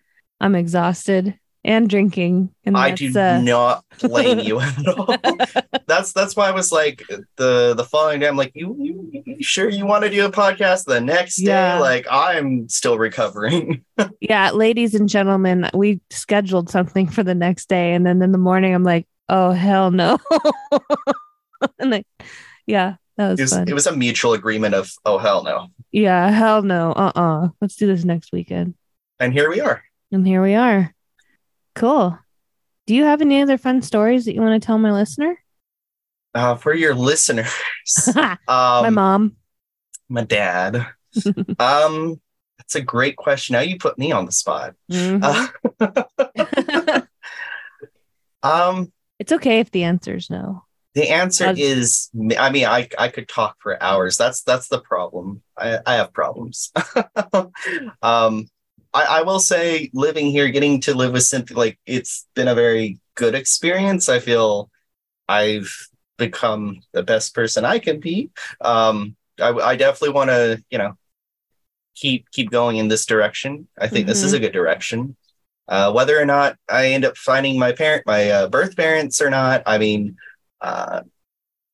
I'm 0.41 0.55
exhausted 0.55 1.39
and 1.67 1.91
drinking. 1.91 2.55
And 2.65 2.77
I 2.77 2.93
do 2.93 3.09
uh, 3.19 3.41
not 3.41 3.85
blame 4.01 4.39
you 4.39 4.61
at 4.61 4.87
all. 4.97 5.17
that's 5.87 6.13
that's 6.13 6.37
why 6.37 6.49
I 6.49 6.53
was 6.53 6.71
like 6.73 7.03
the 7.37 7.75
the 7.75 7.85
following 7.85 8.21
day. 8.21 8.29
I'm 8.29 8.37
like, 8.37 8.53
you, 8.55 8.77
you, 8.79 9.23
you 9.27 9.43
sure 9.43 9.69
you 9.69 9.85
want 9.85 10.05
to 10.05 10.11
do 10.11 10.25
a 10.25 10.31
podcast 10.31 10.85
the 10.85 11.01
next 11.01 11.37
day? 11.37 11.79
Like 11.79 12.07
I'm 12.09 12.69
still 12.69 12.97
recovering. 12.99 13.85
yeah, 14.21 14.53
ladies 14.53 14.95
and 14.95 15.09
gentlemen, 15.09 15.69
we 15.75 16.01
scheduled 16.11 16.71
something 16.71 17.09
for 17.09 17.23
the 17.23 17.35
next 17.35 17.69
day, 17.69 17.93
and 17.93 18.07
then 18.07 18.23
in 18.23 18.33
the 18.33 18.39
morning, 18.39 18.73
I'm 18.73 18.85
like, 18.85 19.07
oh 19.29 19.51
hell 19.51 19.91
no, 19.91 20.19
and 21.81 21.91
like, 21.91 22.07
yeah, 22.67 22.95
that 23.17 23.31
was, 23.31 23.41
It 23.41 23.43
was, 23.43 23.53
fun. 23.53 23.69
it 23.69 23.75
was 23.75 23.87
a 23.89 23.97
mutual 23.97 24.35
agreement 24.35 24.75
of 24.75 24.91
oh 25.05 25.19
hell 25.19 25.43
no, 25.43 25.67
yeah, 25.91 26.31
hell 26.31 26.63
no, 26.63 26.93
uh, 26.93 27.13
uh 27.15 27.49
Let's 27.61 27.75
do 27.75 27.89
this 27.89 28.05
next 28.05 28.31
weekend, 28.33 28.75
and 29.19 29.33
here 29.33 29.51
we 29.51 29.61
are. 29.61 29.83
and 30.13 30.25
here 30.25 30.43
we 30.43 30.55
are. 30.55 30.93
Cool. 31.77 32.19
Do 32.87 32.95
you 32.95 33.05
have 33.05 33.21
any 33.21 33.43
other 33.43 33.59
fun 33.59 33.83
stories 33.83 34.25
that 34.25 34.35
you 34.35 34.41
want 34.41 34.61
to 34.61 34.65
tell 34.67 34.79
my 34.79 34.93
listener? 34.93 35.39
Uh, 36.35 36.57
for 36.57 36.75
your 36.75 36.95
listeners, 36.95 37.51
my 38.15 38.37
um, 38.49 38.95
mom. 38.95 39.37
my 40.09 40.23
dad. 40.25 40.87
um, 41.59 42.21
that's 42.59 42.75
a 42.75 42.83
great 42.83 43.17
question. 43.17 43.55
Now 43.55 43.61
you 43.61 43.79
put 43.79 43.99
me 43.99 44.13
on 44.13 44.27
the 44.27 44.33
spot. 44.33 44.75
Mhm. 44.91 45.49
Uh, 45.81 47.03
um, 48.43 48.93
it's 49.19 49.33
okay 49.33 49.61
if 49.61 49.71
the 49.71 49.85
answer 49.85 50.17
is 50.17 50.29
no. 50.31 50.65
The 50.95 51.11
answer 51.11 51.47
How's- 51.47 51.59
is, 51.59 52.11
I 52.39 52.51
mean, 52.51 52.65
I 52.67 52.89
I 52.99 53.09
could 53.09 53.29
talk 53.29 53.57
for 53.61 53.83
hours. 53.83 54.17
That's 54.17 54.43
that's 54.43 54.69
the 54.69 54.81
problem. 54.81 55.43
I 55.57 55.79
I 55.85 55.95
have 55.97 56.13
problems. 56.13 56.73
um, 58.03 58.47
I 58.97 59.19
I 59.19 59.23
will 59.23 59.41
say, 59.41 59.91
living 59.93 60.31
here, 60.31 60.49
getting 60.49 60.81
to 60.83 60.95
live 60.95 61.13
with 61.13 61.25
Cynthia, 61.25 61.57
like 61.57 61.79
it's 61.87 62.27
been 62.35 62.49
a 62.49 62.55
very 62.55 62.99
good 63.15 63.35
experience. 63.35 64.09
I 64.09 64.21
feel 64.21 64.71
I've 65.29 65.71
become 66.17 66.81
the 66.93 67.03
best 67.03 67.35
person 67.35 67.65
I 67.65 67.79
can 67.79 68.01
be. 68.01 68.31
Um, 68.61 69.17
I 69.41 69.51
I 69.51 69.77
definitely 69.77 70.15
want 70.15 70.31
to, 70.31 70.63
you 70.71 70.79
know, 70.79 70.95
keep 71.95 72.31
keep 72.31 72.51
going 72.51 72.77
in 72.79 72.89
this 72.89 73.07
direction. 73.07 73.69
I 73.79 73.89
think 73.89 74.07
this 74.07 74.23
is 74.23 74.33
a 74.33 74.41
good 74.41 74.53
direction. 74.53 75.17
Uh, 75.69 75.93
whether 75.93 76.19
or 76.19 76.25
not 76.25 76.57
I 76.69 76.93
end 76.93 77.05
up 77.05 77.17
finding 77.17 77.59
my 77.59 77.73
parent, 77.73 78.05
my 78.07 78.31
uh, 78.31 78.49
birth 78.49 78.77
parents 78.77 79.21
or 79.21 79.31
not, 79.31 79.63
I 79.67 79.79
mean, 79.79 80.17
uh, 80.61 81.03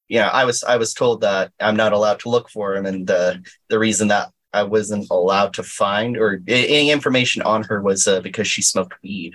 yeah, 0.08 0.28
I 0.28 0.44
was 0.44 0.64
I 0.64 0.76
was 0.76 0.94
told 0.94 1.20
that 1.20 1.52
I'm 1.60 1.76
not 1.76 1.92
allowed 1.92 2.20
to 2.20 2.30
look 2.30 2.48
for 2.50 2.74
them, 2.74 2.86
and 2.86 3.10
uh, 3.10 3.34
the 3.68 3.78
reason 3.78 4.08
that 4.08 4.30
I 4.52 4.62
wasn't 4.64 5.06
allowed 5.10 5.54
to 5.54 5.62
find 5.62 6.16
or 6.16 6.40
any 6.46 6.90
information 6.90 7.42
on 7.42 7.62
her 7.64 7.80
was 7.80 8.06
uh, 8.06 8.20
because 8.20 8.46
she 8.48 8.62
smoked 8.62 8.94
weed. 9.02 9.34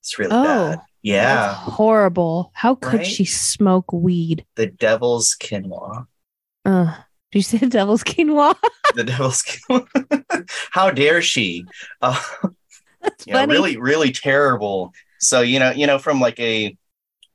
It's 0.00 0.18
really 0.18 0.32
Oh, 0.34 0.44
bad. 0.44 0.80
Yeah, 1.02 1.54
horrible. 1.54 2.52
How 2.54 2.74
could 2.76 2.98
Right? 3.00 3.06
she 3.06 3.24
smoke 3.24 3.92
weed? 3.92 4.44
the 4.56 4.66
devil's 4.66 5.34
quinoa. 5.40 6.06
Uh, 6.64 6.94
did 7.32 7.38
you 7.38 7.42
say 7.42 7.58
the 7.58 7.66
devil's 7.66 8.04
quinoa? 8.04 8.54
The 8.94 9.04
devil's 9.04 9.42
quinoa. 9.42 10.46
How 10.70 10.90
dare 10.90 11.22
she? 11.22 11.64
Uh, 12.02 12.20
That's 13.00 13.26
you 13.26 13.32
know, 13.32 13.38
funny. 13.40 13.52
really, 13.52 13.76
really 13.78 14.12
terrible. 14.12 14.92
So 15.18 15.40
you 15.40 15.58
know, 15.58 15.70
you 15.70 15.86
know, 15.86 15.98
from 15.98 16.20
like 16.20 16.38
a 16.38 16.76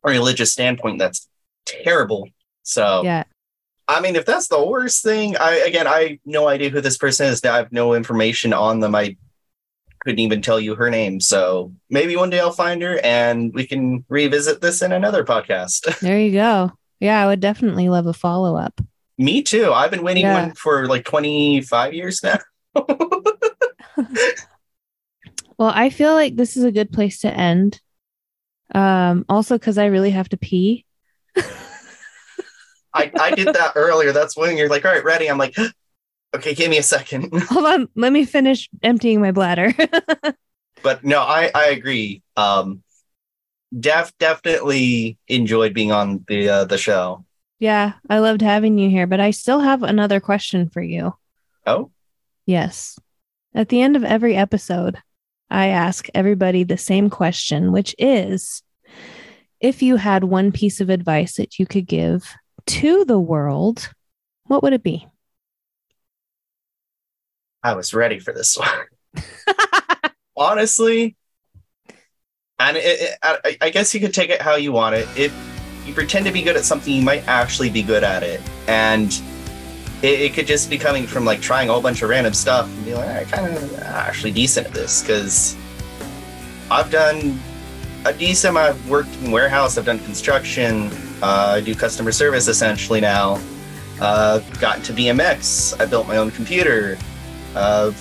religious 0.04 0.54
standpoint, 0.54 1.00
that's 1.00 1.28
terrible. 1.66 2.30
So 2.64 3.02
Yeah. 3.04 3.24
I 3.88 4.02
mean, 4.02 4.16
if 4.16 4.26
that's 4.26 4.48
the 4.50 4.64
worst 4.64 5.04
thing, 5.04 5.38
I 5.38 5.56
again, 5.56 5.88
I 5.88 6.02
have 6.10 6.18
no 6.26 6.48
idea 6.48 6.70
who 6.70 6.82
this 6.82 6.98
person 6.98 7.28
is. 7.28 7.44
I 7.44 7.58
have 7.58 7.72
no 7.72 7.94
information 7.94 8.52
on 8.54 8.80
them. 8.82 8.94
I 8.96 9.16
couldn't 10.02 10.20
even 10.20 10.42
tell 10.42 10.60
you 10.60 10.76
her 10.76 10.90
name. 10.90 11.20
So 11.20 11.74
maybe 11.90 12.16
one 12.16 12.30
day 12.30 12.40
I'll 12.40 12.52
find 12.52 12.82
her 12.82 13.00
and 13.04 13.54
we 13.54 13.66
can 13.66 14.06
revisit 14.10 14.62
this 14.62 14.82
in 14.82 14.92
another 14.92 15.24
podcast. 15.24 16.00
There 16.02 16.20
you 16.20 16.32
go. 16.34 16.72
Yeah, 17.00 17.24
I 17.24 17.28
would 17.28 17.40
definitely 17.40 17.90
love 17.90 18.08
a 18.08 18.14
follow 18.14 18.56
up. 18.58 18.80
Me 19.18 19.42
too. 19.42 19.72
I've 19.74 19.92
been 19.92 20.04
waiting 20.04 20.24
Yeah. 20.26 20.46
one 20.46 20.54
for 20.56 20.88
like 20.88 21.06
25 21.06 21.94
years 21.94 22.22
now. 22.24 22.40
Well, 25.58 25.72
I 25.74 25.90
feel 25.90 26.14
like 26.14 26.36
this 26.36 26.56
is 26.56 26.64
a 26.64 26.72
good 26.72 26.92
place 26.92 27.22
to 27.22 27.34
end. 27.34 27.82
Um, 28.76 29.26
also 29.28 29.58
because 29.58 29.80
I 29.80 29.86
really 29.86 30.12
have 30.12 30.30
to 30.30 30.38
pee. 30.38 30.86
I, 32.98 33.12
I 33.20 33.32
did 33.32 33.48
that 33.48 33.74
earlier. 33.76 34.12
That's 34.12 34.36
when 34.36 34.58
you're 34.58 34.70
like, 34.70 34.86
all 34.86 34.92
right, 34.92 35.04
ready. 35.04 35.30
I'm 35.30 35.38
like, 35.38 35.56
okay, 36.36 36.54
give 36.54 36.70
me 36.70 36.78
a 36.78 36.84
second. 36.84 37.32
Hold 37.50 37.66
on, 37.66 37.88
let 37.96 38.12
me 38.12 38.26
finish 38.26 38.70
emptying 38.84 39.22
my 39.22 39.32
bladder. 39.32 39.74
but 40.84 41.04
no, 41.04 41.22
I, 41.22 41.52
I 41.54 41.66
agree. 41.68 42.22
Um, 42.36 42.84
def 43.78 44.18
definitely 44.18 45.18
enjoyed 45.28 45.74
being 45.74 45.92
on 45.92 46.24
the 46.28 46.50
uh, 46.50 46.66
the 46.66 46.78
show. 46.78 47.26
yeah, 47.60 47.94
I 48.10 48.20
loved 48.20 48.42
having 48.42 48.78
you 48.78 48.90
here, 48.90 49.08
but 49.08 49.20
I 49.20 49.32
still 49.32 49.60
have 49.60 49.84
another 49.84 50.20
question 50.20 50.70
for 50.70 50.82
you. 50.82 51.14
Oh, 51.66 51.92
Yes. 52.48 52.98
At 53.54 53.70
the 53.70 53.82
end 53.82 53.96
of 53.96 54.04
every 54.04 54.36
episode, 54.36 54.98
I 55.50 55.68
ask 55.68 56.08
everybody 56.16 56.64
the 56.64 56.78
same 56.78 57.10
question, 57.10 57.72
which 57.72 57.94
is 58.00 58.64
if 59.60 59.82
you 59.82 59.98
had 59.98 60.24
one 60.24 60.52
piece 60.52 60.80
of 60.80 60.90
advice 60.90 61.36
that 61.36 61.60
you 61.60 61.66
could 61.66 61.86
give 61.86 62.34
to 62.68 63.06
the 63.06 63.20
world, 63.20 63.90
what 64.46 64.64
would 64.64 64.74
it 64.74 64.84
be? 64.84 65.08
I 67.64 67.74
was 67.76 67.94
ready 67.94 68.20
for 68.20 68.34
this 68.34 68.58
one. 68.58 68.70
Honestly, 70.38 71.16
and 72.60 72.78
it, 72.78 72.84
it, 72.84 73.18
I, 73.22 73.58
I 73.62 73.70
guess 73.70 73.94
you 73.94 74.00
could 74.00 74.14
take 74.14 74.30
it 74.30 74.42
how 74.42 74.56
you 74.56 74.72
want 74.72 74.96
it. 74.96 75.08
If 75.18 75.34
you 75.86 75.94
pretend 75.94 76.26
to 76.26 76.32
be 76.32 76.42
good 76.42 76.56
at 76.56 76.66
something, 76.66 76.94
you 76.94 77.02
might 77.02 77.28
actually 77.28 77.70
be 77.70 77.82
good 77.82 78.04
at 78.04 78.24
it, 78.24 78.42
and 78.68 79.12
it, 80.02 80.22
it 80.22 80.34
could 80.34 80.48
just 80.48 80.70
be 80.70 80.78
coming 80.78 81.08
from 81.08 81.26
like 81.26 81.42
trying 81.42 81.70
a 81.70 81.74
whole 81.74 81.82
bunch 81.82 82.02
of 82.02 82.10
random 82.10 82.34
stuff 82.34 82.68
and 82.68 82.86
be 82.86 82.94
like, 82.94 83.10
I 83.10 83.24
kind 83.26 83.56
of 83.56 83.80
actually 83.80 84.32
decent 84.32 84.68
at 84.68 84.74
this 84.74 85.02
because 85.02 85.56
I've 86.70 86.92
done 86.92 87.40
a 88.16 88.18
decent. 88.18 88.52
amount. 88.52 88.70
I've 88.76 88.90
worked 88.90 89.14
in 89.24 89.32
warehouse. 89.32 89.78
I've 89.78 89.86
done 89.86 90.00
construction. 90.00 90.90
Uh, 91.22 91.54
I 91.58 91.62
do 91.62 91.74
customer 91.76 92.12
service 92.12 92.48
essentially 92.48 93.02
now. 93.02 93.40
Uh, 94.00 94.40
got 94.60 94.78
into 94.78 94.94
BMX. 94.94 95.80
I 95.82 95.86
built 95.86 96.08
my 96.08 96.18
own 96.18 96.30
computer. 96.32 96.98
Uh, 97.56 97.92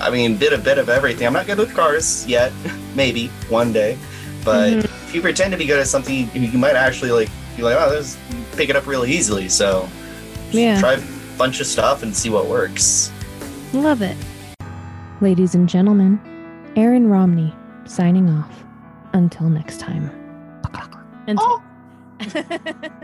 I 0.00 0.10
mean, 0.10 0.36
bit 0.36 0.52
a 0.52 0.58
bit 0.58 0.78
of 0.78 0.88
everything. 0.88 1.26
I'm 1.26 1.32
not 1.32 1.46
good 1.46 1.58
with 1.58 1.74
cars 1.74 2.26
yet. 2.26 2.52
Maybe 2.94 3.28
one 3.48 3.72
day, 3.72 3.96
but 4.44 4.70
Mhm. 4.72 4.84
if 4.84 5.14
you 5.14 5.20
pretend 5.22 5.52
to 5.52 5.56
be 5.58 5.64
good 5.66 5.80
at 5.80 5.86
something, 5.86 6.14
you, 6.34 6.40
you 6.42 6.58
might 6.58 6.76
actually 6.76 7.10
like 7.12 7.28
be 7.56 7.62
like, 7.62 7.76
oh, 7.78 7.90
this 7.90 8.16
pick 8.56 8.68
it 8.68 8.76
up 8.76 8.86
really 8.86 9.10
easily. 9.12 9.48
So 9.48 9.88
Yeah. 10.50 10.78
try 10.80 10.94
a 10.94 11.02
bunch 11.38 11.60
of 11.60 11.66
stuff 11.66 12.02
and 12.02 12.14
see 12.14 12.28
what 12.30 12.46
works. 12.46 13.10
Love 13.72 14.02
it. 14.02 14.16
Ladies 15.20 15.54
and 15.54 15.68
gentlemen, 15.68 16.20
Aaron 16.76 17.08
Romney 17.08 17.54
signing 17.86 18.28
off. 18.30 18.64
Until 19.12 19.48
next 19.48 19.78
time. 19.80 20.10
Oh. 21.38 21.62
Until- 22.20 22.90